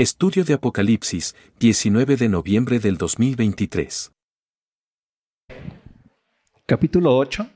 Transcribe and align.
Estudio 0.00 0.44
de 0.44 0.54
Apocalipsis, 0.54 1.36
19 1.58 2.16
de 2.16 2.30
noviembre 2.30 2.78
del 2.78 2.96
2023. 2.96 4.10
Capítulo 6.64 7.14
8. 7.14 7.46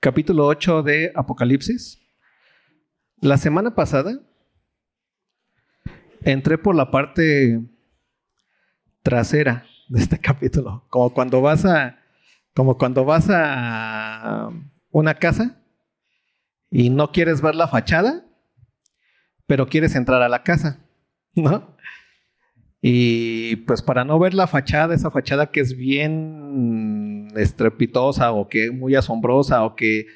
Capítulo 0.00 0.46
8 0.46 0.82
de 0.82 1.12
Apocalipsis. 1.14 2.00
La 3.20 3.36
semana 3.36 3.72
pasada 3.76 4.18
entré 6.22 6.58
por 6.58 6.74
la 6.74 6.90
parte 6.90 7.60
trasera 9.04 9.68
de 9.92 10.00
este 10.00 10.18
capítulo, 10.20 10.84
como 10.88 11.12
cuando 11.12 11.40
vas 11.40 11.64
a 11.64 11.98
como 12.54 12.76
cuando 12.76 13.04
vas 13.04 13.28
a 13.30 14.50
una 14.90 15.14
casa 15.14 15.62
y 16.70 16.90
no 16.90 17.12
quieres 17.12 17.40
ver 17.40 17.54
la 17.54 17.68
fachada, 17.68 18.26
pero 19.46 19.68
quieres 19.68 19.94
entrar 19.94 20.22
a 20.22 20.28
la 20.28 20.42
casa, 20.42 20.80
¿no? 21.34 21.76
Y 22.82 23.56
pues 23.56 23.80
para 23.80 24.04
no 24.04 24.18
ver 24.18 24.34
la 24.34 24.46
fachada, 24.46 24.94
esa 24.94 25.10
fachada 25.10 25.50
que 25.50 25.60
es 25.60 25.76
bien 25.76 27.28
estrepitosa 27.36 28.32
o 28.32 28.48
que 28.48 28.66
es 28.66 28.72
muy 28.72 28.94
asombrosa 28.96 29.64
o 29.64 29.76
que 29.76 30.06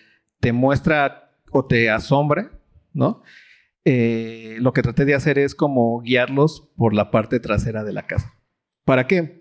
te 0.41 0.53
muestra 0.53 1.31
o 1.53 1.65
te 1.65 1.91
asombra, 1.91 2.51
¿no? 2.93 3.23
Eh, 3.85 4.57
lo 4.61 4.73
que 4.73 4.83
traté 4.83 5.05
de 5.05 5.15
hacer 5.15 5.39
es 5.39 5.55
como 5.55 6.01
guiarlos 6.01 6.69
por 6.77 6.93
la 6.93 7.11
parte 7.11 7.41
trasera 7.41 7.85
de 7.85 7.93
la 7.93 8.07
casa. 8.07 8.35
¿Para 8.85 9.07
qué? 9.07 9.36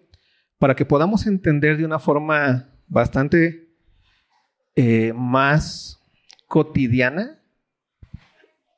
Para 0.65 0.75
que 0.75 0.83
podamos 0.83 1.27
entender 1.27 1.77
de 1.77 1.85
una 1.85 1.99
forma 1.99 2.71
bastante 2.87 3.69
eh, 4.75 5.13
más 5.15 6.01
cotidiana 6.47 7.39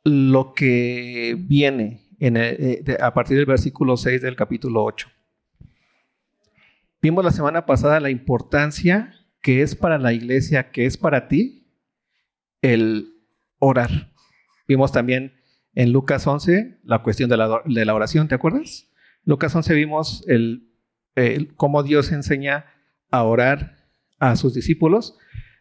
lo 0.03 0.53
que 0.53 1.37
viene 1.39 2.01
eh, 2.19 2.83
a 2.99 3.13
partir 3.13 3.37
del 3.37 3.45
versículo 3.45 3.95
6 3.95 4.21
del 4.21 4.35
capítulo 4.35 4.83
8. 4.83 5.07
Vimos 7.01 7.23
la 7.23 7.31
semana 7.31 7.65
pasada 7.65 8.01
la 8.01 8.09
importancia 8.09 9.13
que 9.41 9.61
es 9.61 9.73
para 9.73 9.97
la 9.97 10.11
iglesia, 10.11 10.71
que 10.71 10.87
es 10.87 10.97
para 10.97 11.29
ti, 11.29 11.71
el 12.61 13.13
orar. 13.59 14.11
Vimos 14.67 14.91
también 14.91 15.39
en 15.73 15.93
Lucas 15.93 16.27
11 16.27 16.79
la 16.83 17.01
cuestión 17.01 17.29
de 17.29 17.37
la, 17.37 17.93
oración, 17.95 18.27
¿te 18.27 18.35
acuerdas? 18.35 18.91
Lucas 19.23 19.55
11 19.55 19.73
vimos 19.73 20.25
el, 20.27 20.66
cómo 21.55 21.83
Dios 21.83 22.11
enseña 22.11 22.65
a 23.09 23.23
orar 23.23 23.77
a 24.19 24.35
sus 24.35 24.53
discípulos. 24.53 25.17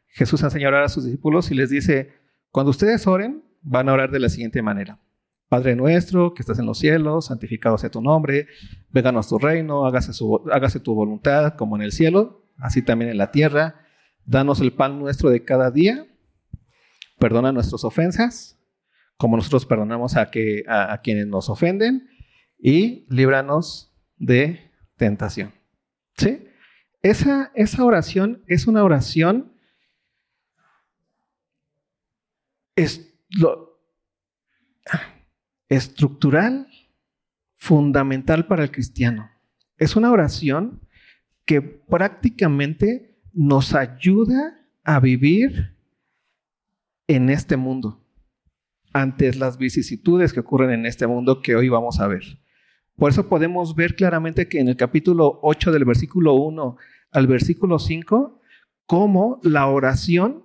Jesús 0.08 0.42
enseña 0.42 0.66
a 0.66 0.70
orar 0.70 0.82
a 0.84 0.88
sus 0.88 1.04
discípulos 1.04 1.50
y 1.50 1.54
les 1.54 1.70
dice, 1.70 2.12
cuando 2.50 2.70
ustedes 2.70 3.06
oren, 3.06 3.44
van 3.62 3.88
a 3.88 3.92
orar 3.92 4.10
de 4.10 4.20
la 4.20 4.28
siguiente 4.28 4.62
manera. 4.62 4.98
Padre 5.48 5.76
nuestro, 5.76 6.34
que 6.34 6.42
estás 6.42 6.58
en 6.58 6.66
los 6.66 6.78
cielos, 6.78 7.26
santificado 7.26 7.78
sea 7.78 7.90
tu 7.90 8.00
nombre, 8.00 8.48
venga 8.90 9.12
tu 9.22 9.38
reino, 9.38 9.86
hágase, 9.86 10.12
hágase 10.52 10.80
tu 10.80 10.94
voluntad 10.94 11.54
como 11.54 11.76
en 11.76 11.82
el 11.82 11.92
cielo, 11.92 12.44
así 12.58 12.82
también 12.82 13.10
en 13.10 13.18
la 13.18 13.30
tierra. 13.30 13.86
Danos 14.24 14.60
el 14.60 14.72
pan 14.72 14.98
nuestro 14.98 15.30
de 15.30 15.44
cada 15.44 15.70
día, 15.70 16.06
perdona 17.18 17.52
nuestras 17.52 17.84
ofensas, 17.84 18.58
como 19.16 19.36
nosotros 19.36 19.66
perdonamos 19.66 20.16
a, 20.16 20.30
que, 20.30 20.64
a, 20.68 21.00
quienes 21.02 21.28
nos 21.28 21.48
ofenden, 21.48 22.08
y 22.58 23.06
líbranos 23.08 23.94
de 24.16 24.65
tentación. 24.96 25.52
¿Sí? 26.16 26.48
Esa, 27.02 27.52
esa 27.54 27.84
oración 27.84 28.42
es 28.46 28.66
una 28.66 28.82
oración 28.82 29.52
estructural, 35.68 36.68
fundamental 37.56 38.46
para 38.46 38.64
el 38.64 38.70
cristiano. 38.70 39.30
Es 39.78 39.96
una 39.96 40.10
oración 40.10 40.80
que 41.44 41.62
prácticamente 41.62 43.18
nos 43.32 43.74
ayuda 43.74 44.60
a 44.82 45.00
vivir 45.00 45.76
en 47.06 47.30
este 47.30 47.56
mundo, 47.56 48.04
ante 48.92 49.32
las 49.34 49.58
vicisitudes 49.58 50.32
que 50.32 50.40
ocurren 50.40 50.70
en 50.70 50.86
este 50.86 51.06
mundo 51.06 51.40
que 51.40 51.54
hoy 51.54 51.68
vamos 51.68 52.00
a 52.00 52.08
ver. 52.08 52.22
Por 52.96 53.10
eso 53.10 53.28
podemos 53.28 53.74
ver 53.74 53.94
claramente 53.94 54.48
que 54.48 54.58
en 54.58 54.68
el 54.68 54.76
capítulo 54.76 55.38
8 55.42 55.70
del 55.70 55.84
versículo 55.84 56.34
1 56.34 56.76
al 57.12 57.26
versículo 57.26 57.78
5, 57.78 58.40
cómo 58.86 59.40
la 59.42 59.66
oración 59.66 60.44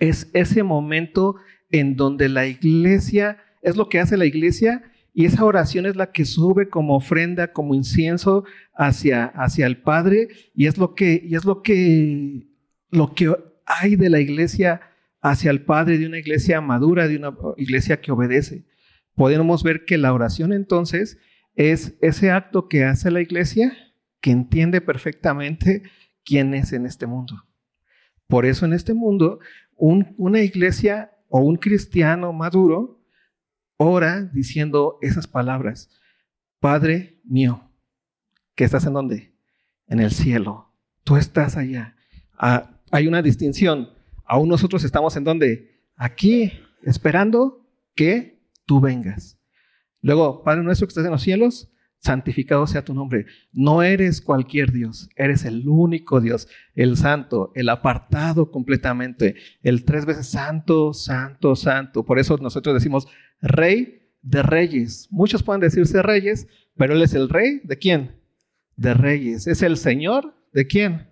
es 0.00 0.28
ese 0.32 0.62
momento 0.62 1.36
en 1.70 1.96
donde 1.96 2.28
la 2.28 2.46
iglesia 2.46 3.38
es 3.62 3.76
lo 3.76 3.88
que 3.88 4.00
hace 4.00 4.16
la 4.16 4.26
iglesia 4.26 4.82
y 5.14 5.24
esa 5.24 5.44
oración 5.44 5.86
es 5.86 5.96
la 5.96 6.12
que 6.12 6.24
sube 6.24 6.68
como 6.68 6.96
ofrenda, 6.96 7.52
como 7.52 7.74
incienso 7.74 8.44
hacia, 8.74 9.26
hacia 9.26 9.66
el 9.66 9.82
Padre 9.82 10.28
y 10.54 10.66
es 10.66 10.78
lo 10.78 10.94
que, 10.94 11.20
y 11.24 11.34
es 11.34 11.44
lo 11.44 11.62
que, 11.62 12.46
lo 12.90 13.14
que 13.14 13.34
hay 13.66 13.96
de 13.96 14.10
la 14.10 14.20
iglesia 14.20 14.80
hacia 15.20 15.50
el 15.50 15.62
Padre, 15.62 15.98
de 15.98 16.06
una 16.06 16.18
iglesia 16.18 16.60
madura, 16.60 17.08
de 17.08 17.16
una 17.16 17.34
iglesia 17.56 18.00
que 18.00 18.12
obedece. 18.12 18.64
Podemos 19.18 19.64
ver 19.64 19.84
que 19.84 19.98
la 19.98 20.12
oración 20.12 20.52
entonces 20.52 21.18
es 21.56 21.98
ese 22.00 22.30
acto 22.30 22.68
que 22.68 22.84
hace 22.84 23.10
la 23.10 23.20
iglesia 23.20 23.76
que 24.20 24.30
entiende 24.30 24.80
perfectamente 24.80 25.82
quién 26.24 26.54
es 26.54 26.72
en 26.72 26.86
este 26.86 27.08
mundo. 27.08 27.44
Por 28.28 28.46
eso 28.46 28.64
en 28.64 28.74
este 28.74 28.94
mundo, 28.94 29.40
una 29.76 30.40
iglesia 30.40 31.10
o 31.28 31.40
un 31.40 31.56
cristiano 31.56 32.32
maduro 32.32 33.04
ora 33.76 34.22
diciendo 34.22 34.98
esas 35.02 35.26
palabras. 35.26 35.90
Padre 36.60 37.20
mío, 37.24 37.72
que 38.54 38.62
estás 38.62 38.86
en 38.86 38.92
dónde? 38.92 39.34
En 39.88 39.98
el 39.98 40.12
cielo. 40.12 40.72
Tú 41.02 41.16
estás 41.16 41.56
allá. 41.56 41.96
Ah, 42.38 42.80
hay 42.92 43.08
una 43.08 43.22
distinción. 43.22 43.90
Aún 44.24 44.48
nosotros 44.48 44.84
estamos 44.84 45.16
en 45.16 45.24
dónde? 45.24 45.82
Aquí, 45.96 46.52
esperando 46.84 47.66
que 47.96 48.37
tú 48.68 48.80
vengas. 48.80 49.40
Luego, 50.02 50.44
Padre 50.44 50.62
nuestro 50.62 50.86
que 50.86 50.90
estás 50.90 51.06
en 51.06 51.10
los 51.10 51.22
cielos, 51.22 51.72
santificado 51.98 52.66
sea 52.68 52.84
tu 52.84 52.94
nombre. 52.94 53.26
No 53.50 53.82
eres 53.82 54.20
cualquier 54.20 54.70
Dios, 54.70 55.08
eres 55.16 55.44
el 55.44 55.66
único 55.66 56.20
Dios, 56.20 56.46
el 56.74 56.96
santo, 56.96 57.50
el 57.56 57.70
apartado 57.70 58.52
completamente, 58.52 59.34
el 59.62 59.84
tres 59.84 60.04
veces 60.04 60.28
santo, 60.28 60.92
santo, 60.92 61.56
santo. 61.56 62.04
Por 62.04 62.20
eso 62.20 62.36
nosotros 62.36 62.74
decimos 62.74 63.08
rey 63.40 64.12
de 64.22 64.42
reyes. 64.42 65.08
Muchos 65.10 65.42
pueden 65.42 65.62
decirse 65.62 66.02
reyes, 66.02 66.46
pero 66.76 66.92
él 66.92 67.02
es 67.02 67.14
el 67.14 67.28
rey 67.28 67.60
de 67.64 67.78
quién? 67.78 68.20
De 68.76 68.94
reyes. 68.94 69.46
Es 69.46 69.62
el 69.62 69.78
señor 69.78 70.34
de 70.52 70.66
quién? 70.66 71.08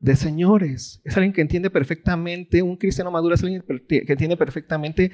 De 0.00 0.16
señores. 0.16 1.00
Es 1.04 1.16
alguien 1.16 1.32
que 1.32 1.40
entiende 1.40 1.70
perfectamente, 1.70 2.60
un 2.60 2.76
cristiano 2.76 3.10
maduro 3.10 3.34
es 3.34 3.42
alguien 3.42 3.62
que 3.88 4.04
entiende 4.08 4.36
perfectamente 4.36 5.12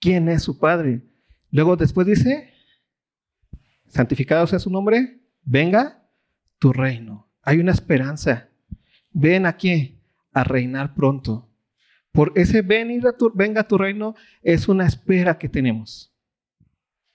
quién 0.00 0.28
es 0.28 0.42
su 0.42 0.58
padre. 0.58 1.02
Luego 1.50 1.76
después 1.76 2.06
dice, 2.06 2.52
santificado 3.88 4.46
sea 4.46 4.58
su 4.58 4.70
nombre, 4.70 5.20
venga 5.42 6.08
tu 6.58 6.72
reino. 6.72 7.30
Hay 7.42 7.58
una 7.58 7.72
esperanza. 7.72 8.48
Ven 9.12 9.46
aquí 9.46 10.00
a 10.32 10.44
reinar 10.44 10.94
pronto. 10.94 11.48
Por 12.12 12.32
ese 12.34 12.62
venir 12.62 13.06
a 13.06 13.16
tu, 13.16 13.32
venga 13.34 13.66
tu 13.68 13.78
reino 13.78 14.14
es 14.42 14.68
una 14.68 14.86
espera 14.86 15.38
que 15.38 15.48
tenemos. 15.48 16.14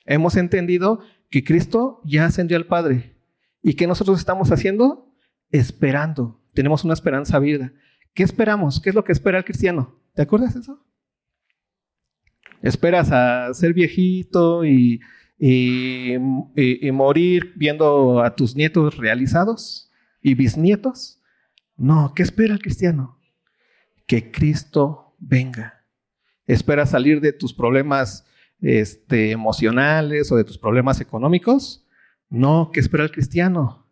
Hemos 0.05 0.35
entendido 0.35 1.01
que 1.29 1.43
Cristo 1.43 2.01
ya 2.03 2.25
ascendió 2.25 2.57
al 2.57 2.67
Padre 2.67 3.17
y 3.61 3.75
que 3.75 3.87
nosotros 3.87 4.19
estamos 4.19 4.51
haciendo 4.51 5.13
esperando. 5.49 6.41
Tenemos 6.53 6.83
una 6.83 6.93
esperanza 6.93 7.39
vida. 7.39 7.73
¿Qué 8.13 8.23
esperamos? 8.23 8.79
¿Qué 8.81 8.89
es 8.89 8.95
lo 8.95 9.03
que 9.03 9.11
espera 9.11 9.39
el 9.39 9.45
cristiano? 9.45 9.99
¿Te 10.13 10.21
acuerdas 10.21 10.53
de 10.53 10.61
eso? 10.61 10.85
Esperas 12.63 13.11
a 13.11 13.53
ser 13.53 13.73
viejito 13.73 14.65
y 14.65 14.99
y, 15.45 16.91
morir 16.91 17.53
viendo 17.55 18.23
a 18.23 18.35
tus 18.35 18.55
nietos 18.55 18.97
realizados 18.97 19.91
y 20.21 20.35
bisnietos. 20.35 21.21
No, 21.75 22.13
¿qué 22.15 22.23
espera 22.23 22.53
el 22.53 22.61
cristiano? 22.61 23.19
Que 24.05 24.31
Cristo 24.31 25.15
venga. 25.19 25.85
¿Espera 26.45 26.85
salir 26.85 27.19
de 27.19 27.33
tus 27.33 27.53
problemas 27.53 28.25
este, 28.61 29.31
emocionales 29.31 30.31
o 30.31 30.37
de 30.37 30.45
tus 30.45 30.57
problemas 30.57 31.01
económicos? 31.01 31.85
No, 32.29 32.71
¿qué 32.71 32.79
espera 32.79 33.03
el 33.03 33.11
cristiano? 33.11 33.87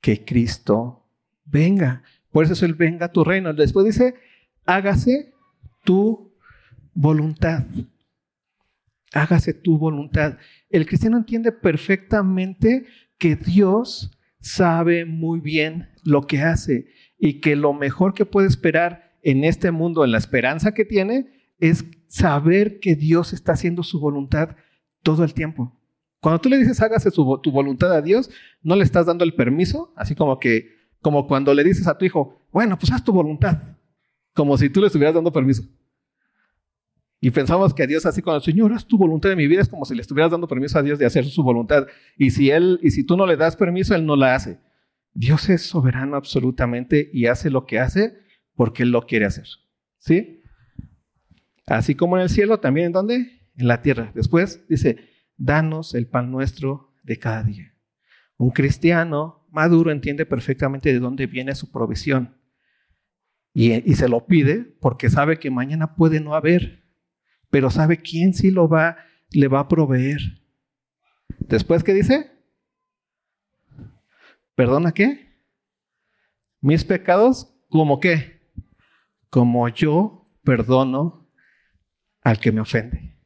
Que 0.00 0.24
Cristo 0.24 1.06
venga. 1.44 2.02
Por 2.32 2.44
eso 2.44 2.54
es 2.54 2.62
el 2.64 2.74
venga 2.74 3.06
a 3.06 3.12
tu 3.12 3.22
reino. 3.22 3.52
Después 3.54 3.86
dice, 3.86 4.14
hágase 4.64 5.32
tu 5.84 6.32
voluntad 6.94 7.64
hágase 9.12 9.54
tu 9.54 9.78
voluntad. 9.78 10.38
El 10.68 10.86
cristiano 10.86 11.16
entiende 11.16 11.52
perfectamente 11.52 12.86
que 13.18 13.36
Dios 13.36 14.16
sabe 14.40 15.04
muy 15.04 15.40
bien 15.40 15.88
lo 16.04 16.26
que 16.26 16.40
hace 16.40 16.86
y 17.18 17.40
que 17.40 17.56
lo 17.56 17.72
mejor 17.72 18.14
que 18.14 18.24
puede 18.24 18.48
esperar 18.48 19.16
en 19.22 19.44
este 19.44 19.70
mundo, 19.70 20.04
en 20.04 20.12
la 20.12 20.18
esperanza 20.18 20.72
que 20.72 20.84
tiene, 20.84 21.26
es 21.58 21.84
saber 22.08 22.80
que 22.80 22.96
Dios 22.96 23.32
está 23.32 23.52
haciendo 23.52 23.82
su 23.82 24.00
voluntad 24.00 24.56
todo 25.02 25.24
el 25.24 25.34
tiempo. 25.34 25.78
Cuando 26.20 26.40
tú 26.40 26.48
le 26.48 26.58
dices 26.58 26.80
hágase 26.80 27.10
tu 27.10 27.50
voluntad 27.50 27.92
a 27.92 28.02
Dios, 28.02 28.30
no 28.62 28.76
le 28.76 28.84
estás 28.84 29.06
dando 29.06 29.24
el 29.24 29.34
permiso, 29.34 29.92
así 29.96 30.14
como 30.14 30.38
que, 30.38 30.68
como 31.00 31.26
cuando 31.26 31.54
le 31.54 31.64
dices 31.64 31.86
a 31.86 31.96
tu 31.96 32.04
hijo, 32.04 32.46
bueno, 32.52 32.78
pues 32.78 32.92
haz 32.92 33.04
tu 33.04 33.12
voluntad, 33.12 33.76
como 34.34 34.56
si 34.56 34.68
tú 34.68 34.80
le 34.80 34.86
estuvieras 34.86 35.14
dando 35.14 35.32
permiso. 35.32 35.62
Y 37.20 37.30
pensamos 37.30 37.74
que 37.74 37.86
Dios 37.86 38.06
así 38.06 38.22
con 38.22 38.34
el 38.34 38.40
Señor, 38.40 38.72
haz 38.72 38.86
tu 38.86 38.96
voluntad 38.96 39.28
de 39.28 39.36
mi 39.36 39.46
vida, 39.46 39.60
es 39.60 39.68
como 39.68 39.84
si 39.84 39.94
le 39.94 40.00
estuvieras 40.00 40.30
dando 40.30 40.48
permiso 40.48 40.78
a 40.78 40.82
Dios 40.82 40.98
de 40.98 41.04
hacer 41.04 41.26
su 41.26 41.42
voluntad. 41.42 41.86
Y 42.16 42.30
si 42.30 42.50
él, 42.50 42.80
y 42.82 42.90
si 42.90 43.04
tú 43.04 43.16
no 43.16 43.26
le 43.26 43.36
das 43.36 43.56
permiso, 43.56 43.94
él 43.94 44.06
no 44.06 44.16
la 44.16 44.34
hace. 44.34 44.58
Dios 45.12 45.50
es 45.50 45.62
soberano 45.62 46.16
absolutamente 46.16 47.10
y 47.12 47.26
hace 47.26 47.50
lo 47.50 47.66
que 47.66 47.78
hace 47.78 48.14
porque 48.54 48.84
él 48.84 48.90
lo 48.90 49.02
quiere 49.02 49.26
hacer. 49.26 49.46
¿Sí? 49.98 50.42
Así 51.66 51.94
como 51.94 52.16
en 52.16 52.22
el 52.22 52.30
cielo, 52.30 52.58
también 52.58 52.86
en 52.86 52.92
dónde? 52.92 53.48
En 53.56 53.68
la 53.68 53.82
tierra. 53.82 54.12
Después 54.14 54.66
dice, 54.68 54.96
danos 55.36 55.94
el 55.94 56.06
pan 56.06 56.30
nuestro 56.30 56.94
de 57.02 57.18
cada 57.18 57.42
día. 57.42 57.74
Un 58.38 58.50
cristiano 58.50 59.46
maduro 59.50 59.90
entiende 59.90 60.24
perfectamente 60.24 60.90
de 60.90 61.00
dónde 61.00 61.26
viene 61.26 61.54
su 61.54 61.70
provisión. 61.70 62.38
Y, 63.52 63.72
y 63.90 63.94
se 63.96 64.08
lo 64.08 64.26
pide 64.26 64.60
porque 64.80 65.10
sabe 65.10 65.38
que 65.38 65.50
mañana 65.50 65.96
puede 65.96 66.20
no 66.20 66.34
haber 66.34 66.80
pero 67.50 67.70
sabe 67.70 67.98
quién 67.98 68.32
sí 68.34 68.50
lo 68.50 68.68
va, 68.68 68.96
le 69.30 69.48
va 69.48 69.60
a 69.60 69.68
proveer. 69.68 70.20
Después, 71.38 71.84
¿qué 71.84 71.92
dice? 71.94 72.30
¿Perdona 74.54 74.92
qué? 74.92 75.30
Mis 76.60 76.84
pecados, 76.84 77.54
¿como 77.68 77.98
qué? 78.00 78.40
Como 79.30 79.68
yo 79.68 80.26
perdono 80.44 81.28
al 82.22 82.38
que 82.38 82.52
me 82.52 82.60
ofende. 82.60 83.16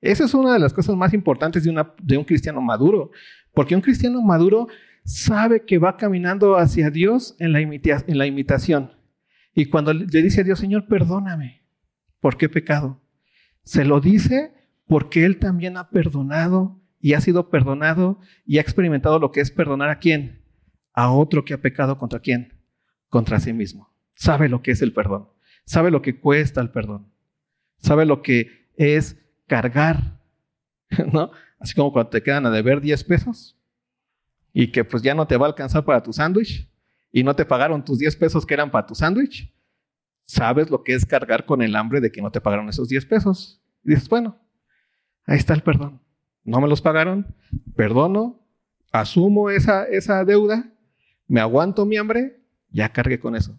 Esa 0.00 0.24
es 0.24 0.34
una 0.34 0.54
de 0.54 0.58
las 0.58 0.72
cosas 0.72 0.96
más 0.96 1.14
importantes 1.14 1.62
de, 1.62 1.70
una, 1.70 1.94
de 2.02 2.16
un 2.16 2.24
cristiano 2.24 2.60
maduro, 2.60 3.10
porque 3.52 3.76
un 3.76 3.82
cristiano 3.82 4.20
maduro 4.22 4.68
sabe 5.04 5.64
que 5.64 5.78
va 5.78 5.96
caminando 5.96 6.56
hacia 6.56 6.90
Dios 6.90 7.36
en 7.38 7.52
la, 7.52 7.60
en 7.60 8.18
la 8.18 8.26
imitación. 8.26 8.92
Y 9.54 9.66
cuando 9.66 9.92
le 9.92 10.22
dice 10.22 10.40
a 10.40 10.44
Dios, 10.44 10.58
Señor, 10.58 10.86
perdóname, 10.88 11.62
¿por 12.20 12.36
qué 12.36 12.48
pecado? 12.48 13.01
Se 13.64 13.84
lo 13.84 14.00
dice 14.00 14.54
porque 14.86 15.24
Él 15.24 15.38
también 15.38 15.76
ha 15.76 15.90
perdonado 15.90 16.80
y 17.00 17.14
ha 17.14 17.20
sido 17.20 17.50
perdonado 17.50 18.20
y 18.44 18.58
ha 18.58 18.60
experimentado 18.60 19.18
lo 19.18 19.32
que 19.32 19.40
es 19.40 19.50
perdonar 19.50 19.90
a 19.90 19.98
quién? 19.98 20.44
A 20.92 21.10
otro 21.10 21.44
que 21.44 21.54
ha 21.54 21.60
pecado 21.60 21.98
contra 21.98 22.20
quién? 22.20 22.60
Contra 23.08 23.40
sí 23.40 23.52
mismo. 23.52 23.92
Sabe 24.14 24.48
lo 24.48 24.62
que 24.62 24.70
es 24.70 24.82
el 24.82 24.92
perdón. 24.92 25.28
Sabe 25.64 25.90
lo 25.90 26.02
que 26.02 26.18
cuesta 26.18 26.60
el 26.60 26.70
perdón. 26.70 27.12
Sabe 27.78 28.06
lo 28.06 28.22
que 28.22 28.68
es 28.76 29.18
cargar. 29.46 30.20
¿No? 31.12 31.30
Así 31.58 31.74
como 31.74 31.92
cuando 31.92 32.10
te 32.10 32.22
quedan 32.22 32.46
a 32.46 32.50
deber 32.50 32.80
10 32.80 33.04
pesos 33.04 33.58
y 34.52 34.70
que 34.70 34.84
pues 34.84 35.02
ya 35.02 35.14
no 35.14 35.26
te 35.26 35.36
va 35.36 35.46
a 35.46 35.48
alcanzar 35.48 35.84
para 35.84 36.02
tu 36.02 36.12
sándwich 36.12 36.68
y 37.10 37.22
no 37.22 37.34
te 37.34 37.44
pagaron 37.44 37.84
tus 37.84 37.98
10 37.98 38.16
pesos 38.16 38.44
que 38.44 38.54
eran 38.54 38.70
para 38.70 38.86
tu 38.86 38.94
sándwich 38.94 39.52
sabes 40.24 40.70
lo 40.70 40.82
que 40.82 40.94
es 40.94 41.06
cargar 41.06 41.46
con 41.46 41.62
el 41.62 41.76
hambre 41.76 42.00
de 42.00 42.10
que 42.10 42.22
no 42.22 42.30
te 42.30 42.40
pagaron 42.40 42.68
esos 42.68 42.88
10 42.88 43.06
pesos. 43.06 43.62
Y 43.84 43.90
dices, 43.90 44.08
bueno, 44.08 44.38
ahí 45.26 45.38
está 45.38 45.54
el 45.54 45.62
perdón. 45.62 46.00
No 46.44 46.60
me 46.60 46.68
los 46.68 46.80
pagaron, 46.80 47.34
perdono, 47.76 48.46
asumo 48.90 49.50
esa, 49.50 49.84
esa 49.84 50.24
deuda, 50.24 50.72
me 51.28 51.40
aguanto 51.40 51.86
mi 51.86 51.96
hambre, 51.96 52.40
ya 52.70 52.90
cargué 52.90 53.20
con 53.20 53.36
eso. 53.36 53.58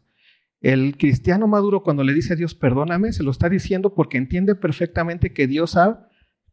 El 0.60 0.98
cristiano 0.98 1.48
maduro 1.48 1.84
cuando 1.84 2.04
le 2.04 2.14
dice 2.14 2.34
a 2.34 2.36
Dios, 2.36 2.56
perdóname, 2.56 3.12
se 3.12 3.24
lo 3.24 3.32
está 3.32 3.50
diciendo 3.50 3.94
porque 3.94 4.18
entiende 4.18 4.56
perfectamente 4.56 5.34
que 5.34 5.48
Dios 5.48 5.76
ha 5.76 6.08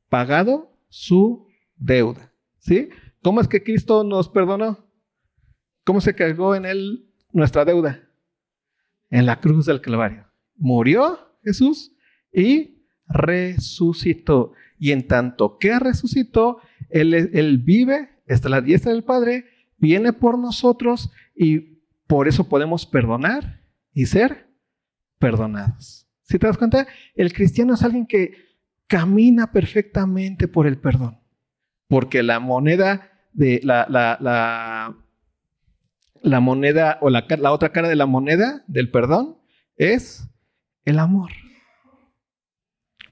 pagado 0.09 0.77
su 0.89 1.47
deuda. 1.77 2.33
¿Sí? 2.59 2.91
¿Cómo 3.23 3.41
es 3.41 3.49
que 3.49 3.63
Cristo 3.63 4.05
nos 4.05 4.29
perdonó? 4.29 4.91
¿Cómo 5.85 6.01
se 6.01 6.15
cargó 6.15 6.55
en 6.55 6.67
él 6.67 7.11
nuestra 7.33 7.65
deuda? 7.65 8.10
En 9.11 9.27
la 9.27 9.41
cruz 9.41 9.67
del 9.67 9.81
Calvario. 9.81 10.27
Murió 10.57 11.19
Jesús 11.43 11.93
y 12.33 12.85
resucitó. 13.07 14.53
Y 14.79 14.93
en 14.93 15.07
tanto 15.07 15.59
que 15.59 15.79
resucitó, 15.79 16.61
él, 16.89 17.59
vive, 17.65 18.11
está 18.27 18.49
la 18.49 18.61
diestra 18.61 18.93
del 18.93 19.05
Padre, 19.05 19.45
viene 19.77 20.13
por 20.13 20.39
nosotros 20.39 21.11
y 21.35 21.81
por 22.07 22.29
eso 22.29 22.49
podemos 22.49 22.87
perdonar 22.87 23.61
y 23.93 24.07
ser 24.07 24.49
perdonados. 25.19 26.09
Si 26.23 26.39
te 26.39 26.47
das 26.47 26.57
cuenta, 26.57 26.87
el 27.15 27.33
cristiano 27.33 27.75
es 27.75 27.83
alguien 27.83 28.07
que 28.07 28.35
camina 28.87 29.53
perfectamente 29.53 30.49
por 30.49 30.67
el 30.67 30.79
perdón. 30.79 31.19
Porque 31.89 32.23
la 32.23 32.41
moneda 32.41 33.11
de 33.33 33.61
la 33.63 34.97
moneda 36.23 36.99
o 37.01 37.11
la, 37.11 37.27
la, 37.29 37.53
otra 37.53 37.73
cara 37.73 37.89
de 37.89 37.97
la 37.97 38.07
moneda 38.07 38.65
del 38.67 38.91
perdón 38.91 39.39
es 39.77 40.29
el 40.85 40.99
amor. 40.99 41.31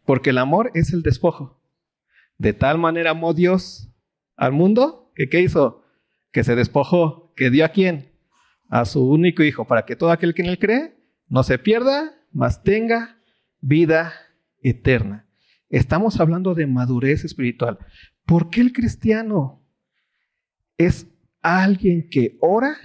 Porque 0.05 0.31
el 0.31 0.38
amor 0.38 0.70
es 0.75 0.93
el 0.93 1.02
despojo. 1.02 1.60
De 2.38 2.52
tal 2.52 2.78
manera 2.78 3.10
amó 3.10 3.34
Dios 3.34 3.90
al 4.37 4.52
mundo 4.52 5.12
que 5.14 5.28
¿qué 5.28 5.40
hizo? 5.40 5.84
Que 6.32 6.44
se 6.44 6.55
despojó, 6.55 7.32
que 7.34 7.50
dio 7.50 7.64
a 7.64 7.70
quién? 7.70 8.12
A 8.69 8.84
su 8.84 9.08
único 9.08 9.43
hijo, 9.43 9.66
para 9.66 9.84
que 9.84 9.96
todo 9.96 10.12
aquel 10.12 10.34
que 10.34 10.43
en 10.43 10.49
él 10.49 10.58
cree 10.58 10.96
no 11.26 11.43
se 11.43 11.58
pierda, 11.58 12.14
mas 12.32 12.62
tenga 12.62 13.19
vida 13.61 14.12
eterna. 14.62 15.26
Estamos 15.69 16.20
hablando 16.20 16.54
de 16.54 16.66
madurez 16.66 17.25
espiritual. 17.25 17.78
¿Por 18.25 18.50
qué 18.50 18.61
el 18.61 18.72
cristiano 18.72 19.66
es 20.76 21.06
alguien 21.43 22.08
que 22.08 22.37
ora 22.40 22.76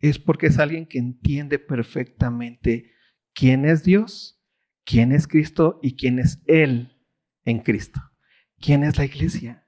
es 0.00 0.18
porque 0.18 0.46
es 0.46 0.58
alguien 0.58 0.86
que 0.86 0.98
entiende 0.98 1.58
perfectamente 1.58 2.92
quién 3.34 3.64
es 3.64 3.84
Dios, 3.84 4.40
quién 4.84 5.12
es 5.12 5.26
Cristo 5.26 5.78
y 5.82 5.96
quién 5.96 6.18
es 6.18 6.42
Él 6.46 6.96
en 7.44 7.60
Cristo. 7.60 8.00
¿Quién 8.60 8.84
es 8.84 8.98
la 8.98 9.04
iglesia? 9.04 9.64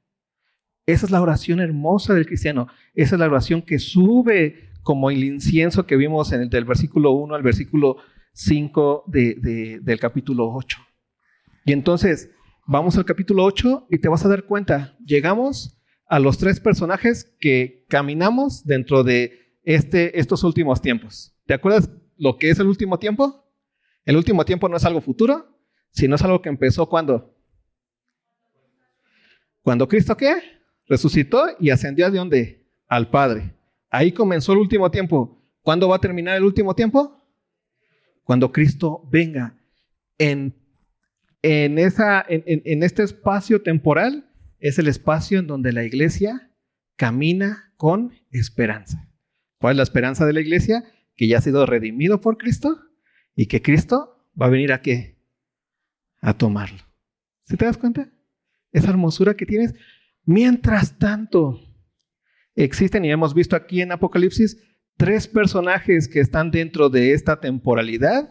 Esa 0.86 1.06
es 1.06 1.12
la 1.12 1.22
oración 1.22 1.60
hermosa 1.60 2.14
del 2.14 2.26
cristiano. 2.26 2.68
Esa 2.94 3.14
es 3.14 3.18
la 3.20 3.26
oración 3.26 3.62
que 3.62 3.78
sube 3.78 4.70
como 4.82 5.10
el 5.10 5.22
incienso 5.22 5.86
que 5.86 5.96
vimos 5.96 6.32
en 6.32 6.42
el, 6.42 6.50
del 6.50 6.64
versículo 6.64 7.12
1 7.12 7.34
al 7.34 7.42
versículo 7.42 7.96
5 8.32 9.04
del 9.06 10.00
capítulo 10.00 10.52
8. 10.52 10.78
Y 11.66 11.72
entonces, 11.72 12.30
vamos 12.66 12.96
al 12.96 13.04
capítulo 13.04 13.44
8 13.44 13.86
y 13.90 13.98
te 13.98 14.08
vas 14.08 14.24
a 14.24 14.28
dar 14.28 14.44
cuenta, 14.44 14.96
llegamos 15.04 15.80
a 16.08 16.18
los 16.18 16.38
tres 16.38 16.58
personajes 16.58 17.36
que 17.38 17.84
caminamos 17.88 18.64
dentro 18.64 19.04
de 19.04 19.49
este, 19.74 20.18
estos 20.18 20.42
últimos 20.42 20.82
tiempos. 20.82 21.32
¿Te 21.46 21.54
acuerdas 21.54 21.88
lo 22.16 22.36
que 22.36 22.50
es 22.50 22.58
el 22.58 22.66
último 22.66 22.98
tiempo? 22.98 23.48
El 24.04 24.16
último 24.16 24.44
tiempo 24.44 24.68
no 24.68 24.76
es 24.76 24.84
algo 24.84 25.00
futuro, 25.00 25.56
sino 25.92 26.16
es 26.16 26.22
algo 26.22 26.42
que 26.42 26.48
empezó 26.48 26.88
cuando. 26.88 27.36
Cuando 29.62 29.86
Cristo 29.86 30.16
qué? 30.16 30.40
Resucitó 30.86 31.44
y 31.60 31.70
ascendió 31.70 32.10
de 32.10 32.18
dónde? 32.18 32.66
Al 32.88 33.10
Padre. 33.10 33.54
Ahí 33.90 34.10
comenzó 34.10 34.52
el 34.54 34.58
último 34.58 34.90
tiempo. 34.90 35.40
¿Cuándo 35.62 35.88
va 35.88 35.96
a 35.96 36.00
terminar 36.00 36.36
el 36.36 36.42
último 36.42 36.74
tiempo? 36.74 37.24
Cuando 38.24 38.50
Cristo 38.50 39.06
venga. 39.08 39.56
En, 40.18 40.52
en, 41.42 41.78
esa, 41.78 42.24
en, 42.28 42.42
en 42.44 42.82
este 42.82 43.04
espacio 43.04 43.62
temporal 43.62 44.28
es 44.58 44.80
el 44.80 44.88
espacio 44.88 45.38
en 45.38 45.46
donde 45.46 45.72
la 45.72 45.84
iglesia 45.84 46.50
camina 46.96 47.72
con 47.76 48.12
esperanza. 48.32 49.09
¿Cuál 49.60 49.72
es 49.72 49.76
la 49.76 49.82
esperanza 49.82 50.24
de 50.24 50.32
la 50.32 50.40
iglesia? 50.40 50.84
Que 51.16 51.28
ya 51.28 51.38
ha 51.38 51.42
sido 51.42 51.66
redimido 51.66 52.20
por 52.20 52.38
Cristo 52.38 52.80
y 53.36 53.46
que 53.46 53.60
Cristo 53.60 54.26
va 54.40 54.46
a 54.46 54.50
venir 54.50 54.72
a 54.72 54.80
qué? 54.80 55.18
A 56.22 56.32
tomarlo. 56.32 56.78
¿Se 57.44 57.56
te 57.56 57.66
das 57.66 57.76
cuenta? 57.76 58.10
Esa 58.72 58.88
hermosura 58.88 59.34
que 59.34 59.44
tienes. 59.44 59.74
Mientras 60.24 60.98
tanto, 60.98 61.60
existen, 62.54 63.04
y 63.04 63.10
hemos 63.10 63.34
visto 63.34 63.54
aquí 63.54 63.82
en 63.82 63.92
Apocalipsis, 63.92 64.56
tres 64.96 65.28
personajes 65.28 66.08
que 66.08 66.20
están 66.20 66.50
dentro 66.50 66.88
de 66.88 67.12
esta 67.12 67.40
temporalidad, 67.40 68.30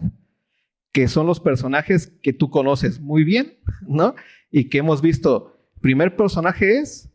que 0.91 1.07
son 1.07 1.27
los 1.27 1.39
personajes 1.39 2.07
que 2.23 2.33
tú 2.33 2.49
conoces 2.49 2.99
muy 2.99 3.23
bien, 3.23 3.59
¿no? 3.87 4.15
Y 4.49 4.69
que 4.69 4.79
hemos 4.79 5.01
visto. 5.03 5.55
Primer 5.79 6.15
personaje 6.15 6.79
es 6.79 7.11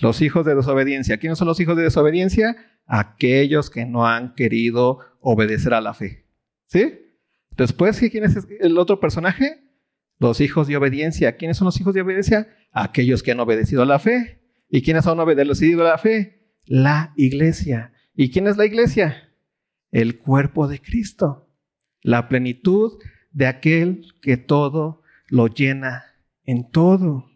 los 0.00 0.22
hijos 0.22 0.46
de 0.46 0.54
desobediencia. 0.54 1.18
¿Quiénes 1.18 1.38
son 1.38 1.48
los 1.48 1.60
hijos 1.60 1.76
de 1.76 1.82
desobediencia? 1.82 2.56
Aquellos 2.86 3.70
que 3.70 3.86
no 3.86 4.06
han 4.06 4.34
querido 4.34 4.98
obedecer 5.20 5.74
a 5.74 5.80
la 5.80 5.94
fe. 5.94 6.26
¿Sí? 6.66 6.98
Después, 7.56 7.98
¿quién 8.10 8.24
es 8.24 8.36
el 8.60 8.78
otro 8.78 9.00
personaje? 9.00 9.62
Los 10.18 10.40
hijos 10.40 10.66
de 10.66 10.76
obediencia. 10.76 11.36
¿Quiénes 11.36 11.56
son 11.56 11.66
los 11.66 11.80
hijos 11.80 11.94
de 11.94 12.02
obediencia? 12.02 12.48
Aquellos 12.72 13.22
que 13.22 13.32
han 13.32 13.40
obedecido 13.40 13.82
a 13.82 13.86
la 13.86 13.98
fe. 13.98 14.40
¿Y 14.68 14.82
quiénes 14.82 15.06
han 15.06 15.20
obedecido 15.20 15.82
a 15.82 15.90
la 15.90 15.98
fe? 15.98 16.50
La 16.64 17.12
iglesia. 17.16 17.92
¿Y 18.14 18.30
quién 18.30 18.46
es 18.46 18.56
la 18.56 18.66
iglesia? 18.66 19.30
El 19.90 20.18
cuerpo 20.18 20.66
de 20.66 20.80
Cristo, 20.80 21.48
la 22.02 22.28
plenitud 22.28 22.98
de 23.32 23.46
aquel 23.46 24.06
que 24.22 24.36
todo 24.36 25.02
lo 25.28 25.48
llena 25.48 26.04
en 26.44 26.70
todo. 26.70 27.30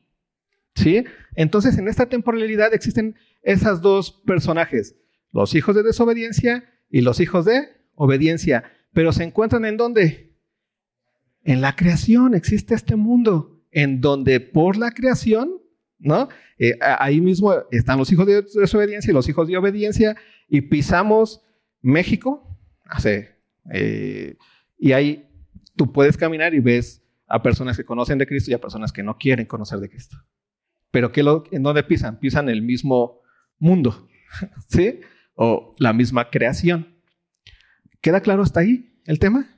¿Sí? 0.75 1.05
Entonces, 1.35 1.79
en 1.79 1.89
esta 1.89 2.07
temporalidad 2.07 2.73
existen 2.75 3.17
esos 3.43 3.81
dos 3.81 4.13
personajes, 4.27 4.97
los 5.33 5.55
hijos 5.55 5.75
de 5.75 5.83
desobediencia 5.83 6.65
y 6.91 7.01
los 7.01 7.21
hijos 7.21 7.45
de 7.45 7.69
obediencia. 7.95 8.65
Pero 8.93 9.13
se 9.13 9.25
encuentran 9.25 9.65
en 9.65 9.77
dónde? 9.77 10.37
En 11.45 11.61
la 11.61 11.77
creación 11.77 12.35
existe 12.35 12.75
este 12.75 12.97
mundo 12.97 13.63
en 13.71 14.01
donde 14.01 14.41
por 14.41 14.77
la 14.77 14.93
creación, 14.93 15.51
¿no? 15.99 16.29
Eh, 16.59 16.79
ahí 16.81 17.21
mismo 17.21 17.55
están 17.71 17.99
los 17.99 18.11
hijos 18.11 18.27
de 18.27 18.43
desobediencia 18.43 19.11
y 19.11 19.15
los 19.15 19.29
hijos 19.29 19.49
de 19.49 19.57
obediencia 19.57 20.17
y 20.49 20.63
pisamos 20.63 21.43
México, 21.81 22.59
hace, 22.85 23.37
eh, 23.73 24.37
y 24.79 24.93
ahí 24.93 25.29
tú 25.77 25.93
puedes 25.93 26.17
caminar 26.17 26.55
y 26.55 26.61
ves 26.61 27.05
a 27.27 27.43
personas 27.43 27.77
que 27.77 27.85
conocen 27.85 28.19
de 28.19 28.27
Cristo 28.27 28.51
y 28.51 28.55
a 28.55 28.61
personas 28.61 28.93
que 28.93 29.03
no 29.03 29.19
quieren 29.19 29.47
conocer 29.47 29.79
de 29.79 29.89
Cristo. 29.89 30.17
Pero 30.91 31.13
¿qué 31.13 31.23
¿en 31.53 31.63
dónde 31.63 31.83
pisan? 31.85 32.19
Pisan 32.19 32.49
el 32.49 32.63
mismo 32.63 33.21
mundo, 33.59 34.09
¿sí? 34.69 35.01
O 35.41 35.77
la 35.79 35.93
misma 35.93 36.31
creación. 36.31 36.97
¿Queda 38.01 38.21
claro 38.21 38.43
hasta 38.43 38.61
ahí 38.61 39.01
el 39.07 39.21
tema? 39.21 39.55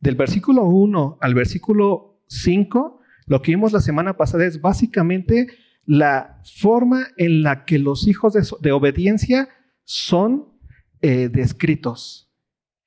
Del 0.00 0.14
versículo 0.14 0.64
1 0.64 1.18
al 1.20 1.34
versículo 1.34 2.22
5, 2.28 3.00
lo 3.26 3.42
que 3.42 3.52
vimos 3.52 3.72
la 3.72 3.80
semana 3.80 4.16
pasada 4.16 4.46
es 4.46 4.62
básicamente 4.62 5.48
la 5.84 6.40
forma 6.58 7.08
en 7.18 7.42
la 7.42 7.66
que 7.66 7.78
los 7.78 8.08
hijos 8.08 8.32
de, 8.60 8.72
obediencia 8.72 9.48
son 9.84 10.58
eh, 11.02 11.28
descritos. 11.28 12.32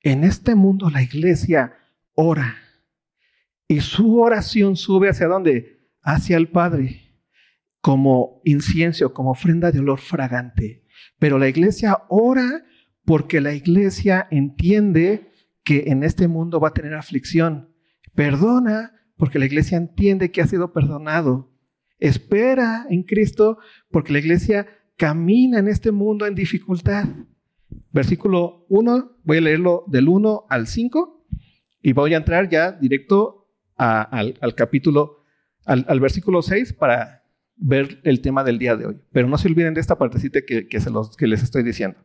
En 0.00 0.24
este 0.24 0.56
mundo 0.56 0.90
la 0.90 1.02
iglesia 1.02 1.76
ora 2.14 2.56
y 3.68 3.80
su 3.80 4.20
oración 4.20 4.76
sube 4.76 5.08
hacia 5.08 5.26
dónde? 5.26 5.88
Hacia 6.02 6.36
el 6.36 6.48
Padre, 6.48 7.12
como 7.80 8.40
incienso, 8.44 9.12
como 9.14 9.30
ofrenda 9.30 9.72
de 9.72 9.80
olor 9.80 10.00
fragante. 10.00 10.83
Pero 11.18 11.38
la 11.38 11.48
iglesia 11.48 12.02
ora 12.08 12.64
porque 13.04 13.40
la 13.40 13.54
iglesia 13.54 14.26
entiende 14.30 15.30
que 15.62 15.84
en 15.86 16.02
este 16.02 16.28
mundo 16.28 16.60
va 16.60 16.68
a 16.68 16.74
tener 16.74 16.94
aflicción. 16.94 17.70
Perdona 18.14 18.92
porque 19.16 19.38
la 19.38 19.46
iglesia 19.46 19.76
entiende 19.76 20.30
que 20.30 20.42
ha 20.42 20.46
sido 20.46 20.72
perdonado. 20.72 21.52
Espera 21.98 22.86
en 22.90 23.02
Cristo 23.02 23.58
porque 23.90 24.12
la 24.12 24.18
iglesia 24.18 24.66
camina 24.96 25.58
en 25.58 25.68
este 25.68 25.92
mundo 25.92 26.26
en 26.26 26.34
dificultad. 26.34 27.06
Versículo 27.92 28.66
1, 28.68 29.18
voy 29.24 29.38
a 29.38 29.40
leerlo 29.40 29.84
del 29.86 30.08
1 30.08 30.46
al 30.48 30.66
5 30.66 31.26
y 31.82 31.92
voy 31.92 32.14
a 32.14 32.18
entrar 32.18 32.48
ya 32.48 32.72
directo 32.72 33.48
al, 33.76 34.54
capítulo, 34.56 35.24
al, 35.64 36.00
versículo 36.00 36.42
6 36.42 36.72
para 36.74 37.23
ver 37.56 38.00
el 38.04 38.20
tema 38.20 38.44
del 38.44 38.58
día 38.58 38.76
de 38.76 38.86
hoy. 38.86 39.00
Pero 39.12 39.28
no 39.28 39.38
se 39.38 39.48
olviden 39.48 39.74
de 39.74 39.80
esta 39.80 39.98
partecita 39.98 40.40
que, 40.42 40.66
que, 40.68 40.80
se 40.80 40.90
los, 40.90 41.16
que 41.16 41.26
les 41.26 41.42
estoy 41.42 41.62
diciendo. 41.62 41.98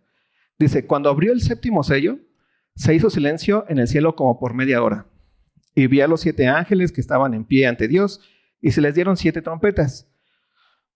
Dice, 0.58 0.86
cuando 0.86 1.10
abrió 1.10 1.32
el 1.32 1.42
séptimo 1.42 1.84
sello, 1.84 2.20
se 2.76 2.94
hizo 2.96 3.10
silencio 3.10 3.66
en 3.70 3.80
el 3.80 3.88
cielo 3.88 4.16
como 4.16 4.40
por 4.40 4.54
media 4.54 4.82
hora. 4.82 5.08
Y 5.76 5.88
vi 5.88 6.02
a 6.02 6.08
los 6.08 6.22
siete 6.22 6.48
ángeles 6.48 6.92
que 6.92 7.02
estaban 7.02 7.34
en 7.34 7.46
pie 7.46 7.68
ante 7.68 7.88
Dios, 7.88 8.22
y 8.62 8.72
se 8.72 8.82
les 8.82 8.94
dieron 8.96 9.16
siete 9.18 9.42
trompetas. 9.42 10.10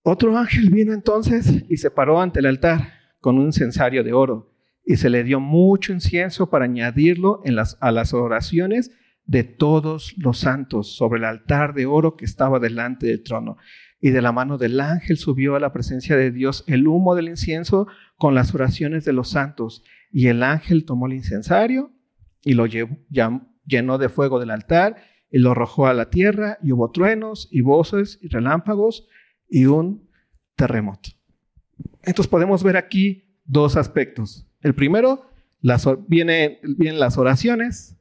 Otro 0.02 0.38
ángel 0.38 0.70
vino 0.70 0.94
entonces 0.94 1.64
y 1.70 1.78
se 1.78 1.90
paró 1.90 2.20
ante 2.20 2.40
el 2.40 2.46
altar 2.46 2.94
con 3.22 3.38
un 3.38 3.46
incensario 3.46 4.04
de 4.04 4.12
oro, 4.12 4.54
y 4.86 4.98
se 4.98 5.10
le 5.10 5.24
dio 5.24 5.40
mucho 5.40 5.94
incienso 5.94 6.50
para 6.50 6.66
añadirlo 6.66 7.42
a 7.80 7.92
las 7.92 8.14
oraciones 8.14 8.92
de 9.26 9.46
todos 9.46 10.14
los 10.18 10.40
santos 10.40 10.96
sobre 10.96 11.20
el 11.20 11.26
altar 11.26 11.74
de 11.74 11.86
oro 11.86 12.18
que 12.18 12.26
estaba 12.26 12.60
delante 12.60 13.08
del 13.08 13.24
trono. 13.24 13.58
Y 14.04 14.10
de 14.10 14.22
la 14.22 14.34
mano 14.34 14.58
del 14.58 14.82
ángel 14.82 15.16
subió 15.16 15.56
a 15.56 15.62
la 15.62 15.72
presencia 15.72 16.18
de 16.18 16.30
Dios 16.30 16.66
el 16.68 16.90
humo 16.90 17.16
del 17.16 17.30
incienso 17.30 17.88
con 18.18 18.36
las 18.36 18.54
oraciones 18.54 19.06
de 19.06 19.14
los 19.14 19.30
santos. 19.30 19.82
Y 20.12 20.28
el 20.28 20.44
ángel 20.44 20.84
tomó 20.84 21.08
el 21.08 21.14
incensario 21.14 21.90
y 22.42 22.56
lo 22.56 22.66
llenó 22.66 23.98
de 23.98 24.10
fuego 24.10 24.42
del 24.42 24.52
altar 24.52 24.98
y 25.32 25.40
lo 25.40 25.52
arrojó 25.52 25.88
a 25.88 25.94
la 25.94 26.10
tierra 26.10 26.58
y 26.62 26.74
hubo 26.74 26.92
truenos 26.92 27.48
y 27.50 27.62
voces 27.62 28.20
y 28.22 28.28
relámpagos 28.28 29.08
y 29.48 29.68
un 29.68 30.10
terremoto. 30.58 31.12
Entonces 32.04 32.28
podemos 32.28 32.62
ver 32.62 32.76
aquí 32.76 33.40
dos 33.46 33.78
aspectos. 33.78 34.46
El 34.60 34.76
primero, 34.76 35.30
las, 35.62 35.88
viene, 36.10 36.60
vienen 36.62 37.00
las 37.00 37.18
oraciones, 37.18 37.96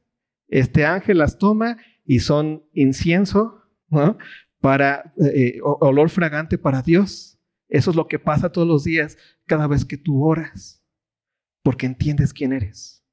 este 0.49 0.85
ángel 0.85 1.19
las 1.19 1.37
toma 1.37 1.77
y 2.05 2.19
son 2.19 2.65
incienso 2.73 3.61
para 4.63 5.13
eh, 5.17 5.59
olor 5.61 6.09
fragante 6.09 6.57
para 6.57 6.81
Dios. 6.81 7.37
Eso 7.67 7.89
es 7.89 7.97
lo 7.97 8.07
que 8.07 8.17
pasa 8.17 8.49
todos 8.49 8.65
los 8.65 8.85
días 8.85 9.17
cada 9.45 9.67
vez 9.67 9.83
que 9.83 9.97
tú 9.97 10.23
oras, 10.23 10.81
porque 11.63 11.85
entiendes 11.85 12.31
quién 12.31 12.53
eres, 12.53 13.03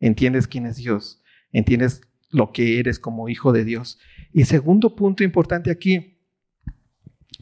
entiendes 0.00 0.48
quién 0.48 0.64
es 0.64 0.76
Dios, 0.76 1.22
entiendes 1.52 2.00
lo 2.30 2.50
que 2.50 2.80
eres 2.80 2.98
como 2.98 3.28
hijo 3.28 3.52
de 3.52 3.66
Dios. 3.66 3.98
Y 4.32 4.46
segundo 4.46 4.96
punto 4.96 5.22
importante 5.22 5.70
aquí 5.70 6.18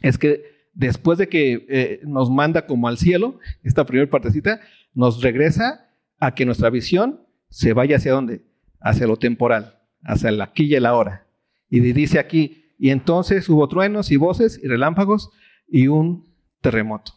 es 0.01 0.17
que 0.17 0.67
después 0.73 1.17
de 1.17 1.29
que 1.29 1.65
eh, 1.69 2.01
nos 2.03 2.29
manda 2.29 2.65
como 2.65 2.89
al 2.89 2.97
cielo, 2.97 3.39
esta 3.63 3.85
primera 3.85 4.09
partecita, 4.09 4.59
nos 4.93 5.21
regresa 5.21 5.89
a 6.19 6.35
que 6.35 6.45
nuestra 6.45 6.69
visión 6.69 7.25
se 7.49 7.71
vaya 7.71 7.95
hacia 7.95 8.11
dónde? 8.11 8.41
Hacia 8.81 9.07
lo 9.07 9.15
temporal, 9.15 9.79
hacia 10.03 10.29
la 10.31 10.43
aquí 10.43 10.65
y 10.65 10.75
el 10.75 10.85
ahora. 10.85 11.25
Y 11.69 11.79
dice 11.79 12.19
aquí, 12.19 12.64
y 12.77 12.89
entonces 12.89 13.47
hubo 13.49 13.67
truenos 13.67 14.11
y 14.11 14.17
voces 14.17 14.59
y 14.61 14.67
relámpagos 14.67 15.29
y 15.67 15.87
un 15.87 16.27
terremoto. 16.61 17.13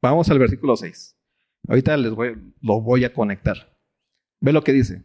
Vamos 0.00 0.30
al 0.30 0.38
versículo 0.38 0.76
6. 0.76 1.16
Ahorita 1.68 1.96
les 1.96 2.12
voy, 2.12 2.36
lo 2.60 2.80
voy 2.80 3.04
a 3.04 3.12
conectar. 3.12 3.76
Ve 4.40 4.52
lo 4.52 4.62
que 4.62 4.72
dice. 4.72 5.02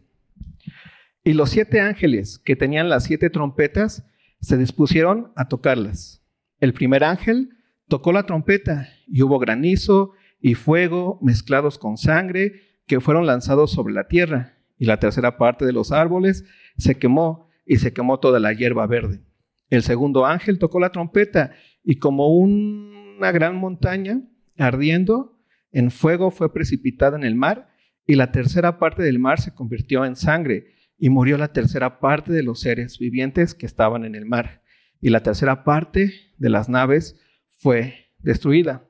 Y 1.24 1.32
los 1.32 1.50
siete 1.50 1.80
ángeles 1.80 2.38
que 2.38 2.56
tenían 2.56 2.88
las 2.88 3.04
siete 3.04 3.30
trompetas 3.30 4.06
se 4.40 4.56
dispusieron 4.56 5.32
a 5.36 5.48
tocarlas. 5.48 6.22
El 6.60 6.72
primer 6.72 7.04
ángel 7.04 7.50
tocó 7.88 8.12
la 8.12 8.24
trompeta 8.24 8.88
y 9.06 9.22
hubo 9.22 9.38
granizo 9.38 10.12
y 10.40 10.54
fuego 10.54 11.18
mezclados 11.22 11.78
con 11.78 11.96
sangre 11.96 12.62
que 12.86 13.00
fueron 13.00 13.26
lanzados 13.26 13.72
sobre 13.72 13.94
la 13.94 14.08
tierra. 14.08 14.58
Y 14.78 14.86
la 14.86 14.98
tercera 14.98 15.36
parte 15.36 15.66
de 15.66 15.72
los 15.72 15.92
árboles 15.92 16.44
se 16.78 16.98
quemó 16.98 17.50
y 17.66 17.76
se 17.76 17.92
quemó 17.92 18.18
toda 18.18 18.40
la 18.40 18.52
hierba 18.52 18.86
verde. 18.86 19.22
El 19.70 19.82
segundo 19.82 20.26
ángel 20.26 20.58
tocó 20.58 20.80
la 20.80 20.90
trompeta 20.90 21.52
y 21.82 21.98
como 21.98 22.28
una 22.36 23.32
gran 23.32 23.56
montaña 23.56 24.20
ardiendo 24.58 25.38
en 25.72 25.90
fuego 25.90 26.30
fue 26.30 26.52
precipitada 26.52 27.16
en 27.16 27.24
el 27.24 27.34
mar, 27.34 27.70
y 28.06 28.16
la 28.16 28.32
tercera 28.32 28.78
parte 28.78 29.02
del 29.02 29.20
mar 29.20 29.40
se 29.40 29.54
convirtió 29.54 30.04
en 30.04 30.16
sangre, 30.16 30.74
y 30.98 31.08
murió 31.08 31.38
la 31.38 31.52
tercera 31.52 32.00
parte 32.00 32.32
de 32.32 32.42
los 32.42 32.60
seres 32.60 32.98
vivientes 32.98 33.54
que 33.54 33.66
estaban 33.66 34.04
en 34.04 34.14
el 34.14 34.26
mar, 34.26 34.62
y 35.00 35.10
la 35.10 35.22
tercera 35.22 35.64
parte 35.64 36.12
de 36.36 36.50
las 36.50 36.68
naves 36.68 37.20
fue 37.46 38.10
destruida. 38.18 38.84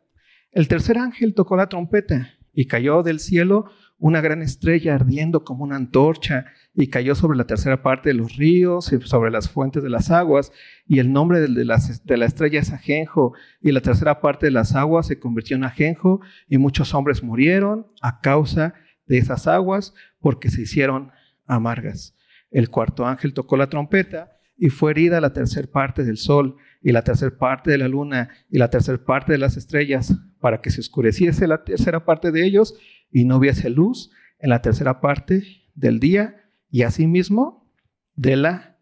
El 0.52 0.68
tercer 0.68 0.99
ángel 0.99 1.34
tocó 1.34 1.56
la 1.56 1.68
trompeta, 1.68 2.34
y 2.52 2.66
cayó 2.66 3.02
del 3.02 3.20
cielo 3.20 3.70
una 3.99 4.20
gran 4.20 4.42
estrella 4.42 4.94
ardiendo 4.94 5.44
como 5.44 5.64
una 5.64 5.76
antorcha, 5.76 6.46
y 6.74 6.88
cayó 6.88 7.14
sobre 7.14 7.36
la 7.36 7.46
tercera 7.46 7.82
parte 7.82 8.10
de 8.10 8.14
los 8.14 8.36
ríos 8.36 8.92
y 8.92 9.00
sobre 9.00 9.30
las 9.30 9.50
fuentes 9.50 9.82
de 9.82 9.90
las 9.90 10.10
aguas, 10.10 10.52
y 10.86 11.00
el 11.00 11.12
nombre 11.12 11.40
de 11.40 11.64
la, 11.64 11.78
de 12.04 12.16
la 12.16 12.26
estrella 12.26 12.60
es 12.60 12.72
ajenjo, 12.72 13.34
y 13.60 13.72
la 13.72 13.80
tercera 13.80 14.20
parte 14.20 14.46
de 14.46 14.52
las 14.52 14.74
aguas 14.74 15.06
se 15.06 15.18
convirtió 15.18 15.56
en 15.56 15.64
ajenjo, 15.64 16.20
y 16.48 16.58
muchos 16.58 16.94
hombres 16.94 17.22
murieron 17.22 17.86
a 18.00 18.20
causa 18.20 18.74
de 19.06 19.18
esas 19.18 19.46
aguas, 19.46 19.94
porque 20.20 20.50
se 20.50 20.62
hicieron 20.62 21.10
amargas. 21.46 22.16
El 22.50 22.70
cuarto 22.70 23.06
ángel 23.06 23.34
tocó 23.34 23.56
la 23.56 23.68
trompeta, 23.68 24.36
y 24.56 24.68
fue 24.68 24.92
herida 24.92 25.20
la 25.20 25.32
tercera 25.32 25.66
parte 25.66 26.04
del 26.04 26.18
sol, 26.18 26.56
y 26.82 26.92
la 26.92 27.02
tercera 27.02 27.36
parte 27.36 27.70
de 27.70 27.78
la 27.78 27.88
luna, 27.88 28.28
y 28.48 28.58
la 28.58 28.70
tercera 28.70 28.98
parte 29.04 29.32
de 29.32 29.38
las 29.38 29.56
estrellas, 29.56 30.14
para 30.38 30.60
que 30.60 30.70
se 30.70 30.80
oscureciese 30.80 31.48
la 31.48 31.64
tercera 31.64 32.04
parte 32.04 32.30
de 32.30 32.46
ellos, 32.46 32.74
y 33.10 33.24
no 33.24 33.38
hubiese 33.38 33.70
luz 33.70 34.12
en 34.38 34.50
la 34.50 34.62
tercera 34.62 35.00
parte 35.00 35.42
del 35.74 35.98
día 35.98 36.36
y 36.70 36.82
asimismo 36.82 37.70
de 38.14 38.36
la 38.36 38.78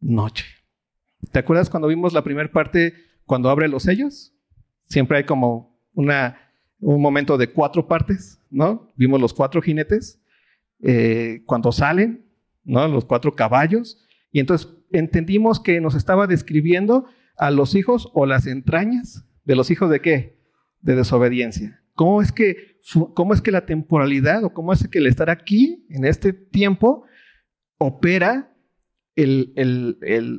noche. 0.00 0.46
¿Te 1.32 1.38
acuerdas 1.38 1.70
cuando 1.70 1.88
vimos 1.88 2.12
la 2.12 2.24
primera 2.24 2.50
parte 2.50 2.94
cuando 3.26 3.50
abre 3.50 3.68
los 3.68 3.84
sellos? 3.84 4.32
Siempre 4.84 5.18
hay 5.18 5.24
como 5.24 5.78
una, 5.92 6.38
un 6.80 7.00
momento 7.00 7.38
de 7.38 7.52
cuatro 7.52 7.86
partes, 7.86 8.40
¿no? 8.50 8.90
Vimos 8.96 9.20
los 9.20 9.34
cuatro 9.34 9.62
jinetes 9.62 10.20
eh, 10.82 11.42
cuando 11.46 11.72
salen, 11.72 12.26
¿no? 12.64 12.88
Los 12.88 13.04
cuatro 13.04 13.36
caballos. 13.36 14.04
Y 14.32 14.40
entonces 14.40 14.68
entendimos 14.90 15.60
que 15.60 15.80
nos 15.80 15.94
estaba 15.94 16.26
describiendo 16.26 17.06
a 17.36 17.50
los 17.50 17.74
hijos 17.74 18.10
o 18.14 18.26
las 18.26 18.46
entrañas 18.46 19.24
de 19.44 19.56
los 19.56 19.70
hijos 19.70 19.90
de 19.90 20.00
qué? 20.00 20.40
De 20.80 20.96
desobediencia 20.96 21.80
¿Cómo 21.94 22.22
es 22.22 22.32
que, 22.32 22.78
cómo 23.14 23.34
es 23.34 23.42
que 23.42 23.50
la 23.50 23.66
temporalidad 23.66 24.42
o 24.44 24.54
cómo 24.54 24.72
es 24.72 24.88
que 24.88 24.98
el 24.98 25.06
estar 25.06 25.28
aquí 25.28 25.84
en 25.90 26.06
este 26.06 26.32
tiempo 26.32 27.04
opera 27.80 28.50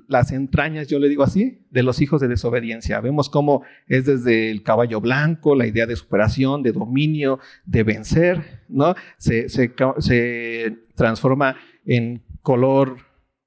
las 0.07 0.31
entrañas, 0.31 0.87
yo 0.87 0.99
le 0.99 1.09
digo 1.09 1.23
así, 1.23 1.65
de 1.69 1.83
los 1.83 2.01
hijos 2.01 2.21
de 2.21 2.27
desobediencia. 2.27 2.99
Vemos 3.01 3.29
cómo 3.29 3.63
es 3.87 4.05
desde 4.05 4.49
el 4.49 4.63
caballo 4.63 5.01
blanco, 5.01 5.55
la 5.55 5.67
idea 5.67 5.85
de 5.85 5.95
superación, 5.95 6.63
de 6.63 6.71
dominio, 6.71 7.39
de 7.65 7.83
vencer, 7.83 8.61
¿no? 8.69 8.95
Se, 9.17 9.47
transforma 10.95 11.57
en 11.85 12.23
color 12.41 12.97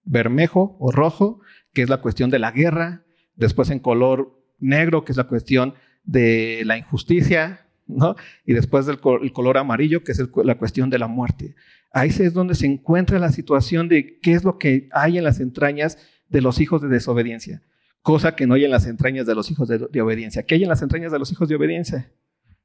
bermejo 0.04 0.76
o 0.78 0.92
rojo, 0.92 1.40
que 1.72 1.82
es 1.82 1.88
la 1.88 2.00
cuestión 2.00 2.30
de 2.30 2.38
la 2.38 2.50
guerra, 2.50 3.04
después 3.36 3.70
en 3.70 3.78
color 3.78 4.40
negro, 4.58 5.04
que 5.04 5.12
es 5.12 5.16
la 5.16 5.28
cuestión 5.28 5.74
de 6.04 6.62
la 6.64 6.76
injusticia, 6.78 7.66
¿no? 7.86 8.16
Y 8.44 8.52
después 8.52 8.86
el 8.88 9.00
color 9.00 9.58
amarillo, 9.58 10.04
que 10.04 10.12
es 10.12 10.22
la 10.44 10.56
cuestión 10.56 10.90
de 10.90 10.98
la 10.98 11.08
muerte. 11.08 11.54
Ahí 11.94 12.08
es 12.08 12.34
donde 12.34 12.56
se 12.56 12.66
encuentra 12.66 13.20
la 13.20 13.30
situación 13.30 13.88
de 13.88 14.18
qué 14.18 14.32
es 14.32 14.42
lo 14.42 14.58
que 14.58 14.88
hay 14.90 15.16
en 15.16 15.22
las 15.22 15.38
entrañas 15.38 15.96
de 16.28 16.40
los 16.40 16.60
hijos 16.60 16.82
de 16.82 16.88
desobediencia, 16.88 17.62
cosa 18.02 18.34
que 18.34 18.48
no 18.48 18.54
hay 18.54 18.64
en 18.64 18.72
las 18.72 18.88
entrañas 18.88 19.26
de 19.26 19.34
los 19.36 19.48
hijos 19.52 19.68
de, 19.68 20.00
obediencia. 20.00 20.42
¿Qué 20.42 20.56
hay 20.56 20.64
en 20.64 20.68
las 20.68 20.82
entrañas 20.82 21.12
de 21.12 21.20
los 21.20 21.30
hijos 21.30 21.48
de 21.48 21.54
obediencia? 21.54 22.10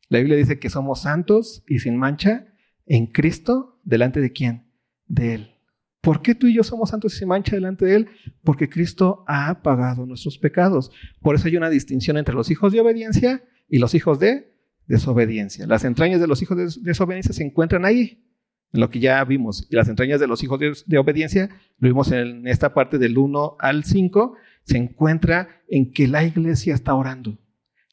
La 0.08 0.18
Biblia 0.18 0.36
dice 0.36 0.58
que 0.58 0.72
somos 0.72 1.02
santos 1.02 1.64
y 1.68 1.78
sin 1.78 1.96
mancha 1.96 2.48
en 2.88 3.06
Cristo, 3.06 3.80
delante 3.84 4.20
de 4.20 4.32
quién? 4.32 4.66
De 5.06 5.36
Él. 5.36 5.56
¿Por 6.02 6.24
qué 6.24 6.34
tú 6.34 6.48
y 6.48 6.56
yo 6.56 6.64
somos 6.64 6.90
santos 6.90 7.14
y 7.14 7.20
sin 7.20 7.28
mancha 7.28 7.56
delante 7.56 7.86
de 7.86 7.98
Él? 7.98 8.08
Porque 8.44 8.68
Cristo 8.68 9.24
ha 9.28 9.62
pagado 9.62 10.08
nuestros 10.08 10.40
pecados. 10.40 10.92
Por 11.22 11.36
eso 11.36 11.48
hay 11.48 11.56
una 11.56 11.70
distinción 11.70 12.18
entre 12.18 12.34
los 12.34 12.50
hijos 12.50 12.74
de 12.74 12.82
obediencia 12.82 13.44
y 13.68 13.78
los 13.78 13.94
hijos 13.94 14.18
de 14.18 14.56
desobediencia. 14.88 15.68
Las 15.68 15.84
entrañas 15.84 16.20
de 16.20 16.26
los 16.26 16.42
hijos 16.42 16.58
de 16.58 16.82
desobediencia 16.82 17.32
se 17.32 17.44
encuentran 17.44 17.86
ahí, 17.86 18.26
en 18.74 18.80
lo 18.80 18.90
que 18.90 19.00
ya 19.00 19.24
vimos. 19.24 19.68
Y 19.70 19.76
las 19.76 19.90
entrañas 19.90 20.20
de 20.20 20.28
los 20.28 20.44
hijos 20.44 20.60
de, 20.60 20.98
obediencia, 20.98 21.50
lo 21.78 21.88
vimos 21.88 22.12
en 22.12 22.48
esta 22.48 22.74
parte 22.74 22.98
del 22.98 23.18
1 23.18 23.58
al 23.60 23.84
5, 23.84 24.36
se 24.64 24.78
encuentra 24.78 25.62
en 25.68 25.92
que 25.92 26.08
la 26.08 26.24
iglesia 26.24 26.74
está 26.74 26.94
orando. 26.94 27.40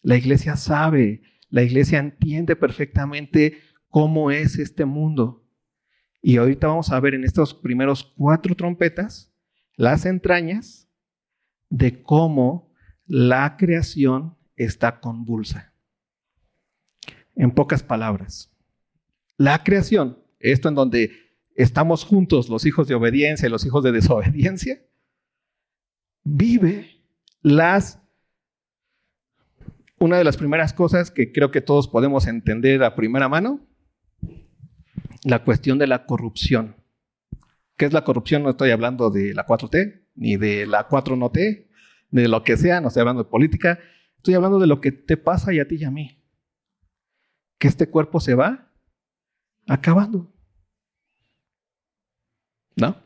La 0.03 0.17
iglesia 0.17 0.57
sabe, 0.57 1.23
la 1.49 1.63
iglesia 1.63 1.99
entiende 1.99 2.57
perfectamente 2.57 3.59
cómo 3.89 4.31
es 4.31 4.59
este 4.59 4.85
mundo. 4.85 5.45
Y 6.23 6.37
ahorita 6.37 6.67
vamos 6.67 6.91
a 6.91 7.01
ver 7.01 7.15
en 7.15 7.25
estos 7.25 7.55
primeros 7.55 8.05
cuatro 8.17 8.55
trompetas 8.55 9.33
las 9.77 10.07
entrañas 10.07 10.89
de 11.69 12.03
cómo 12.03 12.73
la 13.07 13.57
creación 13.57 14.37
está 14.57 15.01
convulsa. 15.01 15.73
En 17.35 17.51
pocas 17.51 17.83
palabras, 17.83 18.51
la 19.37 19.63
creación, 19.63 20.19
esto 20.53 20.69
en 20.69 20.75
donde 20.75 21.11
estamos 21.55 22.05
juntos 22.05 22.49
los 22.49 22.67
hijos 22.67 22.89
de 22.89 22.95
obediencia 22.95 23.47
y 23.47 23.51
los 23.51 23.65
hijos 23.65 23.83
de 23.83 23.93
desobediencia, 23.93 24.81
vive 26.25 27.03
las 27.43 28.01
una 29.99 30.19
de 30.19 30.25
las 30.25 30.37
primeras 30.37 30.75
cosas 30.75 31.11
que 31.11 31.33
creo 31.33 31.51
que 31.51 31.63
todos 31.63 31.89
podemos 31.89 32.27
entender 32.27 32.83
a 32.85 32.95
primera 32.95 33.29
mano 33.29 33.67
la 35.25 35.43
cuestión 35.43 35.79
de 35.79 35.87
la 35.87 36.05
corrupción. 36.05 36.77
¿Qué 37.77 37.87
es 37.87 37.93
la 37.93 38.05
corrupción? 38.05 38.43
No 38.43 38.51
estoy 38.51 38.71
hablando 38.71 39.11
de 39.11 39.35
la 39.35 39.47
4T, 39.47 40.07
ni 40.15 40.37
de 40.37 40.67
la 40.67 40.85
4 40.85 41.17
no 41.17 41.31
T, 41.31 41.71
de 42.11 42.29
lo 42.29 42.45
que 42.45 42.57
sea, 42.57 42.81
no 42.81 42.89
estoy 42.89 43.01
hablando 43.01 43.25
de 43.25 43.31
política, 43.31 43.79
estoy 44.17 44.35
hablando 44.35 44.59
de 44.59 44.67
lo 44.67 44.81
que 44.81 44.93
te 44.93 45.17
pasa 45.17 45.53
y 45.53 45.61
a 45.61 45.67
ti 45.67 45.77
y 45.77 45.85
a 45.85 45.91
mí. 45.91 46.23
Que 47.59 47.69
este 47.69 47.89
cuerpo 47.89 48.21
se 48.21 48.35
va 48.35 48.71
acabando. 49.67 50.33
¿No? 52.77 52.97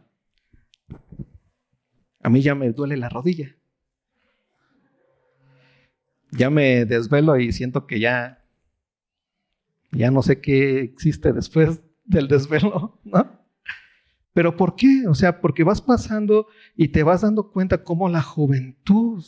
A 2.23 2.29
mí 2.29 2.43
ya 2.43 2.55
me 2.55 2.71
duele 2.73 2.97
la 2.97 3.09
rodilla. 3.09 3.57
Ya 6.33 6.51
me 6.51 6.85
desvelo 6.85 7.39
y 7.39 7.53
siento 7.53 7.87
que 7.87 7.99
ya, 7.99 8.45
ya 9.91 10.11
no 10.11 10.23
sé 10.23 10.41
qué 10.41 10.81
existe 10.81 11.33
después 11.33 11.83
del 12.05 12.29
desvelo, 12.29 13.01
¿no? 13.05 13.41
Pero 14.33 14.57
¿por 14.57 14.77
qué? 14.77 15.07
O 15.09 15.15
sea, 15.15 15.41
porque 15.41 15.65
vas 15.65 15.81
pasando 15.81 16.47
y 16.77 16.89
te 16.89 17.03
vas 17.03 17.23
dando 17.23 17.51
cuenta 17.51 17.83
cómo 17.83 18.09
la 18.09 18.23
juventud, 18.23 19.25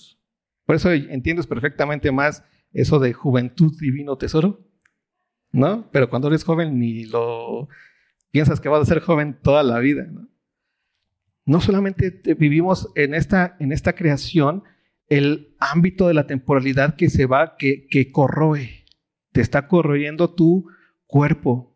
por 0.64 0.76
eso 0.76 0.92
entiendes 0.92 1.46
perfectamente 1.46 2.12
más 2.12 2.44
eso 2.72 2.98
de 2.98 3.12
juventud 3.12 3.72
divino 3.80 4.16
tesoro, 4.16 4.60
¿no? 5.50 5.90
Pero 5.90 6.08
cuando 6.08 6.28
eres 6.28 6.44
joven 6.44 6.78
ni 6.78 7.04
lo 7.04 7.68
piensas 8.30 8.60
que 8.60 8.68
vas 8.68 8.82
a 8.82 8.86
ser 8.86 9.00
joven 9.00 9.38
toda 9.42 9.62
la 9.62 9.80
vida, 9.80 10.04
¿no? 10.04 10.31
No 11.44 11.60
solamente 11.60 12.22
vivimos 12.38 12.90
en 12.94 13.14
esta, 13.14 13.56
en 13.58 13.72
esta 13.72 13.94
creación 13.94 14.64
el 15.08 15.56
ámbito 15.58 16.08
de 16.08 16.14
la 16.14 16.26
temporalidad 16.26 16.96
que 16.96 17.10
se 17.10 17.26
va, 17.26 17.56
que, 17.56 17.86
que 17.88 18.10
corroe, 18.10 18.84
te 19.32 19.40
está 19.40 19.68
corroyendo 19.68 20.34
tu 20.34 20.66
cuerpo, 21.06 21.72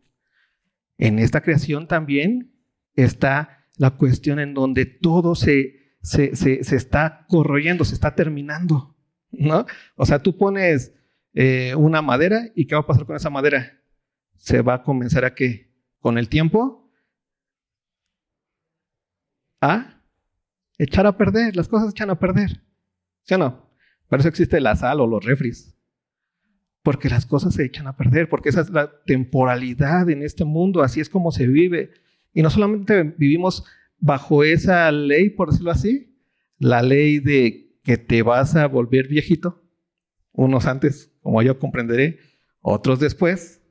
en 0.98 1.18
esta 1.18 1.42
creación 1.42 1.86
también 1.88 2.52
está 2.94 3.66
la 3.76 3.92
cuestión 3.92 4.38
en 4.38 4.54
donde 4.54 4.86
todo 4.86 5.34
se, 5.34 5.96
se, 6.00 6.30
está 6.60 7.26
corroyendo, 7.28 7.84
se 7.84 7.94
está 7.94 8.14
terminando, 8.14 8.96
¿no? 9.30 9.66
O 9.96 10.06
sea, 10.06 10.22
tú 10.22 10.38
pones 10.38 10.94
eh, 11.34 11.74
una 11.76 12.00
madera 12.00 12.48
y 12.54 12.66
¿qué 12.66 12.74
va 12.74 12.82
a 12.82 12.86
pasar 12.86 13.04
con 13.04 13.16
esa 13.16 13.28
madera? 13.28 13.78
Se 14.36 14.62
va 14.62 14.74
a 14.74 14.82
comenzar 14.82 15.24
a 15.24 15.34
qué? 15.34 15.74
Con 16.00 16.16
el 16.16 16.28
tiempo 16.28 16.85
a 19.60 20.02
echar 20.78 21.06
a 21.06 21.16
perder, 21.16 21.56
las 21.56 21.68
cosas 21.68 21.90
echan 21.90 22.10
a 22.10 22.18
perder, 22.18 22.62
¿sí 23.22 23.34
o 23.34 23.38
no? 23.38 23.70
Por 24.08 24.20
eso 24.20 24.28
existe 24.28 24.60
la 24.60 24.76
sal 24.76 25.00
o 25.00 25.06
los 25.06 25.24
refris 25.24 25.76
porque 26.86 27.08
las 27.08 27.26
cosas 27.26 27.54
se 27.54 27.64
echan 27.64 27.88
a 27.88 27.96
perder, 27.96 28.28
porque 28.28 28.48
esa 28.48 28.60
es 28.60 28.70
la 28.70 29.02
temporalidad 29.06 30.08
en 30.08 30.22
este 30.22 30.44
mundo, 30.44 30.84
así 30.84 31.00
es 31.00 31.08
como 31.10 31.32
se 31.32 31.48
vive. 31.48 31.90
Y 32.32 32.42
no 32.42 32.50
solamente 32.50 33.02
vivimos 33.18 33.64
bajo 33.98 34.44
esa 34.44 34.92
ley, 34.92 35.30
por 35.30 35.50
decirlo 35.50 35.72
así, 35.72 36.16
la 36.60 36.82
ley 36.82 37.18
de 37.18 37.76
que 37.82 37.96
te 37.96 38.22
vas 38.22 38.54
a 38.54 38.68
volver 38.68 39.08
viejito, 39.08 39.64
unos 40.30 40.66
antes, 40.66 41.12
como 41.22 41.42
yo 41.42 41.58
comprenderé, 41.58 42.20
otros 42.60 43.00
después, 43.00 43.62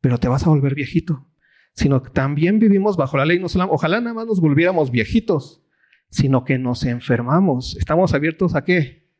pero 0.00 0.18
te 0.18 0.28
vas 0.28 0.46
a 0.46 0.50
volver 0.50 0.76
viejito, 0.76 1.26
sino 1.74 2.02
que 2.02 2.10
también 2.10 2.58
vivimos 2.58 2.96
bajo 2.96 3.16
la 3.16 3.26
ley, 3.26 3.40
ojalá 3.68 4.00
nada 4.00 4.14
más 4.14 4.26
nos 4.26 4.40
volviéramos 4.40 4.90
viejitos, 4.90 5.62
sino 6.08 6.44
que 6.44 6.58
nos 6.58 6.84
enfermamos. 6.84 7.76
¿Estamos 7.76 8.14
abiertos 8.14 8.54
a 8.54 8.64
qué? 8.64 9.10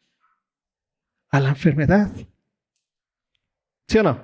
A 1.30 1.40
la 1.40 1.50
enfermedad. 1.50 2.12
¿Sí 3.88 3.98
o 3.98 4.02
no? 4.04 4.22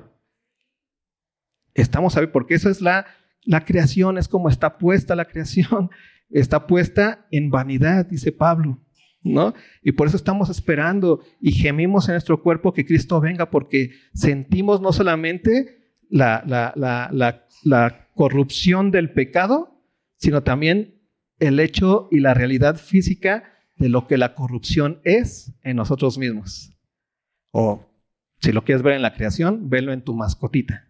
Estamos 1.74 2.16
a 2.16 2.20
ver, 2.20 2.30
porque 2.30 2.54
eso 2.54 2.70
es 2.70 2.80
la, 2.80 3.06
la 3.44 3.64
creación, 3.64 4.16
es 4.16 4.28
como 4.28 4.48
está 4.48 4.78
puesta 4.78 5.16
la 5.16 5.24
creación, 5.24 5.90
está 6.30 6.66
puesta 6.68 7.26
en 7.32 7.50
vanidad, 7.50 8.06
dice 8.06 8.32
Pablo. 8.32 8.78
¿No? 9.22 9.52
Y 9.82 9.92
por 9.92 10.06
eso 10.06 10.16
estamos 10.16 10.48
esperando 10.48 11.20
y 11.42 11.52
gemimos 11.52 12.08
en 12.08 12.14
nuestro 12.14 12.42
cuerpo 12.42 12.72
que 12.72 12.86
Cristo 12.86 13.20
venga, 13.20 13.50
porque 13.50 13.90
sentimos 14.14 14.80
no 14.80 14.94
solamente 14.94 15.80
la, 16.08 16.42
la, 16.46 16.72
la, 16.74 17.46
la, 17.64 18.08
corrupción 18.20 18.90
del 18.90 19.14
pecado, 19.14 19.83
sino 20.16 20.42
también 20.42 21.00
el 21.38 21.59
hecho 21.59 22.06
y 22.11 22.20
la 22.20 22.35
realidad 22.35 22.76
física 22.76 23.44
de 23.76 23.88
lo 23.88 24.06
que 24.06 24.18
la 24.18 24.35
corrupción 24.35 25.00
es 25.04 25.54
en 25.62 25.78
nosotros 25.78 26.18
mismos. 26.18 26.70
O 27.50 27.90
si 28.38 28.52
lo 28.52 28.62
quieres 28.62 28.83
ver 28.83 28.92
en 28.92 29.00
la 29.00 29.14
creación, 29.14 29.70
velo 29.70 29.94
en 29.94 30.04
tu 30.04 30.12
mascotita. 30.12 30.87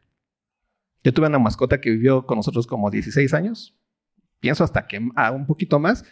Yo 1.05 1.15
tuve 1.15 1.29
una 1.29 1.39
mascota 1.39 1.81
que 1.81 1.91
vivió 1.91 2.27
con 2.27 2.37
nosotros 2.37 2.67
como 2.67 2.91
16 2.91 3.33
años, 3.33 3.79
pienso 4.41 4.65
hasta 4.65 4.89
que 4.89 5.01
ah, 5.15 5.31
un 5.31 5.47
poquito 5.47 5.79
más, 5.79 6.05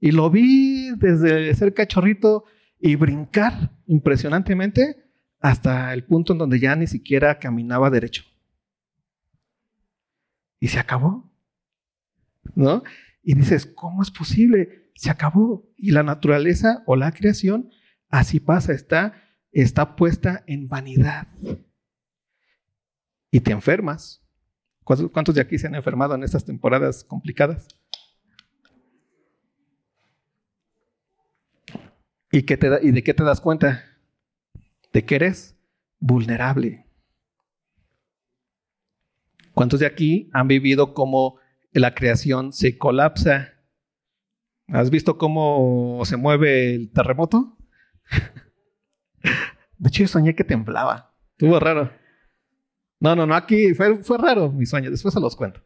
y 0.00 0.10
lo 0.10 0.30
vi 0.30 0.92
desde 0.96 1.54
ser 1.54 1.74
cachorrito 1.74 2.44
y 2.80 2.96
brincar 2.96 3.72
impresionantemente 3.84 5.04
hasta 5.38 5.92
el 5.92 6.04
punto 6.04 6.32
en 6.32 6.38
donde 6.38 6.58
ya 6.58 6.74
ni 6.76 6.86
siquiera 6.86 7.38
caminaba 7.38 7.90
derecho. 7.90 8.24
Y 10.62 10.68
se 10.68 10.78
acabó. 10.78 11.28
¿No? 12.54 12.84
Y 13.20 13.34
dices, 13.34 13.66
¿cómo 13.66 14.00
es 14.00 14.12
posible? 14.12 14.92
Se 14.94 15.10
acabó. 15.10 15.68
Y 15.76 15.90
la 15.90 16.04
naturaleza 16.04 16.84
o 16.86 16.94
la 16.94 17.10
creación 17.10 17.68
así 18.08 18.38
pasa, 18.38 18.72
está 18.72 19.12
está 19.50 19.96
puesta 19.96 20.44
en 20.46 20.68
vanidad. 20.68 21.26
Y 23.32 23.40
te 23.40 23.50
enfermas. 23.50 24.24
¿Cuántos 24.84 25.34
de 25.34 25.40
aquí 25.40 25.58
se 25.58 25.66
han 25.66 25.74
enfermado 25.74 26.14
en 26.14 26.22
estas 26.22 26.44
temporadas 26.44 27.02
complicadas? 27.02 27.66
¿Y, 32.30 32.38
¿Y 32.38 32.92
de 32.92 33.02
qué 33.02 33.14
te 33.14 33.24
das 33.24 33.40
cuenta? 33.40 33.84
De 34.92 35.04
que 35.04 35.16
eres 35.16 35.56
vulnerable. 35.98 36.86
¿Cuántos 39.54 39.80
de 39.80 39.86
aquí 39.86 40.30
han 40.32 40.48
vivido 40.48 40.94
como 40.94 41.36
la 41.72 41.94
creación 41.94 42.52
se 42.52 42.78
colapsa? 42.78 43.52
¿Has 44.68 44.90
visto 44.90 45.18
cómo 45.18 46.02
se 46.04 46.16
mueve 46.16 46.74
el 46.74 46.92
terremoto? 46.92 47.58
De 49.78 49.88
hecho, 49.88 50.04
yo 50.04 50.08
soñé 50.08 50.34
que 50.34 50.44
temblaba. 50.44 51.14
Estuvo 51.32 51.58
raro. 51.58 51.90
No, 53.00 53.16
no, 53.16 53.26
no, 53.26 53.34
aquí 53.34 53.74
fue, 53.74 54.02
fue 54.04 54.16
raro 54.16 54.52
mi 54.52 54.64
sueño. 54.64 54.90
Después 54.90 55.12
se 55.12 55.20
los 55.20 55.34
cuento. 55.36 55.60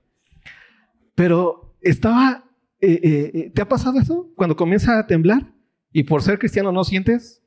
Pero 1.14 1.76
estaba... 1.80 2.44
Eh, 2.80 3.00
eh, 3.02 3.30
eh, 3.34 3.52
¿Te 3.54 3.62
ha 3.62 3.68
pasado 3.68 3.98
eso? 3.98 4.30
Cuando 4.36 4.56
comienza 4.56 4.98
a 4.98 5.06
temblar 5.06 5.52
y 5.92 6.04
por 6.04 6.22
ser 6.22 6.38
cristiano 6.38 6.72
no 6.72 6.84
sientes. 6.84 7.42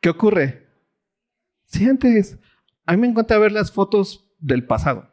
¿Qué 0.00 0.10
ocurre? 0.10 0.66
Sientes. 1.66 2.38
A 2.84 2.92
mí 2.92 3.00
me 3.00 3.08
encanta 3.08 3.38
ver 3.38 3.52
las 3.52 3.70
fotos 3.72 4.30
del 4.38 4.66
pasado, 4.66 5.11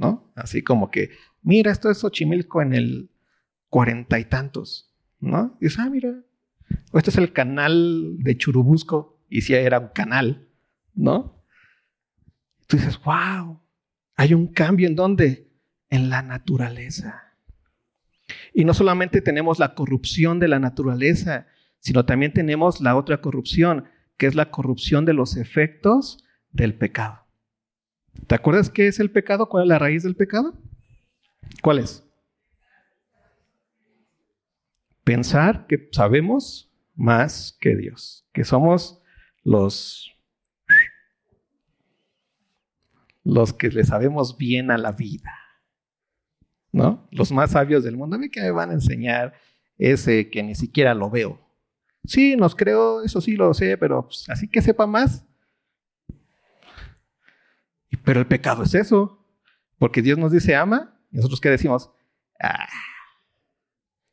¿no? 0.00 0.32
Así 0.34 0.62
como 0.62 0.90
que, 0.90 1.10
mira, 1.42 1.70
esto 1.70 1.90
es 1.90 1.98
Xochimilco 1.98 2.62
en 2.62 2.72
el 2.72 3.10
cuarenta 3.68 4.18
y 4.18 4.24
tantos, 4.24 4.94
¿no? 5.20 5.56
Y 5.60 5.66
dices, 5.66 5.78
ah, 5.78 5.90
mira, 5.90 6.14
este 6.94 7.10
es 7.10 7.18
el 7.18 7.32
canal 7.32 8.16
de 8.18 8.36
Churubusco, 8.36 9.20
y 9.28 9.42
si 9.42 9.54
era 9.54 9.78
un 9.78 9.88
canal, 9.88 10.48
¿no? 10.94 11.44
Tú 12.66 12.78
dices, 12.78 12.98
wow, 13.04 13.60
hay 14.16 14.32
un 14.32 14.48
cambio 14.48 14.88
en 14.88 14.96
dónde? 14.96 15.50
En 15.90 16.08
la 16.08 16.22
naturaleza. 16.22 17.34
Y 18.54 18.64
no 18.64 18.72
solamente 18.72 19.20
tenemos 19.20 19.58
la 19.58 19.74
corrupción 19.74 20.38
de 20.38 20.48
la 20.48 20.58
naturaleza, 20.58 21.46
sino 21.78 22.06
también 22.06 22.32
tenemos 22.32 22.80
la 22.80 22.96
otra 22.96 23.20
corrupción, 23.20 23.84
que 24.16 24.26
es 24.26 24.34
la 24.34 24.50
corrupción 24.50 25.04
de 25.04 25.14
los 25.14 25.36
efectos 25.36 26.24
del 26.52 26.74
pecado. 26.74 27.26
¿Te 28.26 28.34
acuerdas 28.34 28.70
qué 28.70 28.86
es 28.86 29.00
el 29.00 29.10
pecado? 29.10 29.48
¿Cuál 29.48 29.64
es 29.64 29.68
la 29.68 29.78
raíz 29.78 30.02
del 30.02 30.16
pecado? 30.16 30.54
¿Cuál 31.62 31.80
es? 31.80 32.04
Pensar 35.04 35.66
que 35.66 35.88
sabemos 35.92 36.70
más 36.94 37.56
que 37.60 37.74
Dios, 37.74 38.26
que 38.32 38.44
somos 38.44 39.02
los 39.42 40.06
los 43.22 43.52
que 43.52 43.68
le 43.68 43.84
sabemos 43.84 44.36
bien 44.38 44.70
a 44.70 44.78
la 44.78 44.92
vida, 44.92 45.32
¿no? 46.72 47.08
Los 47.10 47.32
más 47.32 47.50
sabios 47.52 47.84
del 47.84 47.96
mundo. 47.96 48.16
A 48.16 48.18
mí 48.18 48.30
que 48.30 48.40
me 48.40 48.50
van 48.50 48.70
a 48.70 48.74
enseñar 48.74 49.34
ese 49.78 50.30
que 50.30 50.42
ni 50.42 50.54
siquiera 50.54 50.94
lo 50.94 51.10
veo. 51.10 51.38
Sí, 52.04 52.36
nos 52.36 52.54
creo, 52.54 53.02
eso 53.02 53.20
sí 53.20 53.36
lo 53.36 53.52
sé, 53.52 53.76
pero 53.76 54.06
pues, 54.06 54.28
así 54.30 54.48
que 54.48 54.62
sepa 54.62 54.86
más, 54.86 55.26
pero 57.98 58.20
el 58.20 58.26
pecado 58.26 58.62
es 58.62 58.74
eso. 58.74 59.24
Porque 59.78 60.02
Dios 60.02 60.18
nos 60.18 60.32
dice 60.32 60.54
ama, 60.54 61.00
y 61.10 61.16
nosotros 61.16 61.40
qué 61.40 61.48
decimos? 61.48 61.90
Ah, 62.38 62.68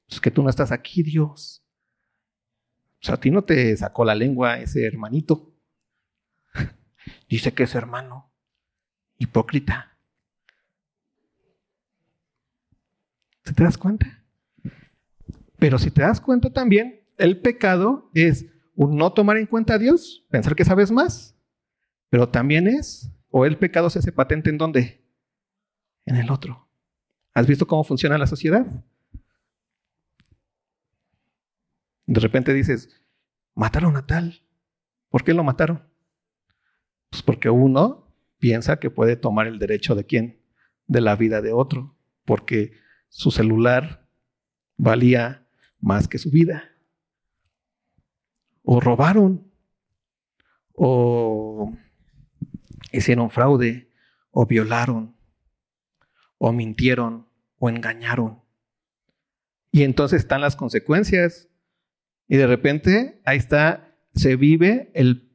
es 0.07 0.21
que 0.21 0.31
tú 0.31 0.41
no 0.41 0.49
estás 0.49 0.71
aquí, 0.71 1.03
Dios. 1.03 1.63
O 3.01 3.05
sea, 3.05 3.15
a 3.15 3.19
ti 3.19 3.29
no 3.29 3.43
te 3.43 3.75
sacó 3.75 4.05
la 4.05 4.15
lengua 4.15 4.59
ese 4.59 4.85
hermanito. 4.85 5.53
dice 7.29 7.53
que 7.53 7.63
es 7.63 7.75
hermano. 7.75 8.31
Hipócrita. 9.17 9.97
¿Te 13.43 13.63
das 13.63 13.77
cuenta? 13.77 14.23
Pero 15.57 15.79
si 15.79 15.91
te 15.91 16.01
das 16.01 16.21
cuenta 16.21 16.51
también, 16.51 17.01
el 17.17 17.39
pecado 17.41 18.09
es 18.13 18.45
un 18.75 18.95
no 18.95 19.11
tomar 19.13 19.37
en 19.37 19.47
cuenta 19.47 19.73
a 19.75 19.79
Dios, 19.79 20.25
pensar 20.29 20.55
que 20.55 20.65
sabes 20.65 20.91
más, 20.91 21.35
pero 22.09 22.29
también 22.29 22.67
es 22.67 23.11
¿O 23.39 23.45
el 23.45 23.59
pecado 23.59 23.91
se 23.91 23.99
hace 23.99 24.11
patente 24.11 24.49
en 24.49 24.57
dónde? 24.57 25.05
En 26.07 26.15
el 26.15 26.31
otro. 26.31 26.67
¿Has 27.35 27.45
visto 27.45 27.67
cómo 27.67 27.83
funciona 27.83 28.17
la 28.17 28.25
sociedad? 28.25 28.65
De 32.07 32.19
repente 32.19 32.51
dices, 32.51 32.99
mataron 33.53 33.95
a 33.95 34.07
tal. 34.07 34.41
¿Por 35.09 35.23
qué 35.23 35.35
lo 35.35 35.43
mataron? 35.43 35.87
Pues 37.11 37.21
porque 37.21 37.51
uno 37.51 38.11
piensa 38.39 38.79
que 38.79 38.89
puede 38.89 39.15
tomar 39.15 39.45
el 39.45 39.59
derecho 39.59 39.93
de 39.93 40.07
quién? 40.07 40.41
De 40.87 41.01
la 41.01 41.15
vida 41.15 41.39
de 41.43 41.53
otro. 41.53 41.95
Porque 42.25 42.71
su 43.07 43.29
celular 43.29 44.09
valía 44.77 45.47
más 45.79 46.07
que 46.07 46.17
su 46.17 46.31
vida. 46.31 46.71
O 48.63 48.79
robaron. 48.79 49.51
O 50.73 51.71
hicieron 52.91 53.29
fraude 53.29 53.91
o 54.31 54.45
violaron 54.45 55.15
o 56.37 56.51
mintieron 56.51 57.27
o 57.57 57.69
engañaron. 57.69 58.41
Y 59.71 59.83
entonces 59.83 60.21
están 60.21 60.41
las 60.41 60.55
consecuencias. 60.55 61.49
Y 62.27 62.37
de 62.37 62.47
repente 62.47 63.21
ahí 63.25 63.37
está, 63.37 63.95
se 64.15 64.35
vive 64.35 64.91
el, 64.93 65.31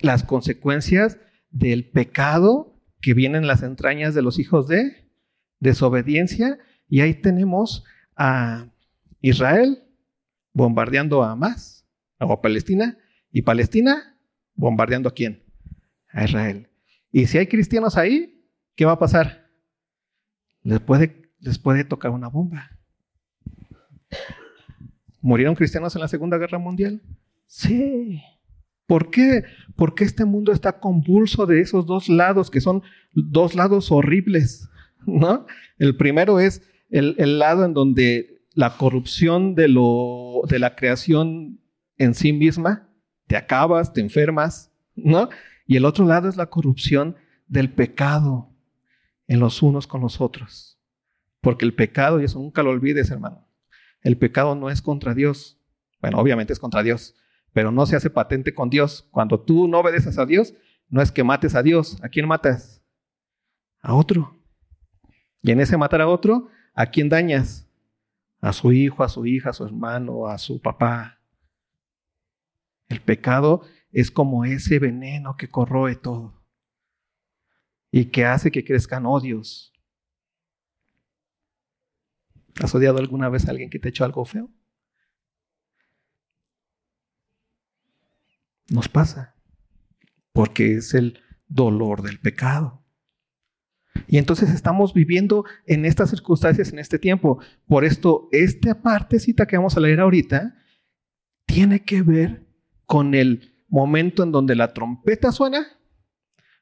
las 0.00 0.24
consecuencias 0.24 1.18
del 1.50 1.90
pecado 1.90 2.80
que 3.00 3.14
vienen 3.14 3.42
en 3.42 3.48
las 3.48 3.62
entrañas 3.62 4.14
de 4.14 4.22
los 4.22 4.38
hijos 4.38 4.68
de 4.68 5.10
desobediencia. 5.60 6.58
Y 6.88 7.00
ahí 7.00 7.14
tenemos 7.14 7.84
a 8.16 8.68
Israel 9.20 9.84
bombardeando 10.52 11.22
a 11.22 11.32
Hamas, 11.32 11.86
a 12.18 12.40
Palestina, 12.40 12.98
y 13.30 13.42
Palestina 13.42 14.16
bombardeando 14.54 15.08
a 15.08 15.14
quién? 15.14 15.42
A 16.08 16.24
Israel. 16.24 16.68
Y 17.14 17.26
si 17.28 17.38
hay 17.38 17.46
cristianos 17.46 17.96
ahí, 17.96 18.44
¿qué 18.74 18.84
va 18.84 18.90
a 18.90 18.98
pasar? 18.98 19.46
Les 20.64 20.80
puede, 20.80 21.30
les 21.38 21.60
puede 21.60 21.84
tocar 21.84 22.10
una 22.10 22.26
bomba. 22.26 22.72
¿Murieron 25.20 25.54
cristianos 25.54 25.94
en 25.94 26.00
la 26.00 26.08
Segunda 26.08 26.38
Guerra 26.38 26.58
Mundial? 26.58 27.00
Sí. 27.46 28.20
¿Por 28.88 29.12
qué? 29.12 29.44
Porque 29.76 30.02
este 30.02 30.24
mundo 30.24 30.50
está 30.50 30.80
convulso 30.80 31.46
de 31.46 31.60
esos 31.60 31.86
dos 31.86 32.08
lados, 32.08 32.50
que 32.50 32.60
son 32.60 32.82
dos 33.12 33.54
lados 33.54 33.92
horribles. 33.92 34.68
¿no? 35.06 35.46
El 35.78 35.96
primero 35.96 36.40
es 36.40 36.68
el, 36.90 37.14
el 37.18 37.38
lado 37.38 37.64
en 37.64 37.74
donde 37.74 38.42
la 38.54 38.76
corrupción 38.76 39.54
de, 39.54 39.68
lo, 39.68 40.42
de 40.48 40.58
la 40.58 40.74
creación 40.74 41.60
en 41.96 42.14
sí 42.14 42.32
misma, 42.32 42.88
te 43.28 43.36
acabas, 43.36 43.92
te 43.92 44.00
enfermas, 44.00 44.72
¿no? 44.96 45.28
Y 45.66 45.76
el 45.76 45.84
otro 45.84 46.04
lado 46.04 46.28
es 46.28 46.36
la 46.36 46.46
corrupción 46.46 47.16
del 47.46 47.72
pecado 47.72 48.50
en 49.26 49.40
los 49.40 49.62
unos 49.62 49.86
con 49.86 50.00
los 50.00 50.20
otros. 50.20 50.78
Porque 51.40 51.64
el 51.64 51.74
pecado, 51.74 52.20
y 52.20 52.24
eso 52.24 52.38
nunca 52.38 52.62
lo 52.62 52.70
olvides, 52.70 53.10
hermano, 53.10 53.46
el 54.02 54.18
pecado 54.18 54.54
no 54.54 54.70
es 54.70 54.82
contra 54.82 55.14
Dios. 55.14 55.58
Bueno, 56.00 56.18
obviamente 56.18 56.52
es 56.52 56.58
contra 56.58 56.82
Dios, 56.82 57.14
pero 57.52 57.70
no 57.70 57.86
se 57.86 57.96
hace 57.96 58.10
patente 58.10 58.54
con 58.54 58.68
Dios. 58.68 59.08
Cuando 59.10 59.40
tú 59.40 59.68
no 59.68 59.80
obedeces 59.80 60.18
a 60.18 60.26
Dios, 60.26 60.54
no 60.88 61.00
es 61.00 61.10
que 61.10 61.24
mates 61.24 61.54
a 61.54 61.62
Dios. 61.62 61.98
¿A 62.02 62.08
quién 62.08 62.28
matas? 62.28 62.82
A 63.80 63.94
otro. 63.94 64.38
Y 65.42 65.50
en 65.50 65.60
ese 65.60 65.76
matar 65.76 66.00
a 66.00 66.08
otro, 66.08 66.48
¿a 66.74 66.86
quién 66.86 67.08
dañas? 67.08 67.66
A 68.40 68.52
su 68.52 68.72
hijo, 68.72 69.02
a 69.02 69.08
su 69.08 69.24
hija, 69.26 69.50
a 69.50 69.52
su 69.54 69.64
hermano, 69.64 70.26
a 70.26 70.38
su 70.38 70.60
papá. 70.60 71.18
El 72.88 73.00
pecado 73.00 73.62
es 73.94 74.10
como 74.10 74.44
ese 74.44 74.80
veneno 74.80 75.36
que 75.36 75.48
corroe 75.48 75.94
todo 75.94 76.44
y 77.92 78.06
que 78.06 78.24
hace 78.24 78.50
que 78.50 78.64
crezcan 78.64 79.06
odios. 79.06 79.72
¿Has 82.60 82.74
odiado 82.74 82.98
alguna 82.98 83.28
vez 83.28 83.46
a 83.46 83.52
alguien 83.52 83.70
que 83.70 83.78
te 83.78 83.88
ha 83.88 83.90
hecho 83.90 84.04
algo 84.04 84.24
feo? 84.24 84.50
Nos 88.68 88.88
pasa, 88.88 89.36
porque 90.32 90.74
es 90.74 90.92
el 90.94 91.22
dolor 91.46 92.02
del 92.02 92.18
pecado. 92.18 92.84
Y 94.08 94.18
entonces 94.18 94.50
estamos 94.50 94.92
viviendo 94.92 95.44
en 95.66 95.84
estas 95.84 96.10
circunstancias 96.10 96.72
en 96.72 96.80
este 96.80 96.98
tiempo. 96.98 97.40
Por 97.66 97.84
esto, 97.84 98.28
esta 98.32 98.82
partecita 98.82 99.46
que 99.46 99.56
vamos 99.56 99.76
a 99.76 99.80
leer 99.80 100.00
ahorita 100.00 100.56
tiene 101.46 101.84
que 101.84 102.02
ver 102.02 102.48
con 102.86 103.14
el 103.14 103.53
momento 103.74 104.22
en 104.22 104.30
donde 104.30 104.54
la 104.54 104.72
trompeta 104.72 105.32
suena, 105.32 105.66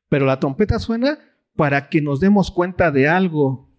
pero 0.08 0.24
la 0.24 0.40
trompeta 0.40 0.78
suena 0.78 1.18
para 1.54 1.90
que 1.90 2.00
nos 2.00 2.20
demos 2.20 2.50
cuenta 2.50 2.90
de 2.90 3.06
algo. 3.06 3.70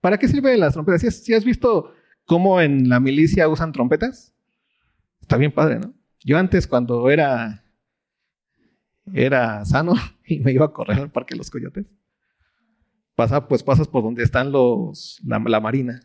¿Para 0.00 0.18
qué 0.18 0.26
sirven 0.26 0.58
las 0.58 0.74
trompetas? 0.74 1.14
¿Si 1.22 1.32
has, 1.32 1.44
visto 1.44 1.94
cómo 2.24 2.60
en 2.60 2.88
la 2.88 2.98
milicia 2.98 3.48
usan 3.48 3.70
trompetas? 3.70 4.34
Está 5.20 5.36
bien 5.36 5.52
padre, 5.52 5.78
¿no? 5.78 5.94
Yo 6.24 6.36
antes 6.36 6.66
cuando 6.66 7.08
era 7.08 7.64
era 9.12 9.64
sano 9.64 9.94
y 10.26 10.40
me 10.40 10.52
iba 10.52 10.66
a 10.66 10.72
correr 10.72 10.98
al 10.98 11.12
Parque 11.12 11.34
de 11.34 11.38
los 11.38 11.50
Coyotes. 11.50 11.86
Pasa, 13.14 13.46
pues 13.46 13.62
pasas 13.62 13.86
por 13.86 14.02
donde 14.02 14.24
están 14.24 14.50
los, 14.50 15.20
la, 15.24 15.60
marina. 15.60 16.00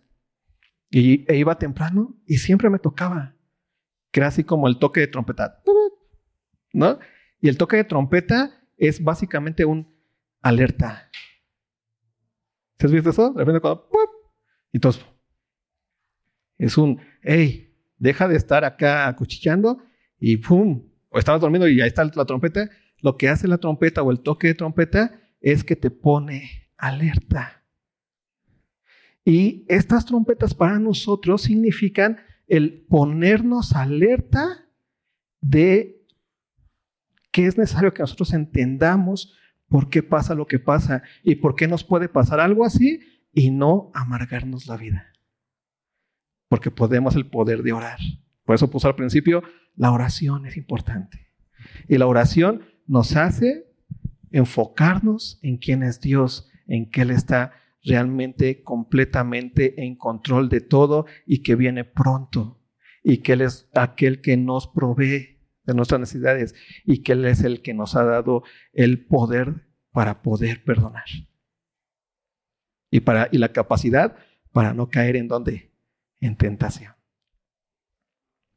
Y 0.91 1.25
e 1.31 1.37
iba 1.37 1.57
temprano 1.57 2.15
y 2.27 2.37
siempre 2.37 2.69
me 2.69 2.77
tocaba. 2.77 3.35
Que 4.11 4.19
era 4.19 4.27
así 4.27 4.43
como 4.43 4.67
el 4.67 4.77
toque 4.77 4.99
de 4.99 5.07
trompeta. 5.07 5.63
¿No? 6.73 6.99
Y 7.41 7.49
el 7.49 7.57
toque 7.57 7.77
de 7.77 7.83
trompeta 7.83 8.61
es 8.77 9.03
básicamente 9.03 9.65
un 9.65 9.93
alerta. 10.41 11.09
¿Se 12.77 12.85
has 12.85 12.91
visto 12.91 13.09
eso? 13.09 13.33
De 13.33 13.39
repente 13.39 13.61
cuando... 13.61 13.89
Y 14.71 14.79
todos... 14.79 15.05
Es 16.57 16.77
un, 16.77 16.99
hey, 17.21 17.73
deja 17.97 18.27
de 18.27 18.35
estar 18.35 18.65
acá 18.65 19.07
acuchillando 19.07 19.81
y 20.19 20.37
¡pum! 20.37 20.89
O 21.09 21.17
estabas 21.17 21.41
durmiendo 21.41 21.67
y 21.67 21.79
ahí 21.81 21.87
está 21.87 22.03
la 22.03 22.25
trompeta. 22.25 22.69
Lo 23.01 23.17
que 23.17 23.29
hace 23.29 23.47
la 23.47 23.57
trompeta 23.57 24.03
o 24.03 24.11
el 24.11 24.19
toque 24.19 24.47
de 24.47 24.55
trompeta 24.55 25.21
es 25.39 25.63
que 25.63 25.75
te 25.75 25.89
pone 25.89 26.69
alerta. 26.77 27.63
Y 29.23 29.65
estas 29.67 30.05
trompetas 30.05 30.53
para 30.53 30.79
nosotros 30.79 31.43
significan 31.43 32.17
el 32.47 32.85
ponernos 32.89 33.73
alerta 33.73 34.67
de 35.41 35.98
que 37.31 37.45
es 37.45 37.57
necesario 37.57 37.93
que 37.93 38.01
nosotros 38.01 38.33
entendamos 38.33 39.35
por 39.67 39.89
qué 39.89 40.01
pasa 40.03 40.33
lo 40.33 40.47
que 40.47 40.59
pasa 40.59 41.03
y 41.23 41.35
por 41.35 41.55
qué 41.55 41.67
nos 41.67 41.83
puede 41.83 42.09
pasar 42.09 42.39
algo 42.39 42.65
así 42.65 42.99
y 43.31 43.51
no 43.51 43.91
amargarnos 43.93 44.67
la 44.67 44.77
vida. 44.77 45.13
Porque 46.47 46.71
podemos 46.71 47.15
el 47.15 47.27
poder 47.27 47.61
de 47.61 47.73
orar. 47.73 47.99
Por 48.43 48.55
eso 48.55 48.71
puse 48.71 48.87
al 48.87 48.95
principio, 48.95 49.43
la 49.75 49.91
oración 49.91 50.47
es 50.47 50.57
importante. 50.57 51.27
Y 51.87 51.97
la 51.97 52.07
oración 52.07 52.63
nos 52.87 53.15
hace 53.15 53.67
enfocarnos 54.31 55.39
en 55.43 55.57
quién 55.57 55.83
es 55.83 56.01
Dios, 56.01 56.49
en 56.67 56.89
que 56.89 57.01
Él 57.01 57.11
está 57.11 57.53
realmente 57.83 58.63
completamente 58.63 59.85
en 59.85 59.95
control 59.95 60.49
de 60.49 60.61
todo 60.61 61.05
y 61.25 61.43
que 61.43 61.55
viene 61.55 61.83
pronto 61.83 62.59
y 63.03 63.19
que 63.19 63.33
Él 63.33 63.41
es 63.41 63.69
aquel 63.73 64.21
que 64.21 64.35
nos 64.37 64.67
provee 64.67 65.38
de 65.69 65.75
nuestras 65.75 65.99
necesidades 65.99 66.55
y 66.83 67.01
que 67.03 67.13
Él 67.13 67.25
es 67.25 67.43
el 67.43 67.61
que 67.61 67.73
nos 67.73 67.95
ha 67.95 68.03
dado 68.03 68.43
el 68.73 69.05
poder 69.05 69.67
para 69.91 70.21
poder 70.21 70.63
perdonar. 70.63 71.05
Y, 72.91 73.01
para, 73.01 73.29
y 73.31 73.37
la 73.37 73.53
capacidad 73.53 74.17
para 74.51 74.73
no 74.73 74.89
caer 74.89 75.15
en 75.15 75.27
donde? 75.27 75.71
En 76.19 76.35
tentación. 76.35 76.93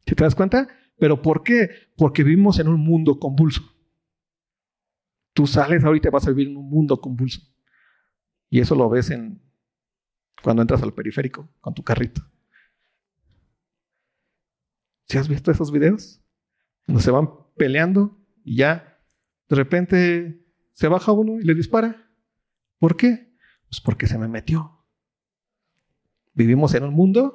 ¿Te 0.05 0.15
das 0.15 0.35
cuenta? 0.35 0.69
¿Pero 0.99 1.23
por 1.23 1.43
qué? 1.43 1.71
Porque 1.97 2.25
vivimos 2.25 2.59
en 2.59 2.69
un 2.69 2.81
mundo 2.81 3.19
convulso. 3.19 3.63
Tú 5.35 5.47
sales 5.47 5.85
ahorita 5.85 6.11
vas 6.11 6.27
a 6.27 6.31
vivir 6.31 6.49
en 6.49 6.57
un 6.57 6.69
mundo 6.69 7.01
convulso. 7.01 7.41
Y 8.51 8.61
eso 8.61 8.75
lo 8.75 8.89
ves 8.89 9.11
en 9.11 9.41
cuando 10.43 10.63
entras 10.63 10.83
al 10.83 10.93
periférico 10.93 11.49
con 11.61 11.75
tu 11.75 11.83
carrito. 11.83 12.23
¿Sí 15.09 15.19
has 15.19 15.29
visto 15.29 15.51
esos 15.51 15.71
videos? 15.71 16.22
Se 16.99 17.11
van 17.11 17.31
peleando 17.57 18.19
y 18.45 18.57
ya 18.57 18.99
de 19.49 19.57
repente 19.57 20.47
se 20.73 20.89
baja 20.89 21.13
uno 21.13 21.39
y 21.39 21.45
le 21.45 21.55
dispara. 21.55 22.11
¿Por 22.79 22.97
qué? 22.97 23.33
Pues 23.69 23.81
porque 23.81 24.07
se 24.07 24.19
me 24.19 24.29
metió. 24.29 24.85
Vivimos 26.35 26.75
en 26.75 26.85
un 26.85 26.95
mundo 26.95 27.35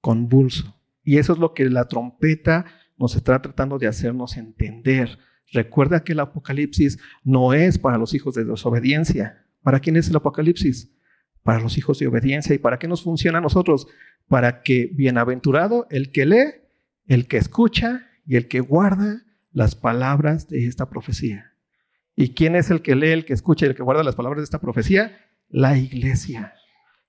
convulso. 0.00 0.74
Y 1.04 1.18
eso 1.18 1.32
es 1.34 1.38
lo 1.38 1.54
que 1.54 1.68
la 1.68 1.88
trompeta 1.88 2.66
nos 2.96 3.16
está 3.16 3.40
tratando 3.42 3.78
de 3.78 3.86
hacernos 3.86 4.36
entender. 4.36 5.18
Recuerda 5.52 6.02
que 6.02 6.12
el 6.12 6.20
Apocalipsis 6.20 6.98
no 7.24 7.52
es 7.52 7.78
para 7.78 7.98
los 7.98 8.14
hijos 8.14 8.34
de 8.34 8.44
desobediencia. 8.44 9.46
¿Para 9.62 9.80
quién 9.80 9.96
es 9.96 10.08
el 10.08 10.16
Apocalipsis? 10.16 10.90
Para 11.42 11.60
los 11.60 11.76
hijos 11.76 11.98
de 11.98 12.06
obediencia. 12.06 12.54
¿Y 12.54 12.58
para 12.58 12.78
qué 12.78 12.88
nos 12.88 13.02
funciona 13.02 13.38
a 13.38 13.42
nosotros? 13.42 13.86
Para 14.28 14.62
que 14.62 14.90
bienaventurado 14.94 15.86
el 15.90 16.10
que 16.10 16.26
lee, 16.26 16.52
el 17.06 17.26
que 17.26 17.36
escucha 17.36 18.08
y 18.24 18.36
el 18.36 18.48
que 18.48 18.60
guarda 18.60 19.22
las 19.52 19.74
palabras 19.74 20.48
de 20.48 20.66
esta 20.66 20.88
profecía. 20.88 21.52
¿Y 22.14 22.34
quién 22.34 22.56
es 22.56 22.70
el 22.70 22.82
que 22.82 22.94
lee, 22.94 23.10
el 23.10 23.24
que 23.24 23.32
escucha 23.32 23.66
y 23.66 23.70
el 23.70 23.74
que 23.74 23.82
guarda 23.82 24.02
las 24.02 24.14
palabras 24.14 24.40
de 24.40 24.44
esta 24.44 24.60
profecía? 24.60 25.18
La 25.48 25.76
iglesia. 25.76 26.54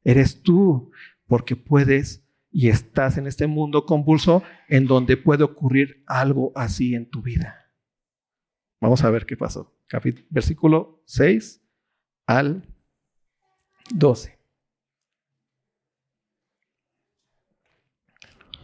Eres 0.04 0.42
tú, 0.44 0.92
porque 1.28 1.56
puedes 1.56 2.24
y 2.52 2.70
estás 2.70 3.18
en 3.18 3.28
este 3.28 3.48
mundo 3.48 3.86
convulso 3.86 4.44
en 4.70 4.86
donde 4.86 5.18
puede 5.18 5.44
ocurrir 5.44 6.04
algo 6.06 6.52
así 6.56 6.94
en 6.94 7.10
tu 7.10 7.22
vida. 7.22 7.72
Vamos 8.80 9.04
a 9.04 9.10
ver 9.10 9.26
qué 9.26 9.36
pasó. 9.36 9.76
Capítulo, 9.88 10.28
versículo 10.30 11.04
6 11.06 11.62
al 12.28 12.68
12. 13.92 14.33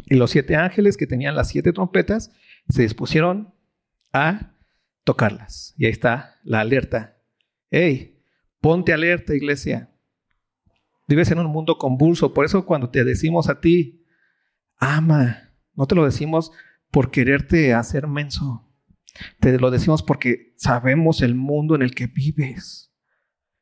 Y 0.09 0.15
los 0.15 0.31
siete 0.31 0.55
ángeles 0.55 0.97
que 0.97 1.07
tenían 1.07 1.35
las 1.35 1.49
siete 1.49 1.71
trompetas 1.71 2.31
se 2.67 2.81
dispusieron 2.81 3.53
a 4.11 4.55
tocarlas. 5.03 5.75
Y 5.77 5.85
ahí 5.85 5.91
está 5.91 6.39
la 6.43 6.61
alerta. 6.61 7.17
Hey, 7.69 8.19
ponte 8.59 8.91
alerta, 8.91 9.35
iglesia. 9.35 9.91
Vives 11.07 11.29
en 11.31 11.39
un 11.39 11.47
mundo 11.47 11.77
convulso. 11.77 12.33
Por 12.33 12.45
eso 12.45 12.65
cuando 12.65 12.89
te 12.89 13.03
decimos 13.03 13.49
a 13.49 13.61
ti, 13.61 14.03
ama, 14.77 15.53
no 15.75 15.85
te 15.85 15.95
lo 15.95 16.05
decimos 16.05 16.51
por 16.91 17.11
quererte 17.11 17.73
hacer 17.73 18.07
menso. 18.07 18.67
Te 19.39 19.59
lo 19.59 19.69
decimos 19.69 20.01
porque 20.01 20.53
sabemos 20.57 21.21
el 21.21 21.35
mundo 21.35 21.75
en 21.75 21.83
el 21.83 21.93
que 21.93 22.07
vives. 22.07 22.91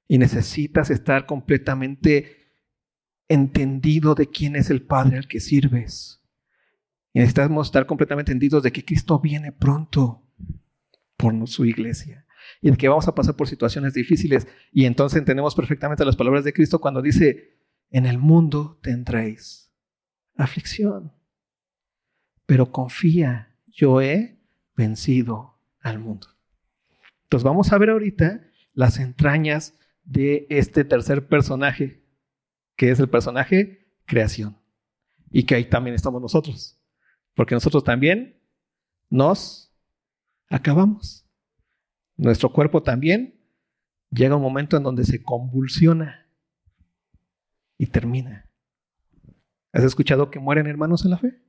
Y 0.08 0.18
necesitas 0.18 0.90
estar 0.90 1.26
completamente 1.26 2.38
entendido 3.28 4.16
de 4.16 4.30
quién 4.30 4.56
es 4.56 4.70
el 4.70 4.82
Padre 4.82 5.18
al 5.18 5.28
que 5.28 5.42
sirves. 5.42 6.22
Y 7.18 7.20
necesitamos 7.20 7.70
estar 7.70 7.88
completamente 7.88 8.32
entendidos 8.32 8.62
de 8.62 8.72
que 8.72 8.86
Cristo 8.86 9.20
viene 9.20 9.52
pronto 9.52 10.24
por 11.18 11.48
su 11.48 11.66
iglesia 11.66 12.28
y 12.62 12.70
de 12.70 12.78
que 12.78 12.90
vamos 12.90 13.08
a 13.08 13.16
pasar 13.16 13.36
por 13.36 13.48
situaciones 13.48 13.96
difíciles. 13.96 14.48
Y 14.72 14.86
entonces 14.86 15.18
entendemos 15.18 15.56
perfectamente 15.56 16.06
las 16.06 16.16
palabras 16.16 16.44
de 16.44 16.54
Cristo 16.54 16.78
cuando 16.80 17.02
dice, 17.02 17.58
en 17.90 18.06
el 18.06 18.20
mundo 18.20 18.80
tendréis 18.84 19.74
aflicción, 20.36 21.12
pero 22.46 22.72
confía, 22.72 23.58
yo 23.66 24.00
he 24.00 24.40
vencido 24.76 25.60
al 25.80 25.98
mundo. 25.98 26.28
Entonces 27.24 27.44
vamos 27.44 27.74
a 27.74 27.80
ver 27.80 27.90
ahorita 27.90 28.48
las 28.74 29.00
entrañas 29.00 29.74
de 30.04 30.46
este 30.52 30.84
tercer 30.84 31.28
personaje, 31.28 32.06
que 32.76 32.92
es 32.92 33.00
el 33.00 33.10
personaje 33.10 33.88
creación. 34.06 34.56
Y 35.32 35.46
que 35.46 35.56
ahí 35.56 35.66
también 35.66 35.96
estamos 35.96 36.22
nosotros. 36.22 36.78
Porque 37.38 37.54
nosotros 37.54 37.84
también 37.84 38.42
nos 39.12 39.72
acabamos. 40.50 41.24
Nuestro 42.16 42.52
cuerpo 42.52 42.82
también 42.82 43.40
llega 44.10 44.36
un 44.36 44.42
momento 44.42 44.76
en 44.76 44.82
donde 44.82 45.04
se 45.04 45.22
convulsiona 45.22 46.28
y 47.78 47.86
termina. 47.86 48.50
¿Has 49.72 49.84
escuchado 49.84 50.32
que 50.32 50.40
mueren 50.40 50.66
hermanos 50.66 51.06
en 51.06 51.12
la 51.12 51.20
fe? 51.20 51.40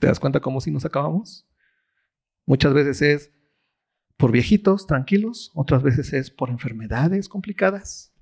¿Te 0.00 0.08
das 0.08 0.18
cuenta 0.18 0.40
cómo 0.40 0.60
si 0.60 0.72
nos 0.72 0.84
acabamos? 0.84 1.46
Muchas 2.46 2.74
veces 2.74 3.00
es 3.00 3.32
por 4.16 4.32
viejitos 4.32 4.88
tranquilos, 4.88 5.52
otras 5.54 5.84
veces 5.84 6.12
es 6.12 6.32
por 6.32 6.50
enfermedades 6.50 7.28
complicadas. 7.28 8.12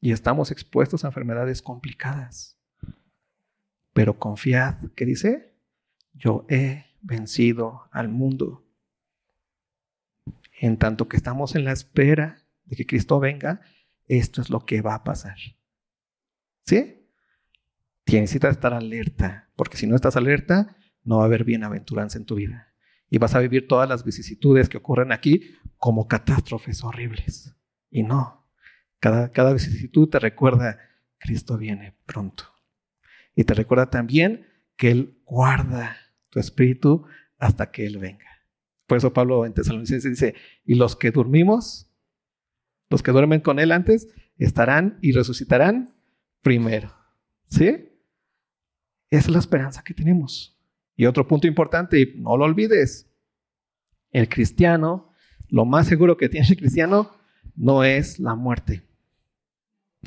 Y 0.00 0.12
estamos 0.12 0.50
expuestos 0.50 1.04
a 1.04 1.08
enfermedades 1.08 1.60
complicadas. 1.60 2.53
Pero 3.94 4.18
confiad, 4.18 4.90
¿qué 4.96 5.06
dice? 5.06 5.54
Yo 6.12 6.44
he 6.50 6.84
vencido 7.00 7.88
al 7.92 8.08
mundo. 8.08 8.66
En 10.60 10.76
tanto 10.78 11.08
que 11.08 11.16
estamos 11.16 11.54
en 11.54 11.64
la 11.64 11.72
espera 11.72 12.44
de 12.64 12.76
que 12.76 12.86
Cristo 12.86 13.20
venga, 13.20 13.60
esto 14.06 14.42
es 14.42 14.50
lo 14.50 14.66
que 14.66 14.82
va 14.82 14.94
a 14.94 15.04
pasar. 15.04 15.36
¿Sí? 16.66 17.08
Tienes 18.04 18.36
que 18.36 18.48
estar 18.48 18.74
alerta, 18.74 19.50
porque 19.56 19.76
si 19.76 19.86
no 19.86 19.94
estás 19.94 20.16
alerta, 20.16 20.76
no 21.04 21.18
va 21.18 21.22
a 21.22 21.26
haber 21.26 21.44
bienaventuranza 21.44 22.18
en 22.18 22.26
tu 22.26 22.34
vida. 22.34 22.74
Y 23.08 23.18
vas 23.18 23.34
a 23.34 23.40
vivir 23.40 23.68
todas 23.68 23.88
las 23.88 24.04
vicisitudes 24.04 24.68
que 24.68 24.78
ocurren 24.78 25.12
aquí 25.12 25.54
como 25.76 26.08
catástrofes 26.08 26.82
horribles. 26.82 27.54
Y 27.90 28.02
no, 28.02 28.44
cada, 28.98 29.30
cada 29.30 29.52
vicisitud 29.52 30.08
te 30.08 30.18
recuerda, 30.18 30.80
Cristo 31.18 31.56
viene 31.56 31.96
pronto. 32.06 32.53
Y 33.34 33.44
te 33.44 33.54
recuerda 33.54 33.90
también 33.90 34.46
que 34.76 34.90
Él 34.90 35.18
guarda 35.24 35.96
tu 36.30 36.40
espíritu 36.40 37.04
hasta 37.38 37.70
que 37.70 37.86
Él 37.86 37.98
venga. 37.98 38.26
Por 38.86 38.98
eso 38.98 39.12
Pablo 39.12 39.46
en 39.46 39.54
Tesalonicenses 39.54 40.10
dice, 40.10 40.34
y 40.64 40.74
los 40.74 40.96
que 40.96 41.10
dormimos, 41.10 41.90
los 42.90 43.02
que 43.02 43.12
duermen 43.12 43.40
con 43.40 43.58
Él 43.58 43.72
antes, 43.72 44.08
estarán 44.38 44.98
y 45.00 45.12
resucitarán 45.12 45.94
primero. 46.42 46.94
¿Sí? 47.48 47.88
Esa 49.10 49.28
es 49.28 49.32
la 49.32 49.38
esperanza 49.38 49.82
que 49.82 49.94
tenemos. 49.94 50.58
Y 50.96 51.06
otro 51.06 51.26
punto 51.26 51.46
importante, 51.46 52.00
y 52.00 52.14
no 52.16 52.36
lo 52.36 52.44
olvides, 52.44 53.10
el 54.10 54.28
cristiano, 54.28 55.10
lo 55.48 55.64
más 55.64 55.86
seguro 55.86 56.16
que 56.16 56.28
tiene 56.28 56.46
el 56.48 56.56
cristiano 56.56 57.10
no 57.56 57.84
es 57.84 58.18
la 58.18 58.34
muerte. 58.34 58.82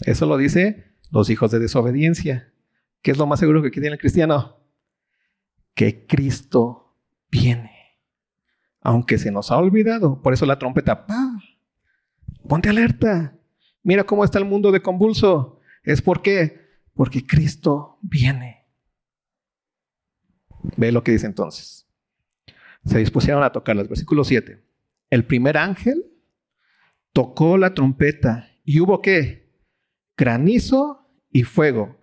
Eso 0.06 0.26
lo 0.26 0.38
dice 0.38 0.86
los 1.12 1.30
hijos 1.30 1.52
de 1.52 1.60
desobediencia. 1.60 2.54
¿Qué 3.08 3.12
es 3.12 3.18
lo 3.18 3.26
más 3.26 3.40
seguro 3.40 3.64
que 3.64 3.72
tiene 3.72 3.88
el 3.88 3.98
cristiano? 3.98 4.58
Que 5.74 6.06
Cristo 6.06 6.94
viene. 7.32 8.02
Aunque 8.82 9.18
se 9.18 9.32
nos 9.32 9.50
ha 9.50 9.56
olvidado. 9.56 10.22
Por 10.22 10.34
eso 10.34 10.46
la 10.46 10.60
trompeta, 10.60 11.08
¡pa! 11.08 11.40
Ponte 12.50 12.68
alerta. 12.68 13.34
Mira 13.82 14.04
cómo 14.04 14.26
está 14.26 14.40
el 14.40 14.44
mundo 14.44 14.74
de 14.74 14.82
convulso. 14.82 15.62
¿Es 15.84 16.02
por 16.02 16.22
qué? 16.22 16.60
Porque 16.94 17.26
Cristo 17.26 17.98
viene. 18.02 18.66
Ve 20.76 20.92
lo 20.92 21.02
que 21.02 21.14
dice 21.14 21.28
entonces. 21.28 21.88
Se 22.84 22.98
dispusieron 22.98 23.42
a 23.42 23.54
tocarlas. 23.54 23.88
Versículo 23.88 24.26
7. 24.26 24.66
El 25.10 25.26
primer 25.26 25.56
ángel 25.56 26.12
tocó 27.14 27.58
la 27.58 27.74
trompeta 27.74 28.50
y 28.66 28.82
hubo 28.82 29.02
qué? 29.02 29.50
Granizo 30.18 31.08
y 31.32 31.44
fuego. 31.44 31.97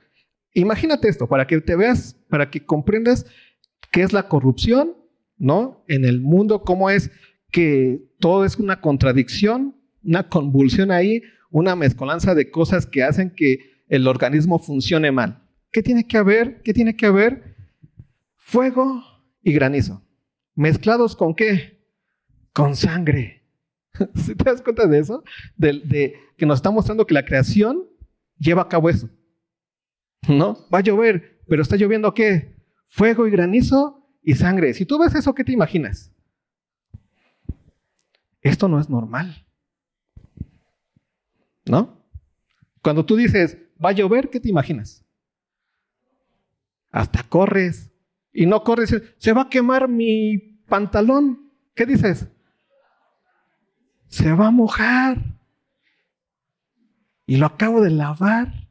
Imagínate 0.55 1.09
esto, 1.09 1.29
para 1.29 1.47
que 1.47 1.61
te 1.61 1.77
veas, 1.77 2.17
para 2.29 2.51
que 2.51 2.65
comprendas 2.65 3.27
qué 3.91 4.03
es 4.03 4.13
la 4.13 4.29
corrupción, 4.29 4.97
¿no? 5.37 5.85
En 5.89 6.05
el 6.05 6.21
mundo, 6.21 6.63
cómo 6.63 6.91
es 6.91 7.11
que 7.51 8.03
todo 8.21 8.45
es 8.45 8.57
una 8.57 8.81
contradicción, 8.81 9.77
una 10.03 10.29
convulsión 10.29 10.91
ahí, 10.91 11.23
una 11.51 11.77
mezcolanza 11.77 12.35
de 12.35 12.51
cosas 12.51 12.87
que 12.87 13.03
hacen 13.03 13.31
que 13.31 13.75
el 13.89 14.07
organismo 14.07 14.59
funcione 14.59 15.13
mal. 15.13 15.43
¿Qué 15.71 15.83
tiene 15.83 16.07
que 16.07 16.17
haber? 16.17 16.63
¿Qué 16.63 16.73
tiene 16.73 16.97
que 16.97 17.07
haber? 17.07 17.57
Fuego 18.37 19.03
y 19.43 19.53
granizo. 19.53 20.03
¿Mezclados 20.55 21.17
con 21.17 21.35
qué? 21.35 21.85
Con 22.53 22.77
sangre. 22.77 23.43
¿Sí 24.15 24.35
¿Te 24.35 24.45
das 24.45 24.63
cuenta 24.63 24.87
de 24.87 24.99
eso? 24.99 25.23
De, 25.57 26.15
que 26.37 26.47
nos 26.47 26.59
está 26.59 26.71
mostrando 26.71 27.07
que 27.07 27.15
la 27.15 27.25
creación 27.25 27.85
lleva 28.39 28.63
a 28.63 28.69
cabo 28.69 28.91
eso. 28.91 29.09
¿No? 30.29 30.67
Va 30.73 30.79
a 30.79 30.83
llover, 30.83 31.41
pero 31.49 31.63
está 31.63 31.77
lloviendo 31.77 32.15
qué? 32.15 32.55
Fuego 32.89 33.27
y 33.27 33.31
granizo 33.31 34.07
y 34.23 34.35
sangre. 34.35 34.75
Si 34.75 34.87
tú 34.87 34.99
ves 34.99 35.15
eso, 35.15 35.35
¿qué 35.35 35.45
te 35.45 35.53
imaginas? 35.53 36.13
Esto 38.41 38.69
no 38.69 38.79
es 38.79 38.89
normal. 38.89 39.47
¿No? 41.65 42.05
Cuando 42.83 43.05
tú 43.05 43.17
dices, 43.17 43.57
va 43.83 43.91
a 43.91 43.93
llover, 43.93 44.29
¿qué 44.29 44.39
te 44.41 44.51
imaginas? 44.51 45.05
Hasta 46.93 47.23
corres. 47.23 47.91
Y 48.33 48.47
no 48.47 48.63
corres, 48.63 49.03
se 49.17 49.33
va 49.33 49.43
a 49.43 49.49
quemar 49.49 49.89
mi 49.89 50.39
pantalón. 50.69 51.51
¿Qué 51.75 51.87
dices? 51.87 52.29
Se 54.09 54.33
va 54.33 54.49
a 54.49 54.51
mojar. 54.51 55.19
Y 57.27 57.39
lo 57.39 57.47
acabo 57.47 57.81
de 57.81 57.91
lavar. 57.91 58.64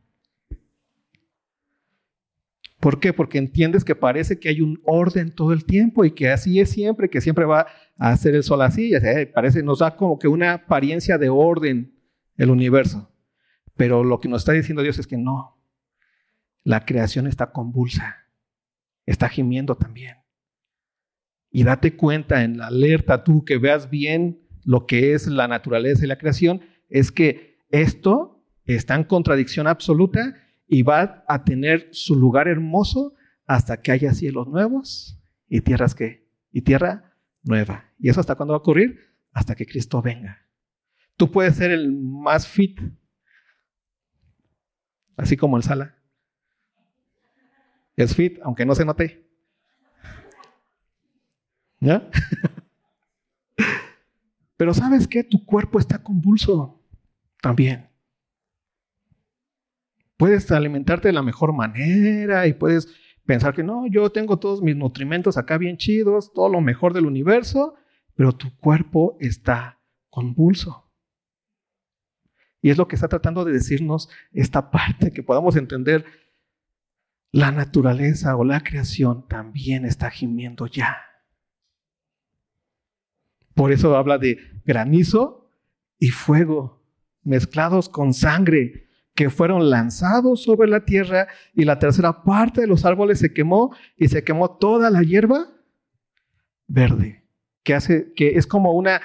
¿Por 2.83 2.99
qué? 2.99 3.13
Porque 3.13 3.37
entiendes 3.37 3.85
que 3.85 3.95
parece 3.95 4.39
que 4.39 4.49
hay 4.49 4.59
un 4.59 4.81
orden 4.83 5.33
todo 5.33 5.53
el 5.53 5.63
tiempo 5.63 6.03
y 6.03 6.11
que 6.11 6.29
así 6.29 6.59
es 6.59 6.69
siempre, 6.69 7.09
que 7.09 7.21
siempre 7.21 7.45
va 7.45 7.67
a 7.97 8.09
hacer 8.09 8.35
el 8.35 8.43
sol 8.43 8.61
así. 8.61 8.91
Parece, 9.33 9.63
nos 9.63 9.79
da 9.79 9.95
como 9.95 10.19
que 10.19 10.27
una 10.27 10.51
apariencia 10.51 11.17
de 11.17 11.29
orden 11.29 11.97
el 12.35 12.49
universo. 12.49 13.09
Pero 13.77 14.03
lo 14.03 14.19
que 14.19 14.27
nos 14.27 14.41
está 14.41 14.51
diciendo 14.51 14.81
Dios 14.81 14.99
es 14.99 15.07
que 15.07 15.15
no. 15.15 15.63
La 16.65 16.83
creación 16.83 17.25
está 17.25 17.53
convulsa, 17.53 18.17
está 19.05 19.29
gimiendo 19.29 19.75
también. 19.75 20.17
Y 21.51 21.63
date 21.63 21.95
cuenta 21.95 22.43
en 22.43 22.57
la 22.57 22.67
alerta 22.67 23.23
tú 23.23 23.45
que 23.45 23.59
veas 23.59 23.89
bien 23.89 24.45
lo 24.65 24.87
que 24.87 25.13
es 25.13 25.27
la 25.27 25.47
naturaleza 25.47 26.03
y 26.03 26.09
la 26.09 26.17
creación, 26.17 26.59
es 26.89 27.13
que 27.13 27.59
esto 27.69 28.43
está 28.65 28.95
en 28.95 29.05
contradicción 29.05 29.67
absoluta 29.67 30.35
y 30.73 30.81
va 30.81 31.23
a 31.27 31.43
tener 31.43 31.89
su 31.91 32.15
lugar 32.15 32.47
hermoso 32.47 33.13
hasta 33.45 33.79
que 33.79 33.91
haya 33.91 34.11
cielos 34.15 34.47
nuevos 34.47 35.21
y 35.47 35.61
tierras 35.61 35.93
que 35.93 36.27
y 36.51 36.63
tierra 36.63 37.15
nueva. 37.43 37.91
¿Y 37.99 38.09
eso 38.09 38.19
hasta 38.19 38.33
cuándo 38.33 38.53
va 38.53 38.57
a 38.57 38.61
ocurrir? 38.61 38.99
Hasta 39.31 39.53
que 39.53 39.67
Cristo 39.67 40.01
venga. 40.01 40.47
Tú 41.15 41.31
puedes 41.31 41.57
ser 41.57 41.69
el 41.69 41.91
más 41.91 42.47
fit 42.47 42.79
así 45.15 45.37
como 45.37 45.57
el 45.57 45.63
Sala. 45.63 45.95
Es 47.95 48.15
fit, 48.15 48.39
aunque 48.41 48.65
no 48.65 48.73
se 48.73 48.83
note. 48.83 49.29
¿Ya? 51.81 52.09
Pero 54.57 54.73
sabes 54.73 55.07
qué? 55.07 55.23
Tu 55.23 55.45
cuerpo 55.45 55.77
está 55.77 56.01
convulso 56.01 56.83
también. 57.41 57.92
Puedes 60.23 60.49
alimentarte 60.51 61.09
de 61.09 61.13
la 61.13 61.21
mejor 61.21 61.51
manera 61.51 62.47
y 62.47 62.53
puedes 62.53 62.87
pensar 63.25 63.53
que 63.53 63.61
no, 63.61 63.87
yo 63.87 64.09
tengo 64.09 64.39
todos 64.39 64.61
mis 64.61 64.73
nutrimentos 64.73 65.37
acá 65.37 65.57
bien 65.57 65.75
chidos, 65.75 66.31
todo 66.31 66.47
lo 66.47 66.61
mejor 66.61 66.93
del 66.93 67.07
universo, 67.07 67.75
pero 68.15 68.31
tu 68.31 68.55
cuerpo 68.55 69.17
está 69.19 69.81
convulso. 70.09 70.89
Y 72.61 72.69
es 72.69 72.77
lo 72.77 72.87
que 72.87 72.95
está 72.95 73.09
tratando 73.09 73.43
de 73.43 73.51
decirnos 73.51 74.07
esta 74.31 74.71
parte, 74.71 75.11
que 75.11 75.23
podamos 75.23 75.57
entender 75.57 76.05
la 77.33 77.51
naturaleza 77.51 78.37
o 78.37 78.45
la 78.45 78.61
creación 78.61 79.27
también 79.27 79.83
está 79.83 80.09
gimiendo 80.09 80.67
ya. 80.67 80.99
Por 83.53 83.73
eso 83.73 83.97
habla 83.97 84.17
de 84.17 84.37
granizo 84.63 85.51
y 85.99 86.11
fuego 86.11 86.81
mezclados 87.23 87.89
con 87.89 88.13
sangre 88.13 88.87
que 89.15 89.29
fueron 89.29 89.69
lanzados 89.69 90.43
sobre 90.43 90.67
la 90.67 90.85
tierra 90.85 91.27
y 91.53 91.65
la 91.65 91.79
tercera 91.79 92.23
parte 92.23 92.61
de 92.61 92.67
los 92.67 92.83
árboles 92.85 93.19
se 93.19 93.33
quemó 93.33 93.75
y 93.95 94.07
se 94.07 94.23
quemó 94.23 94.57
toda 94.57 94.89
la 94.89 95.03
hierba 95.03 95.49
verde, 96.67 97.23
que, 97.63 97.75
hace, 97.75 98.13
que 98.13 98.37
es 98.37 98.47
como 98.47 98.73
una 98.73 99.01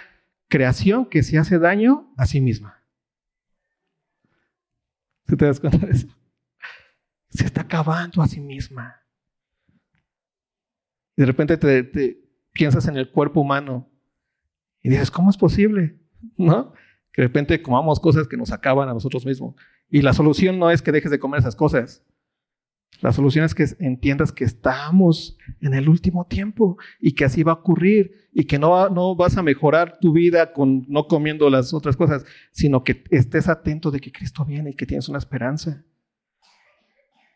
creación 0.49 1.07
que 1.07 1.23
se 1.23 1.39
hace 1.39 1.59
daño 1.59 2.13
a 2.17 2.27
sí 2.27 2.41
misma. 2.41 2.83
¿Tú 5.27 5.37
te 5.37 5.45
das 5.45 5.61
cuenta 5.61 5.87
de 5.87 5.93
eso? 5.93 6.09
Se 7.29 7.45
está 7.45 7.61
acabando 7.61 8.23
a 8.23 8.27
sí 8.27 8.41
misma. 8.41 9.03
De 11.15 11.27
repente 11.27 11.59
te, 11.59 12.25
piensas 12.53 12.89
en 12.89 12.97
el 12.97 13.11
cuerpo 13.11 13.41
humano 13.41 13.91
y 14.83 14.89
dices, 14.89 15.11
¿cómo 15.11 15.29
es 15.29 15.37
posible? 15.37 15.99
¿No? 16.39 16.73
Que 17.13 17.23
de 17.23 17.29
repente 17.29 17.61
comamos 17.61 18.01
cosas 18.01 18.27
que 18.27 18.39
nos 18.39 18.53
acaban 18.53 18.89
a 18.89 18.95
nosotros 18.95 19.27
mismos. 19.27 19.55
Y 19.91 20.03
la 20.03 20.13
solución 20.13 20.59
no 20.59 20.71
es 20.71 20.83
que 20.83 20.93
dejes 20.93 21.11
de 21.11 21.19
comer 21.19 21.41
esas 21.41 21.57
cosas. 21.57 22.05
La 23.01 23.13
solución 23.13 23.45
es 23.45 23.55
que 23.55 23.65
entiendas 23.79 24.33
que 24.33 24.45
estamos 24.45 25.37
en 25.61 25.75
el 25.75 25.89
último 25.89 26.27
tiempo 26.27 26.79
y 27.01 27.13
que 27.13 27.25
así 27.25 27.45
va 27.45 27.53
a 27.53 27.57
ocurrir 27.57 28.29
y 28.33 28.45
que 28.45 28.59
no, 28.59 28.89
no 28.89 29.15
vas 29.15 29.37
a 29.37 29.43
mejorar 29.43 29.99
tu 30.01 30.13
vida 30.13 30.53
con 30.53 30.85
no 30.89 31.07
comiendo 31.07 31.49
las 31.49 31.73
otras 31.73 31.97
cosas, 31.97 32.25
sino 32.51 32.83
que 32.83 33.05
estés 33.11 33.49
atento 33.49 33.91
de 33.91 34.01
que 34.01 34.11
Cristo 34.11 34.45
viene 34.45 34.71
y 34.71 34.75
que 34.75 34.87
tienes 34.87 35.09
una 35.09 35.19
esperanza. 35.19 35.85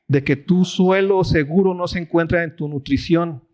De 0.09 0.25
que 0.25 0.35
tu 0.35 0.65
suelo 0.65 1.23
seguro 1.23 1.75
no 1.75 1.87
se 1.87 2.01
encuentra 2.01 2.43
en 2.43 2.57
tu 2.57 2.67
nutrición. 2.67 3.45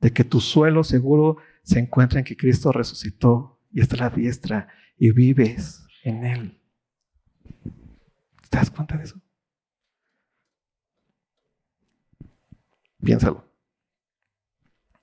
De 0.00 0.10
que 0.10 0.24
tu 0.24 0.40
suelo 0.40 0.84
seguro 0.84 1.36
se 1.62 1.80
encuentra 1.80 2.18
en 2.18 2.24
que 2.24 2.36
Cristo 2.36 2.72
resucitó 2.72 3.60
y 3.70 3.82
está 3.82 3.96
a 3.96 4.08
la 4.08 4.16
diestra 4.16 4.68
y 4.98 5.10
vives 5.10 5.86
en 6.02 6.24
Él. 6.24 6.60
¿Te 8.50 8.58
das 8.58 8.70
cuenta 8.70 8.96
de 8.96 9.04
eso? 9.04 9.20
Piénsalo. 13.02 13.44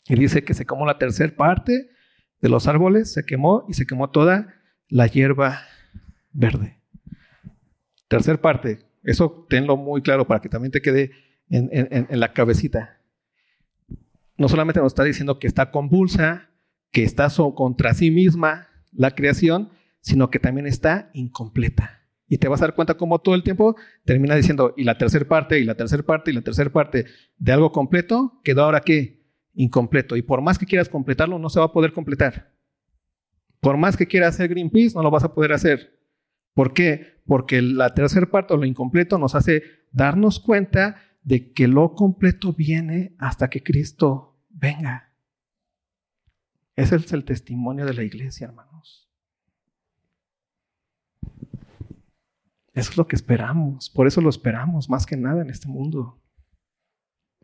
Y 0.07 0.15
dice 0.15 0.43
que 0.43 0.53
se 0.53 0.65
quemó 0.65 0.85
la 0.85 0.97
tercera 0.97 1.35
parte 1.35 1.89
de 2.41 2.49
los 2.49 2.67
árboles, 2.67 3.13
se 3.13 3.25
quemó 3.25 3.65
y 3.69 3.73
se 3.73 3.85
quemó 3.85 4.09
toda 4.09 4.53
la 4.89 5.07
hierba 5.07 5.61
verde. 6.31 6.79
Tercer 8.09 8.41
parte, 8.41 8.85
eso 9.03 9.45
tenlo 9.49 9.77
muy 9.77 10.01
claro 10.01 10.27
para 10.27 10.41
que 10.41 10.49
también 10.49 10.71
te 10.71 10.81
quede 10.81 11.11
en, 11.49 11.69
en 11.71 12.19
la 12.19 12.33
cabecita. 12.33 12.99
No 14.37 14.49
solamente 14.49 14.81
nos 14.81 14.91
está 14.91 15.03
diciendo 15.03 15.39
que 15.39 15.47
está 15.47 15.71
convulsa, 15.71 16.49
que 16.91 17.03
está 17.03 17.29
contra 17.55 17.93
sí 17.93 18.11
misma 18.11 18.67
la 18.91 19.11
creación, 19.15 19.71
sino 20.01 20.29
que 20.29 20.39
también 20.39 20.67
está 20.67 21.09
incompleta. 21.13 22.02
Y 22.33 22.39
te 22.39 22.47
vas 22.47 22.63
a 22.63 22.65
dar 22.65 22.73
cuenta 22.73 22.95
cómo 22.95 23.19
todo 23.19 23.35
el 23.35 23.43
tiempo 23.43 23.75
termina 24.05 24.33
diciendo, 24.35 24.73
y 24.75 24.85
la 24.85 24.97
tercera 24.97 25.23
parte, 25.23 25.59
y 25.59 25.65
la 25.65 25.75
tercera 25.75 26.01
parte, 26.01 26.31
y 26.31 26.33
la 26.33 26.41
tercera 26.41 26.71
parte 26.71 27.05
de 27.37 27.51
algo 27.51 27.71
completo, 27.71 28.41
quedó 28.43 28.63
ahora 28.63 28.79
qué? 28.79 29.23
Incompleto. 29.53 30.15
Y 30.15 30.23
por 30.23 30.41
más 30.41 30.57
que 30.57 30.65
quieras 30.65 30.89
completarlo, 30.89 31.37
no 31.37 31.49
se 31.49 31.59
va 31.59 31.67
a 31.67 31.71
poder 31.71 31.93
completar. 31.93 32.51
Por 33.59 33.77
más 33.77 33.95
que 33.95 34.07
quieras 34.07 34.33
hacer 34.33 34.49
Greenpeace, 34.49 34.95
no 34.95 35.03
lo 35.03 35.11
vas 35.11 35.23
a 35.23 35.35
poder 35.35 35.53
hacer. 35.53 35.99
¿Por 36.55 36.73
qué? 36.73 37.21
Porque 37.27 37.61
la 37.61 37.93
tercera 37.93 38.25
parte 38.25 38.55
o 38.55 38.57
lo 38.57 38.65
incompleto 38.65 39.19
nos 39.19 39.35
hace 39.35 39.61
darnos 39.91 40.39
cuenta 40.39 41.03
de 41.21 41.53
que 41.53 41.67
lo 41.67 41.93
completo 41.93 42.51
viene 42.51 43.15
hasta 43.19 43.51
que 43.51 43.61
Cristo 43.61 44.39
venga. 44.49 45.13
Ese 46.75 46.95
es 46.95 47.13
el 47.13 47.25
testimonio 47.25 47.85
de 47.85 47.93
la 47.93 48.01
iglesia, 48.01 48.47
hermanos. 48.47 49.02
Eso 52.73 52.91
es 52.91 52.97
lo 52.97 53.07
que 53.07 53.15
esperamos. 53.15 53.89
Por 53.89 54.07
eso 54.07 54.21
lo 54.21 54.29
esperamos 54.29 54.89
más 54.89 55.05
que 55.05 55.15
nada 55.15 55.41
en 55.41 55.49
este 55.49 55.67
mundo. 55.67 56.21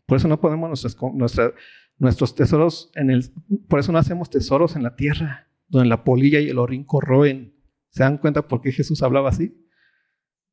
Por 0.06 0.16
eso 0.16 0.26
no 0.28 0.40
nuestras, 0.68 1.52
nuestros 1.98 2.34
tesoros 2.34 2.90
en 2.94 3.10
el... 3.10 3.30
Por 3.68 3.78
eso 3.78 3.92
no 3.92 3.98
hacemos 3.98 4.28
tesoros 4.28 4.74
en 4.74 4.82
la 4.82 4.96
tierra, 4.96 5.48
donde 5.68 5.88
la 5.88 6.02
polilla 6.02 6.40
y 6.40 6.48
el 6.48 6.58
orín 6.58 6.84
corroen 6.84 7.60
¿Se 7.90 8.04
dan 8.04 8.18
cuenta 8.18 8.46
por 8.46 8.60
qué 8.60 8.72
Jesús 8.72 9.02
hablaba 9.02 9.28
así? 9.28 9.66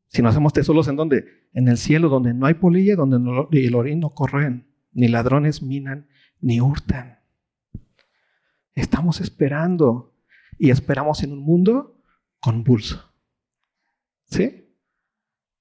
Si 0.07 0.21
no 0.21 0.29
hacemos 0.29 0.53
tesoros 0.53 0.87
en 0.87 0.95
donde? 0.95 1.25
En 1.53 1.67
el 1.67 1.77
cielo, 1.77 2.09
donde 2.09 2.33
no 2.33 2.45
hay 2.45 2.55
polilla, 2.55 2.95
donde 2.95 3.17
el 3.51 3.75
orín 3.75 3.99
no 3.99 4.09
corren, 4.09 4.67
ni 4.91 5.07
ladrones 5.07 5.61
minan, 5.61 6.07
ni 6.39 6.59
hurtan. 6.61 7.19
Estamos 8.73 9.21
esperando 9.21 10.15
y 10.57 10.69
esperamos 10.69 11.23
en 11.23 11.33
un 11.33 11.39
mundo 11.39 12.01
convulso. 12.39 13.13
¿Sí? 14.25 14.66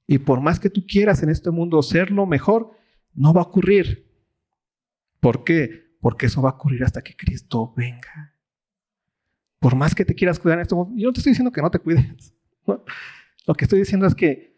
Y 0.06 0.18
por 0.18 0.40
más 0.40 0.60
que 0.60 0.70
tú 0.70 0.86
quieras 0.86 1.22
en 1.22 1.30
este 1.30 1.50
mundo 1.50 1.82
ser 1.82 2.10
lo 2.10 2.26
mejor, 2.26 2.70
no 3.14 3.32
va 3.32 3.40
a 3.40 3.44
ocurrir. 3.44 4.06
¿Por 5.20 5.42
qué? 5.42 5.96
Porque 6.00 6.26
eso 6.26 6.42
va 6.42 6.50
a 6.50 6.54
ocurrir 6.54 6.84
hasta 6.84 7.02
que 7.02 7.16
Cristo 7.16 7.72
venga. 7.76 8.34
Por 9.58 9.74
más 9.74 9.94
que 9.94 10.04
te 10.04 10.14
quieras 10.14 10.38
cuidar 10.38 10.58
en 10.58 10.62
este 10.62 10.74
mundo, 10.74 10.94
yo 10.96 11.08
no 11.08 11.12
te 11.12 11.20
estoy 11.20 11.32
diciendo 11.32 11.50
que 11.50 11.62
no 11.62 11.70
te 11.70 11.78
cuides. 11.78 12.34
Lo 13.46 13.54
que 13.54 13.64
estoy 13.64 13.80
diciendo 13.80 14.06
es 14.06 14.14
que 14.14 14.56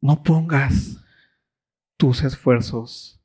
no 0.00 0.22
pongas 0.22 1.02
tus 1.96 2.22
esfuerzos 2.22 3.22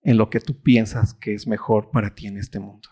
en 0.00 0.16
lo 0.16 0.30
que 0.30 0.40
tú 0.40 0.62
piensas 0.62 1.12
que 1.14 1.34
es 1.34 1.46
mejor 1.46 1.90
para 1.90 2.14
ti 2.14 2.26
en 2.26 2.38
este 2.38 2.58
mundo. 2.58 2.88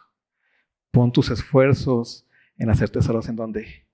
Pon 0.91 1.13
tus 1.13 1.31
esfuerzos 1.31 2.27
en 2.57 2.69
hacer 2.69 2.91
tesoros 2.91 3.29
en 3.29 3.37
donde? 3.37 3.87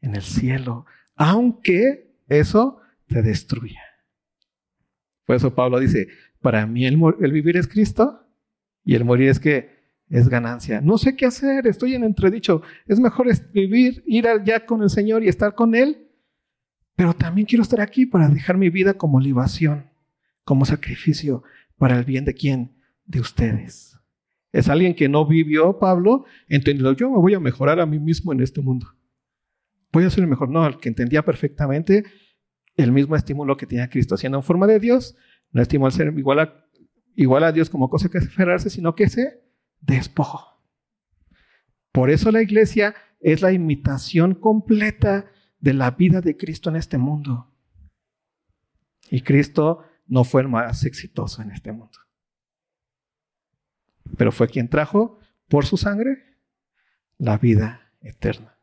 En 0.00 0.14
el 0.14 0.22
cielo. 0.22 0.86
Aunque 1.16 2.16
eso 2.28 2.80
te 3.06 3.22
destruya. 3.22 3.80
Por 5.26 5.36
eso 5.36 5.54
Pablo 5.54 5.78
dice, 5.78 6.08
para 6.40 6.66
mí 6.66 6.86
el, 6.86 6.96
vivir 7.32 7.56
es 7.56 7.66
Cristo 7.66 8.26
y 8.84 8.94
el 8.94 9.04
morir 9.04 9.28
es 9.28 9.40
que 9.40 9.74
es 10.08 10.28
ganancia. 10.28 10.80
No 10.80 10.98
sé 10.98 11.16
qué 11.16 11.26
hacer, 11.26 11.66
estoy 11.66 11.94
en 11.94 12.04
entredicho. 12.04 12.62
Es 12.86 13.00
mejor 13.00 13.28
vivir, 13.52 14.02
ir 14.06 14.28
allá 14.28 14.66
con 14.66 14.82
el 14.82 14.90
Señor 14.90 15.24
y 15.24 15.28
estar 15.28 15.54
con 15.54 15.74
Él, 15.74 16.10
pero 16.94 17.14
también 17.14 17.46
quiero 17.46 17.62
estar 17.62 17.80
aquí 17.80 18.06
para 18.06 18.28
dejar 18.28 18.58
mi 18.58 18.68
vida 18.68 18.94
como 18.94 19.20
libación, 19.20 19.90
como 20.44 20.64
sacrificio 20.64 21.42
para 21.78 21.98
el 21.98 22.04
bien 22.04 22.24
de 22.24 22.34
quién? 22.34 22.76
De 23.06 23.20
ustedes. 23.20 23.98
Es 24.52 24.68
alguien 24.68 24.94
que 24.94 25.08
no 25.08 25.26
vivió, 25.26 25.78
Pablo, 25.78 26.26
entendiendo, 26.48 26.92
yo 26.92 27.10
me 27.10 27.16
voy 27.16 27.34
a 27.34 27.40
mejorar 27.40 27.80
a 27.80 27.86
mí 27.86 27.98
mismo 27.98 28.32
en 28.32 28.40
este 28.40 28.60
mundo. 28.60 28.86
Voy 29.92 30.04
a 30.04 30.10
ser 30.10 30.24
el 30.24 30.30
mejor. 30.30 30.48
No, 30.48 30.66
el 30.66 30.78
que 30.78 30.88
entendía 30.88 31.24
perfectamente 31.24 32.04
el 32.76 32.92
mismo 32.92 33.16
estímulo 33.16 33.56
que 33.56 33.66
tenía 33.66 33.88
Cristo, 33.88 34.16
siendo 34.16 34.38
en 34.38 34.44
forma 34.44 34.66
de 34.66 34.80
Dios, 34.80 35.16
no 35.52 35.62
estimó 35.62 35.86
al 35.86 35.92
ser 35.92 36.12
igual 36.16 36.40
a, 36.40 36.66
igual 37.14 37.44
a 37.44 37.52
Dios 37.52 37.70
como 37.70 37.88
cosa 37.88 38.08
que 38.08 38.18
aferrarse, 38.18 38.70
sino 38.70 38.94
que 38.94 39.08
se 39.08 39.42
despojó. 39.80 40.60
Por 41.92 42.10
eso 42.10 42.32
la 42.32 42.42
iglesia 42.42 42.94
es 43.20 43.40
la 43.40 43.52
imitación 43.52 44.34
completa 44.34 45.30
de 45.60 45.74
la 45.74 45.92
vida 45.92 46.20
de 46.20 46.36
Cristo 46.36 46.70
en 46.70 46.76
este 46.76 46.98
mundo. 46.98 47.52
Y 49.10 49.20
Cristo 49.20 49.84
no 50.06 50.24
fue 50.24 50.42
el 50.42 50.48
más 50.48 50.84
exitoso 50.84 51.40
en 51.40 51.52
este 51.52 51.72
mundo. 51.72 51.98
Pero 54.18 54.32
fue 54.32 54.48
quien 54.48 54.68
trajo 54.68 55.18
por 55.48 55.66
su 55.66 55.76
sangre 55.76 56.36
la 57.16 57.38
vida 57.38 57.92
eterna. 58.00 58.58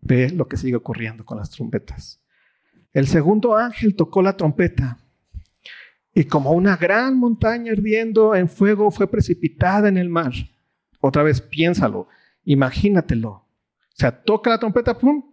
Ve 0.00 0.30
lo 0.30 0.48
que 0.48 0.56
sigue 0.56 0.76
ocurriendo 0.76 1.24
con 1.24 1.38
las 1.38 1.50
trompetas. 1.50 2.21
El 2.92 3.06
segundo 3.06 3.56
ángel 3.56 3.96
tocó 3.96 4.22
la 4.22 4.36
trompeta 4.36 4.98
y 6.14 6.24
como 6.24 6.52
una 6.52 6.76
gran 6.76 7.18
montaña 7.18 7.72
ardiendo 7.72 8.34
en 8.34 8.48
fuego 8.48 8.90
fue 8.90 9.10
precipitada 9.10 9.88
en 9.88 9.96
el 9.96 10.10
mar. 10.10 10.32
Otra 11.00 11.22
vez 11.22 11.40
piénsalo, 11.40 12.08
imagínatelo. 12.44 13.30
O 13.30 13.46
sea, 13.94 14.22
toca 14.22 14.50
la 14.50 14.58
trompeta, 14.58 14.98
pum, 14.98 15.32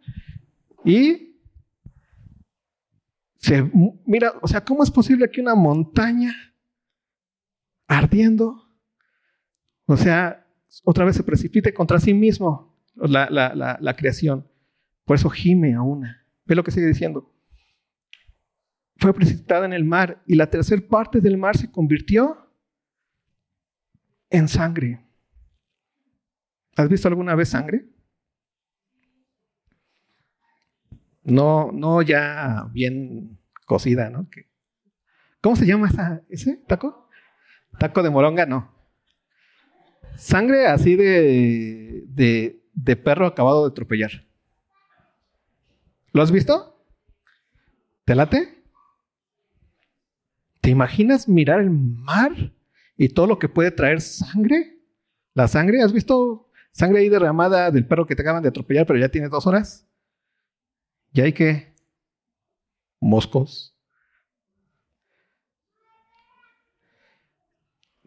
y 0.86 1.36
se 3.36 3.70
mira, 4.06 4.34
o 4.42 4.48
sea, 4.48 4.64
¿cómo 4.64 4.84
es 4.84 4.92
posible 4.92 5.30
que 5.30 5.42
una 5.42 5.56
montaña 5.56 6.34
ardiendo, 7.88 8.70
o 9.86 9.98
sea, 9.98 10.46
otra 10.84 11.04
vez 11.06 11.16
se 11.16 11.24
precipite 11.24 11.74
contra 11.74 12.00
sí 12.00 12.14
mismo 12.14 12.78
la, 12.96 13.30
la 13.30 13.96
creación? 13.96 14.48
Por 15.04 15.16
eso 15.16 15.30
gime 15.30 15.74
a 15.74 15.82
una. 15.82 16.26
Ve 16.46 16.56
lo 16.56 16.64
que 16.64 16.72
sigue 16.72 16.88
diciendo 16.88 17.34
fue 19.00 19.14
precipitada 19.14 19.66
en 19.66 19.74
el 19.74 19.86
mar 19.86 20.22
y 20.26 20.36
la 20.36 20.50
tercera 20.50 20.82
parte 20.88 21.22
del 21.22 21.38
mar 21.38 21.56
se 21.58 21.72
convirtió 21.72 22.38
en 24.30 24.48
sangre. 24.48 25.06
¿Has 26.76 26.90
visto 26.90 27.08
alguna 27.08 27.34
vez 27.34 27.50
sangre? 27.50 27.86
No, 31.24 31.72
no 31.72 32.02
ya 32.02 32.68
bien 32.72 33.40
cocida, 33.66 34.10
¿no? 34.10 34.28
¿Cómo 35.42 35.56
se 35.56 35.66
llama 35.66 35.90
ese 36.30 36.58
taco? 36.68 37.10
Taco 37.78 38.04
de 38.04 38.10
moronga, 38.10 38.46
no. 38.46 38.74
Sangre 40.18 40.68
así 40.68 40.96
de, 40.96 42.04
de, 42.08 42.66
de 42.74 42.96
perro 42.98 43.26
acabado 43.26 43.64
de 43.64 43.72
atropellar. 43.72 44.12
¿Lo 46.12 46.22
has 46.22 46.32
visto? 46.32 46.86
¿Te 48.04 48.16
late? 48.16 48.59
¿Te 50.62 50.70
imaginas 50.70 51.28
mirar 51.28 51.62
el 51.62 51.70
mar 51.70 52.54
y 52.98 53.10
todo 53.10 53.28
lo 53.28 53.40
que 53.40 53.50
puede 53.50 53.72
traer 53.72 54.02
sangre? 54.02 54.80
La 55.34 55.48
sangre, 55.48 55.82
¿has 55.82 55.94
visto 55.94 56.50
sangre 56.72 57.00
ahí 57.00 57.10
derramada 57.10 57.72
del 57.72 57.88
perro 57.88 58.06
que 58.06 58.16
te 58.16 58.22
acaban 58.22 58.44
de 58.44 58.50
atropellar, 58.50 58.86
pero 58.86 59.00
ya 59.00 59.10
tiene 59.10 59.30
dos 59.30 59.48
horas? 59.48 59.88
¿Y 61.14 61.22
hay 61.22 61.34
que 61.34 61.70
moscos. 63.00 63.76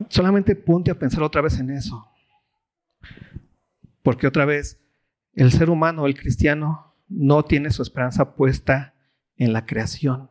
Solamente 0.09 0.57
ponte 0.57 0.91
a 0.91 0.99
pensar 0.99 1.23
otra 1.23 1.43
vez 1.43 1.59
en 1.59 1.71
eso. 1.71 2.07
Porque 4.03 4.27
otra 4.27 4.45
vez, 4.45 4.81
el 5.35 5.53
ser 5.53 5.71
humano, 5.71 6.07
el 6.07 6.19
cristiano, 6.19 6.95
no 7.09 7.45
tiene 7.45 7.71
su 7.71 7.83
esperanza 7.83 8.35
puesta 8.35 8.95
en 9.37 9.53
la 9.53 9.65
creación. 9.65 10.31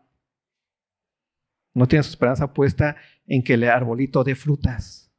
No 1.73 1.87
tiene 1.87 2.03
su 2.03 2.09
esperanza 2.09 2.53
puesta 2.53 2.95
en 3.25 3.43
que 3.43 3.53
el 3.53 3.63
arbolito 3.63 4.23
dé 4.23 4.35
frutas. 4.35 5.11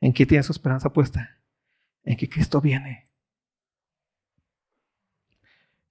¿En 0.00 0.12
qué 0.12 0.24
tiene 0.26 0.42
su 0.42 0.52
esperanza 0.52 0.92
puesta? 0.92 1.38
En 2.02 2.16
que 2.16 2.28
Cristo 2.28 2.60
viene. 2.60 3.06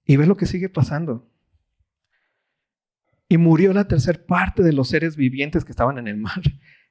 Y 0.04 0.16
ves 0.16 0.26
lo 0.26 0.36
que 0.36 0.46
sigue 0.46 0.68
pasando. 0.68 1.30
Y 3.28 3.36
murió 3.38 3.72
la 3.72 3.86
tercera 3.86 4.26
parte 4.26 4.62
de 4.64 4.72
los 4.72 4.88
seres 4.88 5.14
vivientes 5.14 5.64
que 5.64 5.70
estaban 5.70 5.98
en 5.98 6.08
el 6.08 6.16
mar. 6.16 6.42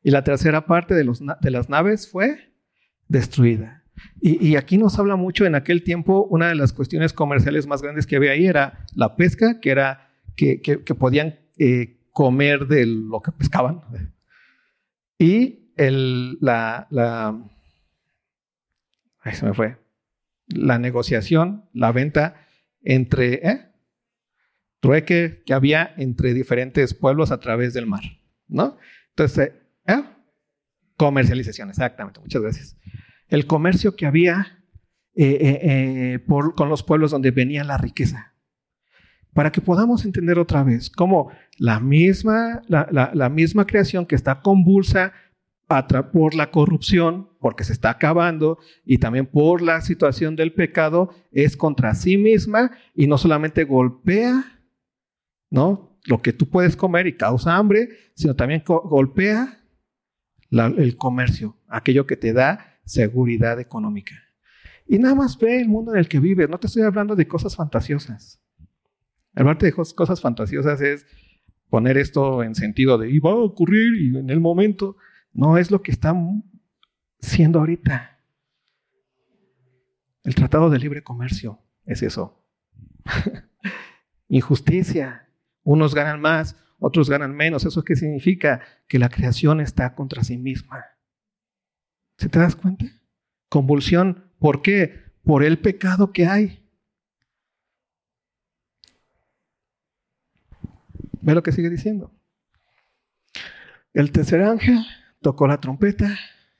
Y 0.01 0.11
la 0.11 0.23
tercera 0.23 0.65
parte 0.65 0.95
de, 0.95 1.03
los, 1.03 1.19
de 1.19 1.51
las 1.51 1.67
naves 1.67 2.09
fue 2.09 2.53
destruida. 3.09 3.83
Y, 4.21 4.55
aquí 4.55 4.77
nos 4.77 4.97
habla 4.97 5.17
mucho, 5.17 5.45
en 5.45 5.55
aquel 5.55 5.83
tiempo, 5.83 6.25
una 6.29 6.47
de 6.47 6.55
las 6.55 6.73
cuestiones 6.73 7.11
comerciales 7.11 7.67
más 7.67 7.81
grandes 7.81 8.07
que 8.07 8.15
había 8.15 8.31
ahí 8.31 8.45
era 8.45 8.85
la 8.95 9.15
pesca, 9.17 9.59
que 9.59 9.71
era 9.71 10.09
que, 10.37 10.81
podían 10.97 11.39
eh, 11.57 11.98
comer 12.19 12.67
de 12.67 12.85
lo 12.85 13.21
que 13.21 13.31
pescaban. 13.31 13.79
Y 15.17 15.71
el, 15.77 16.37
la, 16.41 16.85
la, 16.89 17.49
se 19.31 19.45
me 19.45 19.53
fue, 19.53 19.77
la 20.47 20.79
negociación, 20.79 21.69
la 21.71 21.93
venta 21.93 22.45
entre, 22.81 23.35
¿eh? 23.35 23.71
trueque 24.81 25.43
que 25.45 25.53
había 25.53 25.93
entre 25.95 26.33
diferentes 26.33 26.93
pueblos 26.93 27.31
a 27.31 27.39
través 27.39 27.73
del 27.73 27.85
mar, 27.85 28.03
¿no? 28.49 28.77
Entonces, 29.11 29.53
¿eh? 29.87 30.03
comercialización, 30.97 31.69
exactamente, 31.69 32.19
muchas 32.19 32.41
gracias. 32.41 32.77
El 33.29 33.47
comercio 33.47 33.95
que 33.95 34.05
había 34.05 34.65
eh, 35.15 36.19
con 36.27 36.67
los 36.67 36.83
pueblos 36.83 37.11
donde 37.11 37.31
venía 37.31 37.63
la 37.63 37.77
riqueza 37.77 38.33
para 39.33 39.51
que 39.51 39.61
podamos 39.61 40.05
entender 40.05 40.39
otra 40.39 40.63
vez 40.63 40.89
cómo 40.89 41.31
la 41.57 41.79
misma, 41.79 42.61
la, 42.67 43.29
misma 43.29 43.65
creación 43.65 44.05
que 44.05 44.15
está 44.15 44.41
convulsa 44.41 45.13
por 46.11 46.33
la 46.33 46.49
corrupción, 46.49 47.29
porque 47.39 47.63
se 47.63 47.73
está 47.73 47.91
acabando, 47.91 48.57
y 48.85 48.97
también 48.97 49.27
por 49.27 49.61
la 49.61 49.81
situación 49.81 50.35
del 50.35 50.53
pecado, 50.53 51.13
es 51.31 51.55
contra 51.55 51.93
sí 51.93 52.17
misma 52.17 52.71
y 52.95 53.05
no 53.05 53.17
solamente 53.19 53.65
golpea, 53.65 54.61
¿no? 55.51 55.99
Lo 56.05 56.21
que 56.21 56.33
tú 56.33 56.49
puedes 56.49 56.75
comer 56.75 57.05
y 57.05 57.17
causa 57.17 57.55
hambre, 57.55 57.89
sino 58.15 58.35
también 58.35 58.63
golpea 58.65 59.59
el 60.49 60.97
comercio, 60.97 61.55
aquello 61.67 62.07
que 62.07 62.17
te 62.17 62.33
da 62.33 62.79
seguridad 62.83 63.59
económica. 63.59 64.15
Y 64.87 64.97
nada 64.97 65.13
más 65.13 65.37
ve 65.37 65.61
el 65.61 65.69
mundo 65.69 65.93
en 65.93 65.99
el 65.99 66.07
que 66.07 66.19
vives, 66.19 66.49
no 66.49 66.59
te 66.59 66.65
estoy 66.65 66.81
hablando 66.81 67.15
de 67.15 67.27
cosas 67.27 67.55
fantasiosas. 67.55 68.38
Aparte 69.35 69.65
de 69.65 69.73
cosas 69.73 70.21
fantasiosas 70.21 70.81
es 70.81 71.05
poner 71.69 71.97
esto 71.97 72.43
en 72.43 72.55
sentido 72.55 72.97
de, 72.97 73.09
y 73.09 73.19
va 73.19 73.31
a 73.31 73.35
ocurrir 73.35 74.01
y 74.01 74.17
en 74.17 74.29
el 74.29 74.39
momento. 74.39 74.97
No 75.31 75.57
es 75.57 75.71
lo 75.71 75.81
que 75.81 75.91
está 75.91 76.15
siendo 77.19 77.59
ahorita. 77.59 78.19
El 80.23 80.35
Tratado 80.35 80.69
de 80.69 80.79
Libre 80.79 81.03
Comercio 81.03 81.59
es 81.85 82.01
eso. 82.03 82.43
Injusticia. 84.27 85.27
Unos 85.63 85.93
ganan 85.93 86.19
más, 86.21 86.55
otros 86.79 87.09
ganan 87.09 87.35
menos. 87.35 87.65
¿Eso 87.65 87.83
qué 87.83 87.95
significa? 87.95 88.61
Que 88.87 88.99
la 88.99 89.09
creación 89.09 89.61
está 89.61 89.95
contra 89.95 90.23
sí 90.23 90.37
misma. 90.37 90.85
¿Se 92.17 92.29
te 92.29 92.39
das 92.39 92.55
cuenta? 92.55 92.85
Convulsión. 93.49 94.31
¿Por 94.39 94.61
qué? 94.61 95.03
Por 95.23 95.43
el 95.43 95.59
pecado 95.59 96.11
que 96.11 96.25
hay. 96.27 96.58
Ve 101.21 101.33
lo 101.33 101.43
que 101.43 101.51
sigue 101.51 101.69
diciendo. 101.69 102.13
El 103.93 104.11
tercer 104.11 104.41
ángel 104.41 104.85
tocó 105.21 105.47
la 105.47 105.59
trompeta 105.59 106.17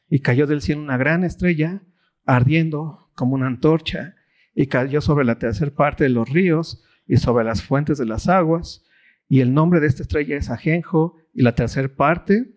y 0.09 0.19
cayó 0.19 0.47
del 0.47 0.61
cielo 0.61 0.81
una 0.81 0.97
gran 0.97 1.23
estrella, 1.23 1.83
ardiendo 2.25 3.11
como 3.15 3.35
una 3.35 3.47
antorcha, 3.47 4.15
y 4.53 4.67
cayó 4.67 5.01
sobre 5.01 5.25
la 5.25 5.37
tercera 5.37 5.71
parte 5.71 6.03
de 6.03 6.09
los 6.09 6.29
ríos 6.29 6.83
y 7.07 7.17
sobre 7.17 7.45
las 7.45 7.63
fuentes 7.63 7.97
de 7.97 8.05
las 8.05 8.27
aguas. 8.27 8.85
Y 9.27 9.41
el 9.41 9.53
nombre 9.53 9.79
de 9.79 9.87
esta 9.87 10.01
estrella 10.01 10.37
es 10.37 10.49
Ajenjo, 10.49 11.15
y 11.33 11.43
la 11.43 11.55
tercera 11.55 11.87
parte 11.87 12.55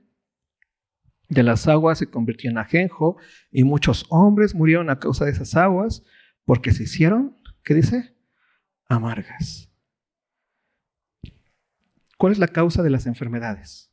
de 1.28 1.42
las 1.42 1.68
aguas 1.68 1.98
se 1.98 2.10
convirtió 2.10 2.50
en 2.50 2.58
Ajenjo, 2.58 3.18
y 3.50 3.64
muchos 3.64 4.06
hombres 4.08 4.54
murieron 4.54 4.90
a 4.90 4.98
causa 4.98 5.26
de 5.26 5.32
esas 5.32 5.54
aguas, 5.54 6.02
porque 6.44 6.72
se 6.72 6.84
hicieron, 6.84 7.36
¿qué 7.62 7.74
dice? 7.74 8.16
Amargas. 8.88 9.71
¿Cuál 12.22 12.34
es 12.34 12.38
la 12.38 12.46
causa 12.46 12.84
de 12.84 12.90
las 12.90 13.06
enfermedades? 13.06 13.90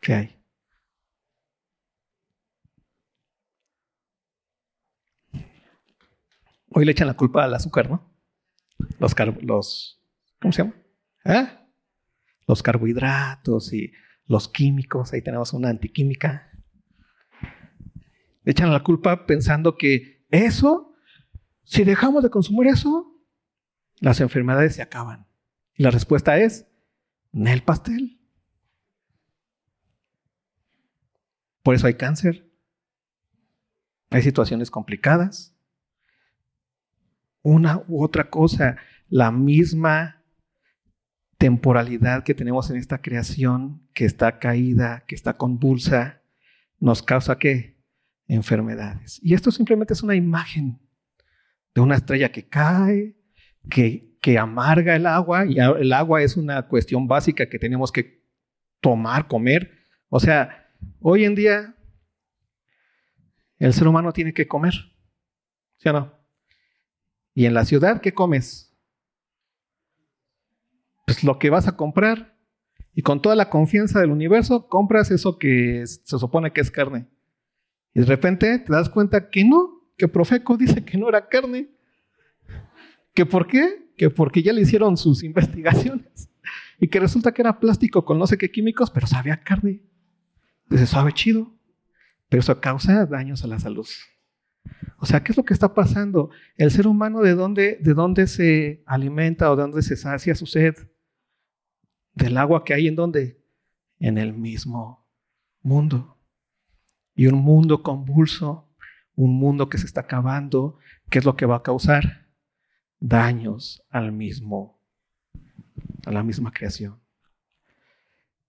¿Qué 0.00 0.14
hay? 0.14 0.42
Hoy 6.70 6.86
le 6.86 6.92
echan 6.92 7.08
la 7.08 7.12
culpa 7.12 7.44
al 7.44 7.52
azúcar, 7.52 7.90
¿no? 7.90 8.10
Los, 8.98 9.14
los 9.42 10.02
¿cómo 10.40 10.52
se 10.52 10.62
llama? 10.62 10.76
¿Eh? 11.26 11.46
Los 12.46 12.62
carbohidratos 12.62 13.70
y 13.74 13.92
los 14.24 14.48
químicos. 14.48 15.12
Ahí 15.12 15.20
tenemos 15.20 15.52
una 15.52 15.68
antiquímica. 15.68 16.50
Le 18.44 18.52
echan 18.52 18.72
la 18.72 18.82
culpa 18.82 19.26
pensando 19.26 19.76
que 19.76 20.24
eso, 20.30 20.94
si 21.64 21.84
dejamos 21.84 22.22
de 22.22 22.30
consumir 22.30 22.68
eso, 22.68 23.14
las 24.00 24.22
enfermedades 24.22 24.76
se 24.76 24.80
acaban. 24.80 25.26
Y 25.74 25.82
la 25.82 25.90
respuesta 25.90 26.38
es, 26.38 26.67
en 27.38 27.46
el 27.46 27.62
pastel. 27.62 28.20
Por 31.62 31.74
eso 31.74 31.86
hay 31.86 31.94
cáncer. 31.94 32.50
Hay 34.10 34.22
situaciones 34.22 34.70
complicadas. 34.70 35.54
Una 37.42 37.84
u 37.86 38.02
otra 38.02 38.28
cosa, 38.28 38.76
la 39.08 39.30
misma 39.30 40.24
temporalidad 41.36 42.24
que 42.24 42.34
tenemos 42.34 42.68
en 42.70 42.76
esta 42.76 43.00
creación, 43.00 43.86
que 43.94 44.04
está 44.04 44.38
caída, 44.38 45.04
que 45.06 45.14
está 45.14 45.36
convulsa, 45.36 46.22
nos 46.80 47.02
causa 47.02 47.38
qué? 47.38 47.78
Enfermedades. 48.26 49.20
Y 49.22 49.34
esto 49.34 49.52
simplemente 49.52 49.92
es 49.94 50.02
una 50.02 50.16
imagen 50.16 50.80
de 51.74 51.80
una 51.80 51.94
estrella 51.94 52.32
que 52.32 52.48
cae, 52.48 53.16
que, 53.70 54.07
que 54.20 54.38
amarga 54.38 54.96
el 54.96 55.06
agua, 55.06 55.46
y 55.46 55.58
el 55.58 55.92
agua 55.92 56.22
es 56.22 56.36
una 56.36 56.66
cuestión 56.68 57.06
básica 57.06 57.48
que 57.48 57.58
tenemos 57.58 57.92
que 57.92 58.22
tomar, 58.80 59.28
comer. 59.28 59.72
O 60.08 60.20
sea, 60.20 60.68
Hoy 61.00 61.24
en 61.24 61.34
día, 61.34 61.74
el 63.58 63.72
ser 63.72 63.88
humano 63.88 64.12
tiene 64.12 64.32
que 64.34 64.46
comer, 64.46 64.74
¿sí 65.78 65.88
no? 65.90 66.12
Y 67.34 67.46
en 67.46 67.54
la 67.54 67.64
ciudad, 67.64 68.00
¿qué 68.00 68.12
comes? 68.12 68.76
Pues 71.06 71.22
lo 71.22 71.38
que 71.38 71.50
vas 71.50 71.68
a 71.68 71.76
comprar. 71.76 72.36
Y 72.94 73.02
con 73.02 73.22
toda 73.22 73.36
la 73.36 73.48
confianza 73.48 74.00
del 74.00 74.10
universo, 74.10 74.68
compras 74.68 75.12
eso 75.12 75.38
que 75.38 75.84
se 75.86 76.18
supone 76.18 76.52
que 76.52 76.60
es 76.60 76.70
carne. 76.70 77.06
Y 77.94 78.00
de 78.00 78.06
repente 78.06 78.58
te 78.58 78.72
das 78.72 78.88
cuenta 78.88 79.30
que 79.30 79.44
no, 79.44 79.88
que 79.96 80.08
Profeco 80.08 80.56
dice 80.56 80.84
que 80.84 80.98
no 80.98 81.08
era 81.08 81.28
carne. 81.28 81.70
¿Que 83.14 83.24
por 83.24 83.46
qué? 83.46 83.87
Que 83.98 84.08
porque 84.08 84.42
ya 84.42 84.54
le 84.54 84.62
hicieron 84.62 84.96
sus 84.96 85.22
investigaciones. 85.30 86.30
Y 86.80 86.88
que 86.88 87.00
resulta 87.00 87.32
que 87.32 87.42
era 87.42 87.60
plástico 87.60 88.04
con 88.04 88.18
no 88.18 88.26
sé 88.26 88.38
qué 88.38 88.50
químicos, 88.50 88.90
pero 88.90 89.06
sabía 89.06 89.40
carne. 89.40 89.82
Dice, 90.70 90.86
sabe 90.86 91.12
chido, 91.12 91.52
pero 92.28 92.40
eso 92.40 92.60
causa 92.60 93.04
daños 93.04 93.44
a 93.44 93.48
la 93.48 93.58
salud. 93.58 93.86
O 94.98 95.06
sea, 95.06 95.22
¿qué 95.22 95.32
es 95.32 95.36
lo 95.36 95.44
que 95.44 95.54
está 95.54 95.74
pasando? 95.74 96.30
El 96.56 96.70
ser 96.70 96.86
humano, 96.86 97.20
¿de 97.20 97.34
dónde, 97.34 97.78
de 97.80 97.94
dónde 97.94 98.26
se 98.26 98.82
alimenta 98.86 99.50
o 99.50 99.56
de 99.56 99.62
dónde 99.62 99.82
se 99.82 99.96
sacia 99.96 100.34
su 100.34 100.46
sed? 100.46 100.74
Del 102.14 102.36
agua 102.36 102.64
que 102.64 102.74
hay 102.74 102.88
en 102.88 102.96
dónde? 102.96 103.40
En 103.98 104.18
el 104.18 104.32
mismo 104.34 105.06
mundo. 105.62 106.18
Y 107.14 107.26
un 107.26 107.40
mundo 107.40 107.82
convulso, 107.82 108.68
un 109.14 109.38
mundo 109.38 109.68
que 109.68 109.78
se 109.78 109.86
está 109.86 110.02
acabando, 110.02 110.78
¿qué 111.10 111.18
es 111.18 111.24
lo 111.24 111.36
que 111.36 111.46
va 111.46 111.56
a 111.56 111.62
causar? 111.62 112.27
Daños 113.00 113.82
al 113.90 114.12
mismo, 114.12 114.80
a 116.06 116.12
la 116.12 116.22
misma 116.22 116.50
creación. 116.52 117.00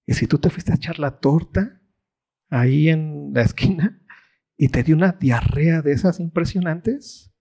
Y 0.05 0.13
si 0.13 0.25
tú 0.27 0.39
te 0.39 0.49
fuiste 0.49 0.71
a 0.71 0.75
echar 0.75 0.97
la 0.97 1.19
torta, 1.19 1.79
ahí 2.49 2.89
en 2.89 3.31
la 3.33 3.43
esquina 3.43 4.01
y 4.57 4.69
te 4.69 4.83
dio 4.83 4.95
una 4.95 5.13
diarrea 5.13 5.81
de 5.81 5.91
esas 5.91 6.19
impresionantes, 6.19 7.31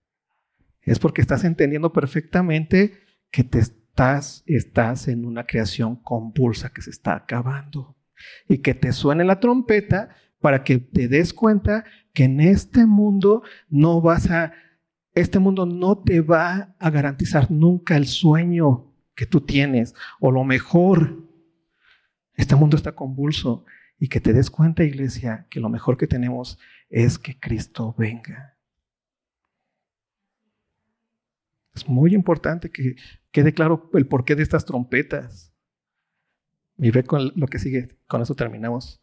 es 0.81 0.99
porque 0.99 1.21
estás 1.21 1.43
entendiendo 1.43 1.91
perfectamente 1.91 2.93
que 3.31 3.43
te 3.43 3.59
estás, 3.59 4.43
estás 4.45 5.07
en 5.07 5.25
una 5.25 5.45
creación 5.45 5.95
convulsa 5.97 6.71
que 6.71 6.81
se 6.81 6.89
está 6.89 7.15
acabando. 7.15 7.97
Y 8.47 8.59
que 8.59 8.73
te 8.73 8.91
suene 8.91 9.23
la 9.23 9.39
trompeta 9.39 10.15
para 10.39 10.63
que 10.63 10.77
te 10.77 11.07
des 11.07 11.33
cuenta 11.33 11.85
que 12.13 12.25
en 12.25 12.39
este 12.39 12.85
mundo 12.85 13.43
no 13.69 14.01
vas 14.01 14.29
a, 14.29 14.53
este 15.13 15.39
mundo 15.39 15.65
no 15.65 15.97
te 15.97 16.21
va 16.21 16.75
a 16.79 16.89
garantizar 16.89 17.49
nunca 17.51 17.97
el 17.97 18.07
sueño 18.07 18.93
que 19.15 19.25
tú 19.25 19.41
tienes 19.41 19.95
o 20.19 20.31
lo 20.31 20.43
mejor. 20.43 21.27
Este 22.33 22.55
mundo 22.55 22.77
está 22.77 22.93
convulso 22.93 23.65
y 23.99 24.07
que 24.07 24.21
te 24.21 24.33
des 24.33 24.49
cuenta, 24.49 24.83
iglesia, 24.83 25.47
que 25.49 25.59
lo 25.59 25.69
mejor 25.69 25.97
que 25.97 26.07
tenemos 26.07 26.57
es 26.89 27.19
que 27.19 27.37
Cristo 27.39 27.93
venga. 27.97 28.57
Es 31.73 31.87
muy 31.87 32.13
importante 32.13 32.71
que 32.71 32.95
quede 33.31 33.53
claro 33.53 33.89
el 33.93 34.07
porqué 34.07 34.35
de 34.35 34.43
estas 34.43 34.65
trompetas. 34.65 35.53
Y 36.77 36.91
ve 36.91 37.03
con 37.03 37.33
lo 37.35 37.47
que 37.47 37.59
sigue, 37.59 37.97
con 38.07 38.21
eso 38.21 38.35
terminamos. 38.35 39.01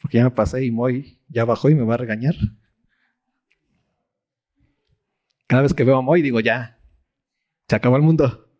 Porque 0.00 0.18
ya 0.18 0.24
me 0.24 0.30
pasé 0.30 0.64
y 0.64 0.70
Moy 0.70 1.20
ya 1.28 1.44
bajó 1.44 1.70
y 1.70 1.74
me 1.74 1.84
va 1.84 1.94
a 1.94 1.98
regañar. 1.98 2.34
Cada 5.54 5.62
vez 5.62 5.72
que 5.72 5.84
veo 5.84 5.96
a 5.96 6.02
Moy 6.02 6.20
digo, 6.20 6.40
ya, 6.40 6.80
se 7.68 7.76
acabó 7.76 7.94
el 7.94 8.02
mundo. 8.02 8.50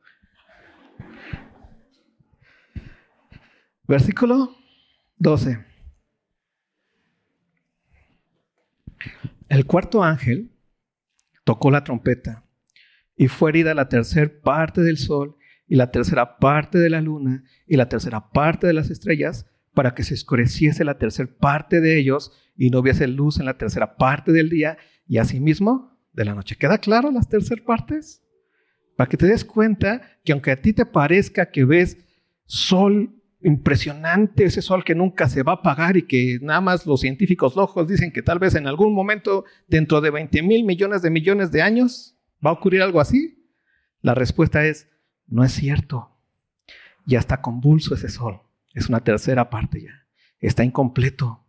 Versículo 3.89 4.55
12. 5.17 5.59
El 9.49 9.67
cuarto 9.67 10.05
ángel 10.05 10.53
tocó 11.43 11.73
la 11.73 11.83
trompeta 11.83 12.45
y 13.17 13.27
fue 13.27 13.51
herida 13.51 13.75
la 13.75 13.89
tercera 13.89 14.31
parte 14.45 14.81
del 14.81 14.97
sol 14.97 15.35
y 15.67 15.75
la 15.75 15.91
tercera 15.91 16.39
parte 16.39 16.79
de 16.79 16.91
la 16.91 17.01
luna 17.01 17.43
y 17.67 17.75
la 17.75 17.89
tercera 17.89 18.31
parte 18.31 18.69
de 18.69 18.73
las 18.73 18.91
estrellas 18.91 19.51
para 19.73 19.97
que 19.97 20.05
se 20.05 20.15
oscureciese 20.15 20.85
la 20.85 20.97
tercera 20.97 21.29
parte 21.41 21.81
de 21.81 21.99
ellos 21.99 22.31
y 22.57 22.71
no 22.71 22.79
hubiese 22.79 23.09
luz 23.09 23.41
en 23.41 23.47
la 23.47 23.59
tercera 23.59 23.97
parte 23.97 24.31
del 24.31 24.49
día 24.49 24.79
y 25.09 25.19
asimismo 25.19 25.94
de 26.15 26.25
la 26.25 26.35
noche. 26.35 26.57
¿Queda 26.57 26.79
claro 26.79 27.11
las 27.11 27.29
terceras 27.29 27.65
partes? 27.65 28.23
Para 28.97 29.09
que 29.09 29.17
te 29.17 29.27
des 29.27 29.45
cuenta 29.45 30.01
que 30.25 30.33
aunque 30.33 30.53
a 30.53 30.62
ti 30.62 30.73
te 30.73 30.87
parezca 30.87 31.51
que 31.51 31.65
ves 31.65 31.99
sol 32.47 33.21
impresionante, 33.43 34.45
ese 34.45 34.62
sol 34.62 34.85
que 34.85 34.95
nunca 34.95 35.29
se 35.29 35.43
va 35.43 35.53
a 35.53 35.57
apagar 35.57 35.97
y 35.97 36.07
que 36.07 36.39
nada 36.41 36.61
más 36.61 36.87
los 36.87 37.01
científicos 37.01 37.57
locos 37.57 37.87
dicen 37.89 38.11
que 38.11 38.23
tal 38.23 38.39
vez 38.39 38.55
en 38.55 38.67
algún 38.67 38.95
momento, 38.95 39.45
dentro 39.69 40.01
de 40.01 40.11
20 40.11 40.43
mil 40.43 40.65
millones 40.65 41.03
de 41.03 41.11
millones 41.11 41.53
de 41.53 41.61
años, 41.61 42.17
va 42.45 42.51
a 42.51 42.55
ocurrir 42.55 42.81
algo 42.81 43.01
así? 43.01 43.51
La 44.01 44.15
respuesta 44.15 44.65
es, 44.65 44.89
no 45.27 45.45
es 45.45 45.53
cierto. 45.53 46.11
Ya 47.07 47.19
está 47.19 47.43
convulso 47.43 47.95
ese 47.95 48.09
sol. 48.09 48.41
Es 48.73 48.89
una 48.89 49.01
tercera 49.01 49.51
parte 49.51 49.83
ya. 49.83 50.07
Está 50.41 50.65
incompleto. 50.65 51.44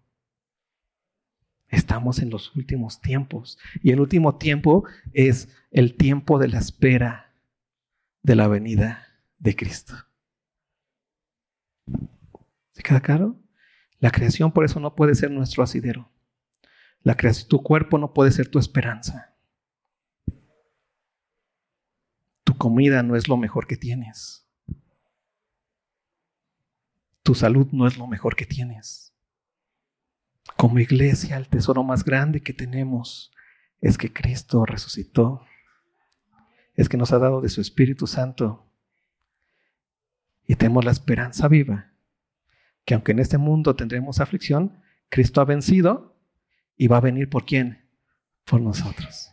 Estamos 1.75 2.19
en 2.19 2.29
los 2.29 2.55
últimos 2.55 3.01
tiempos. 3.01 3.59
Y 3.83 3.91
el 3.91 3.99
último 3.99 4.37
tiempo 4.37 4.85
es 5.11 5.49
el 5.71 5.95
tiempo 5.97 6.39
de 6.39 6.47
la 6.47 6.57
espera 6.57 7.33
de 8.23 8.35
la 8.35 8.47
venida 8.47 9.09
de 9.39 9.57
Cristo. 9.57 9.93
¿Se 12.71 12.81
queda 12.81 13.01
claro? 13.01 13.35
La 13.99 14.09
creación 14.09 14.53
por 14.53 14.63
eso 14.63 14.79
no 14.79 14.95
puede 14.95 15.15
ser 15.15 15.31
nuestro 15.31 15.63
asidero. 15.63 16.09
La 17.03 17.17
creación, 17.17 17.49
tu 17.49 17.61
cuerpo 17.61 17.97
no 17.97 18.13
puede 18.13 18.31
ser 18.31 18.47
tu 18.47 18.57
esperanza. 18.57 19.35
Tu 22.45 22.57
comida 22.57 23.03
no 23.03 23.17
es 23.17 23.27
lo 23.27 23.35
mejor 23.35 23.67
que 23.67 23.75
tienes. 23.75 24.47
Tu 27.21 27.35
salud 27.35 27.67
no 27.73 27.85
es 27.85 27.97
lo 27.97 28.07
mejor 28.07 28.37
que 28.37 28.45
tienes. 28.45 29.04
Como 30.57 30.79
iglesia, 30.79 31.37
el 31.37 31.47
tesoro 31.47 31.83
más 31.83 32.05
grande 32.05 32.41
que 32.41 32.53
tenemos 32.53 33.31
es 33.81 33.97
que 33.97 34.13
Cristo 34.13 34.65
resucitó. 34.65 35.45
Es 36.75 36.89
que 36.89 36.97
nos 36.97 37.11
ha 37.11 37.19
dado 37.19 37.41
de 37.41 37.49
su 37.49 37.61
Espíritu 37.61 38.07
Santo. 38.07 38.65
Y 40.47 40.55
tenemos 40.55 40.85
la 40.85 40.91
esperanza 40.91 41.47
viva, 41.47 41.91
que 42.85 42.93
aunque 42.93 43.11
en 43.11 43.19
este 43.19 43.37
mundo 43.37 43.75
tendremos 43.75 44.19
aflicción, 44.19 44.81
Cristo 45.09 45.41
ha 45.41 45.45
vencido 45.45 46.15
y 46.77 46.87
va 46.87 46.97
a 46.97 47.01
venir 47.01 47.29
por 47.29 47.45
quién? 47.45 47.89
Por 48.43 48.61
nosotros. 48.61 49.31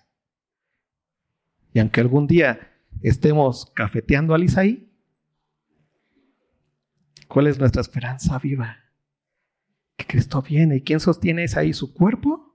Y 1.75 1.79
aunque 1.81 2.01
algún 2.01 2.27
día 2.27 2.73
estemos 3.03 3.67
cafeteando 3.75 4.35
al 4.35 4.45
Isaí, 4.45 4.91
¿cuál 7.29 7.47
es 7.47 7.59
nuestra 7.59 7.81
esperanza 7.81 8.39
viva? 8.39 8.82
Cristo 10.07 10.42
viene. 10.42 10.76
¿Y 10.76 10.80
quién 10.82 11.00
sostiene 11.00 11.44
Isaí? 11.44 11.72
¿Su 11.72 11.92
cuerpo? 11.92 12.55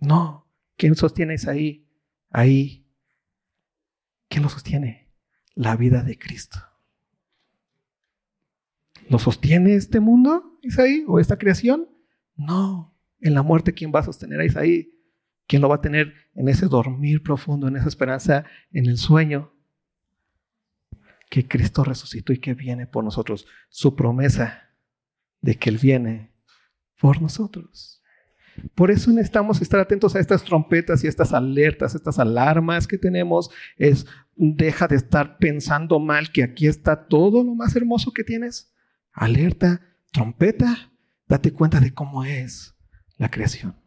No. 0.00 0.46
¿Quién 0.76 0.94
sostiene 0.94 1.34
Isaí? 1.34 1.86
Ahí. 2.30 2.86
¿Quién 4.28 4.42
lo 4.42 4.48
sostiene? 4.48 5.08
La 5.54 5.76
vida 5.76 6.02
de 6.02 6.18
Cristo. 6.18 6.58
¿Lo 9.08 9.18
sostiene 9.18 9.74
este 9.74 9.98
mundo, 9.98 10.58
Isaí, 10.62 11.04
o 11.08 11.18
esta 11.18 11.36
creación? 11.36 11.88
No. 12.36 12.96
En 13.20 13.34
la 13.34 13.42
muerte, 13.42 13.74
¿quién 13.74 13.92
va 13.94 14.00
a 14.00 14.04
sostener 14.04 14.40
a 14.40 14.44
Isaí? 14.44 14.94
¿Quién 15.46 15.62
lo 15.62 15.68
va 15.68 15.76
a 15.76 15.80
tener 15.80 16.14
en 16.34 16.48
ese 16.48 16.66
dormir 16.66 17.22
profundo, 17.24 17.66
en 17.66 17.76
esa 17.76 17.88
esperanza, 17.88 18.44
en 18.72 18.86
el 18.86 18.96
sueño? 18.98 19.52
Que 21.28 21.48
Cristo 21.48 21.82
resucitó 21.82 22.32
y 22.32 22.38
que 22.38 22.54
viene 22.54 22.86
por 22.86 23.02
nosotros. 23.02 23.46
Su 23.68 23.96
promesa 23.96 24.69
de 25.40 25.56
que 25.56 25.70
Él 25.70 25.78
viene 25.78 26.32
por 26.98 27.20
nosotros. 27.20 28.02
Por 28.74 28.90
eso 28.90 29.10
necesitamos 29.10 29.62
estar 29.62 29.80
atentos 29.80 30.14
a 30.14 30.20
estas 30.20 30.42
trompetas 30.44 31.02
y 31.02 31.06
estas 31.06 31.32
alertas, 31.32 31.94
estas 31.94 32.18
alarmas 32.18 32.86
que 32.86 32.98
tenemos. 32.98 33.50
Es 33.76 34.06
deja 34.36 34.86
de 34.86 34.96
estar 34.96 35.38
pensando 35.38 35.98
mal 35.98 36.30
que 36.30 36.42
aquí 36.42 36.66
está 36.66 37.06
todo 37.06 37.42
lo 37.42 37.54
más 37.54 37.74
hermoso 37.76 38.12
que 38.12 38.24
tienes. 38.24 38.74
Alerta, 39.12 39.80
trompeta, 40.12 40.92
date 41.26 41.52
cuenta 41.52 41.80
de 41.80 41.94
cómo 41.94 42.24
es 42.24 42.74
la 43.16 43.30
creación 43.30 43.80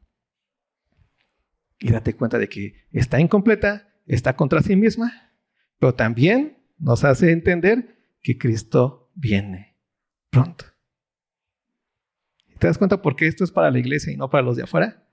y 1.84 1.92
date 1.92 2.16
cuenta 2.16 2.40
de 2.40 2.48
que 2.48 2.76
está 2.92 3.20
incompleta, 3.20 3.90
está 4.06 4.38
contra 4.38 4.62
sí 4.62 4.78
misma, 4.78 5.34
pero 5.80 5.94
también 5.94 6.66
nos 6.78 7.04
hace 7.04 7.32
entender 7.32 7.98
que 8.22 8.38
Cristo 8.38 9.12
viene 9.16 9.76
pronto. 10.30 10.64
¿Te 12.64 12.68
das 12.68 12.78
cuenta 12.78 13.02
por 13.02 13.18
qué 13.18 13.28
esto 13.28 13.44
es 13.44 13.52
para 13.52 13.70
la 13.70 13.78
iglesia 13.78 14.14
y 14.14 14.16
no 14.16 14.30
para 14.30 14.42
los 14.42 14.56
de 14.56 14.64
afuera? 14.64 15.06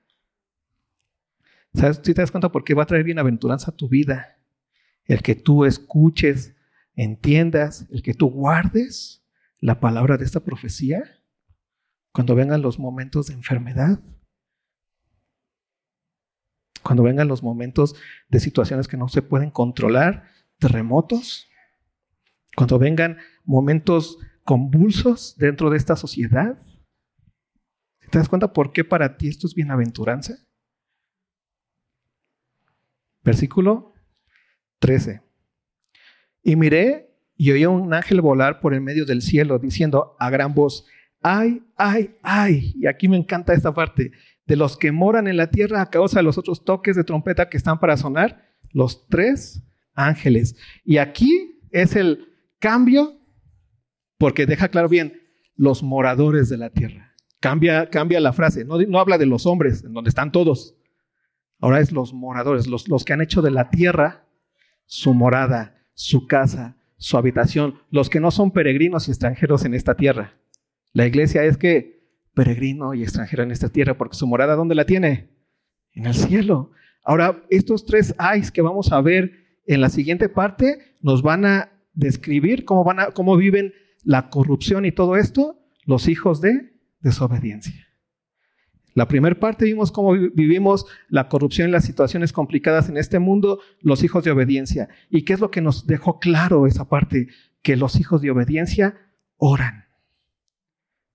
¿Sabes? 1.74 2.00
Si 2.00 2.14
te 2.14 2.20
das 2.20 2.30
cuenta 2.30 2.52
por 2.52 2.62
qué 2.62 2.74
va 2.74 2.84
a 2.84 2.86
traer 2.86 3.02
bienaventuranza 3.02 3.72
a 3.72 3.76
tu 3.76 3.88
vida? 3.88 4.38
El 5.04 5.20
que 5.20 5.34
tú 5.34 5.64
escuches, 5.64 6.54
entiendas, 6.94 7.88
el 7.90 8.04
que 8.04 8.14
tú 8.14 8.30
guardes 8.30 9.26
la 9.58 9.80
palabra 9.80 10.16
de 10.16 10.26
esta 10.26 10.44
profecía 10.44 11.02
cuando 12.12 12.36
vengan 12.36 12.62
los 12.62 12.78
momentos 12.78 13.26
de 13.26 13.34
enfermedad, 13.34 13.98
cuando 16.84 17.02
vengan 17.02 17.26
los 17.26 17.42
momentos 17.42 17.96
de 18.28 18.38
situaciones 18.38 18.86
que 18.86 18.96
no 18.96 19.08
se 19.08 19.22
pueden 19.22 19.50
controlar, 19.50 20.30
terremotos, 20.60 21.48
cuando 22.54 22.78
vengan 22.78 23.18
momentos 23.42 24.18
convulsos 24.44 25.34
dentro 25.36 25.68
de 25.70 25.78
esta 25.78 25.96
sociedad. 25.96 26.56
¿Te 28.10 28.18
das 28.18 28.28
cuenta 28.28 28.52
por 28.52 28.72
qué 28.72 28.84
para 28.84 29.16
ti 29.16 29.28
esto 29.28 29.46
es 29.46 29.54
bienaventuranza? 29.54 30.36
Versículo 33.22 33.94
13. 34.80 35.22
Y 36.42 36.56
miré 36.56 37.10
y 37.36 37.52
oí 37.52 37.62
a 37.62 37.68
un 37.68 37.94
ángel 37.94 38.20
volar 38.20 38.60
por 38.60 38.74
el 38.74 38.80
medio 38.80 39.04
del 39.06 39.22
cielo 39.22 39.58
diciendo 39.58 40.16
a 40.18 40.28
gran 40.30 40.54
voz, 40.54 40.86
ay, 41.22 41.62
ay, 41.76 42.16
ay. 42.22 42.74
Y 42.76 42.86
aquí 42.86 43.08
me 43.08 43.16
encanta 43.16 43.54
esta 43.54 43.72
parte 43.72 44.12
de 44.46 44.56
los 44.56 44.76
que 44.76 44.90
moran 44.90 45.28
en 45.28 45.36
la 45.36 45.50
tierra 45.50 45.80
a 45.80 45.90
causa 45.90 46.18
de 46.18 46.24
los 46.24 46.36
otros 46.36 46.64
toques 46.64 46.96
de 46.96 47.04
trompeta 47.04 47.48
que 47.48 47.56
están 47.56 47.78
para 47.78 47.96
sonar, 47.96 48.50
los 48.72 49.06
tres 49.06 49.62
ángeles. 49.94 50.56
Y 50.84 50.98
aquí 50.98 51.60
es 51.70 51.94
el 51.94 52.28
cambio, 52.58 53.20
porque 54.18 54.46
deja 54.46 54.68
claro 54.68 54.88
bien, 54.88 55.22
los 55.54 55.82
moradores 55.82 56.48
de 56.48 56.56
la 56.56 56.70
tierra. 56.70 57.09
Cambia, 57.40 57.88
cambia 57.88 58.20
la 58.20 58.32
frase, 58.32 58.64
no, 58.64 58.78
no 58.78 58.98
habla 59.00 59.16
de 59.18 59.26
los 59.26 59.46
hombres, 59.46 59.82
en 59.82 59.94
donde 59.94 60.10
están 60.10 60.30
todos. 60.30 60.76
Ahora 61.58 61.80
es 61.80 61.92
los 61.92 62.12
moradores, 62.12 62.66
los, 62.66 62.88
los 62.88 63.04
que 63.04 63.12
han 63.12 63.22
hecho 63.22 63.42
de 63.42 63.50
la 63.50 63.70
tierra 63.70 64.26
su 64.86 65.14
morada, 65.14 65.86
su 65.94 66.26
casa, 66.26 66.76
su 66.96 67.16
habitación, 67.16 67.76
los 67.90 68.10
que 68.10 68.18
no 68.18 68.30
son 68.30 68.50
peregrinos 68.50 69.06
y 69.06 69.12
extranjeros 69.12 69.64
en 69.64 69.74
esta 69.74 69.94
tierra. 69.94 70.36
La 70.92 71.06
iglesia 71.06 71.44
es 71.44 71.56
que 71.56 72.00
peregrino 72.34 72.92
y 72.94 73.02
extranjero 73.02 73.42
en 73.44 73.52
esta 73.52 73.68
tierra, 73.68 73.96
porque 73.96 74.16
su 74.16 74.26
morada, 74.26 74.56
¿dónde 74.56 74.74
la 74.74 74.86
tiene? 74.86 75.30
En 75.92 76.06
el 76.06 76.14
cielo. 76.14 76.72
Ahora, 77.04 77.42
estos 77.50 77.86
tres 77.86 78.14
ayes 78.18 78.50
que 78.50 78.62
vamos 78.62 78.90
a 78.90 79.00
ver 79.00 79.32
en 79.66 79.80
la 79.80 79.90
siguiente 79.90 80.28
parte 80.28 80.96
nos 81.00 81.22
van 81.22 81.44
a 81.44 81.70
describir 81.94 82.64
cómo, 82.64 82.82
van 82.82 83.00
a, 83.00 83.06
cómo 83.12 83.36
viven 83.36 83.72
la 84.02 84.28
corrupción 84.28 84.84
y 84.84 84.92
todo 84.92 85.16
esto 85.16 85.58
los 85.84 86.08
hijos 86.08 86.40
de 86.40 86.72
desobediencia. 87.00 87.86
La 88.94 89.06
primera 89.06 89.38
parte 89.38 89.66
vimos 89.66 89.92
cómo 89.92 90.12
vivimos 90.12 90.86
la 91.08 91.28
corrupción 91.28 91.68
y 91.68 91.72
las 91.72 91.84
situaciones 91.84 92.32
complicadas 92.32 92.88
en 92.88 92.96
este 92.96 93.18
mundo, 93.18 93.60
los 93.80 94.02
hijos 94.02 94.24
de 94.24 94.32
obediencia. 94.32 94.88
¿Y 95.08 95.22
qué 95.22 95.34
es 95.34 95.40
lo 95.40 95.50
que 95.50 95.60
nos 95.60 95.86
dejó 95.86 96.18
claro 96.18 96.66
esa 96.66 96.88
parte? 96.88 97.28
Que 97.62 97.76
los 97.76 98.00
hijos 98.00 98.20
de 98.20 98.30
obediencia 98.30 98.98
oran. 99.36 99.86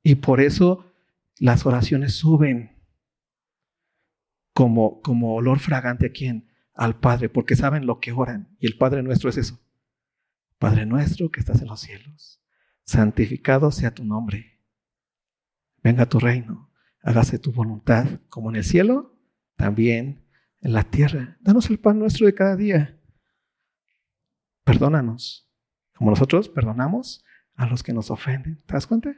Y 0.04 0.16
por 0.16 0.40
eso 0.40 0.94
las 1.38 1.66
oraciones 1.66 2.14
suben 2.14 2.76
como, 4.54 5.02
como 5.02 5.36
olor 5.36 5.60
fragante 5.60 6.08
a 6.08 6.12
quién? 6.12 6.50
Al 6.74 7.00
Padre, 7.00 7.28
porque 7.28 7.56
saben 7.56 7.86
lo 7.86 8.00
que 8.00 8.14
oran. 8.14 8.56
Y 8.60 8.68
el 8.68 8.78
Padre 8.78 9.04
nuestro 9.04 9.30
es 9.30 9.38
eso. 9.38 9.60
Padre 10.58 10.86
nuestro 10.86 11.30
que 11.30 11.42
estás 11.42 11.62
en 11.62 11.68
los 11.68 11.82
cielos, 11.82 12.42
santificado 12.86 13.72
sea 13.72 13.94
tu 13.94 14.06
nombre. 14.06 14.55
Venga 15.86 16.08
tu 16.08 16.18
reino, 16.18 16.72
hágase 17.04 17.38
tu 17.38 17.52
voluntad, 17.52 18.08
como 18.28 18.50
en 18.50 18.56
el 18.56 18.64
cielo, 18.64 19.20
también 19.56 20.26
en 20.62 20.74
la 20.74 20.84
tierra. 20.84 21.38
Danos 21.42 21.70
el 21.70 21.78
pan 21.78 22.00
nuestro 22.00 22.26
de 22.26 22.34
cada 22.34 22.56
día. 22.56 23.00
Perdónanos, 24.64 25.48
como 25.94 26.10
nosotros 26.10 26.50
perdonamos 26.50 27.24
a 27.54 27.68
los 27.68 27.84
que 27.84 27.94
nos 27.94 28.10
ofenden. 28.10 28.58
¿Te 28.66 28.74
das 28.74 28.88
cuenta? 28.88 29.16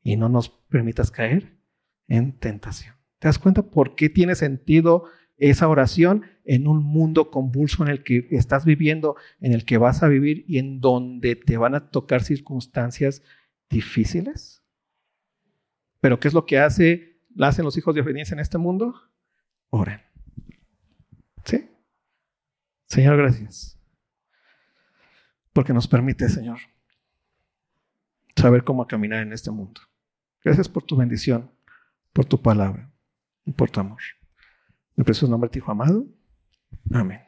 y 0.00 0.16
no 0.16 0.28
nos 0.28 0.50
permitas 0.50 1.10
caer 1.10 1.58
en 2.06 2.38
tentación. 2.38 2.94
¿Te 3.18 3.26
das 3.26 3.40
cuenta 3.40 3.62
por 3.68 3.96
qué 3.96 4.08
tiene 4.08 4.36
sentido 4.36 5.06
esa 5.36 5.66
oración 5.66 6.22
en 6.44 6.68
un 6.68 6.84
mundo 6.84 7.32
convulso 7.32 7.82
en 7.82 7.90
el 7.90 8.04
que 8.04 8.28
estás 8.30 8.64
viviendo, 8.64 9.16
en 9.40 9.52
el 9.52 9.64
que 9.64 9.78
vas 9.78 10.04
a 10.04 10.08
vivir 10.08 10.44
y 10.46 10.58
en 10.58 10.80
donde 10.80 11.34
te 11.34 11.56
van 11.56 11.74
a 11.74 11.90
tocar 11.90 12.22
circunstancias 12.22 13.24
difíciles? 13.68 14.57
Pero 16.00 16.20
¿qué 16.20 16.28
es 16.28 16.34
lo 16.34 16.46
que 16.46 16.58
hace, 16.58 17.20
hacen 17.40 17.64
los 17.64 17.76
hijos 17.76 17.94
de 17.94 18.00
obediencia 18.00 18.34
en 18.34 18.40
este 18.40 18.58
mundo? 18.58 18.94
Oren. 19.70 20.00
¿Sí? 21.44 21.68
Señor, 22.86 23.16
gracias. 23.16 23.78
Porque 25.52 25.72
nos 25.72 25.88
permite, 25.88 26.28
Señor, 26.28 26.58
saber 28.36 28.64
cómo 28.64 28.86
caminar 28.86 29.22
en 29.22 29.32
este 29.32 29.50
mundo. 29.50 29.80
Gracias 30.44 30.68
por 30.68 30.84
tu 30.84 30.96
bendición, 30.96 31.50
por 32.12 32.24
tu 32.24 32.40
palabra 32.40 32.92
y 33.44 33.52
por 33.52 33.70
tu 33.70 33.80
amor. 33.80 34.00
En 34.96 35.02
el 35.02 35.04
precioso 35.04 35.30
nombre 35.30 35.48
de 35.48 35.52
tu 35.52 35.58
hijo 35.58 35.72
amado. 35.72 36.06
Amén. 36.92 37.27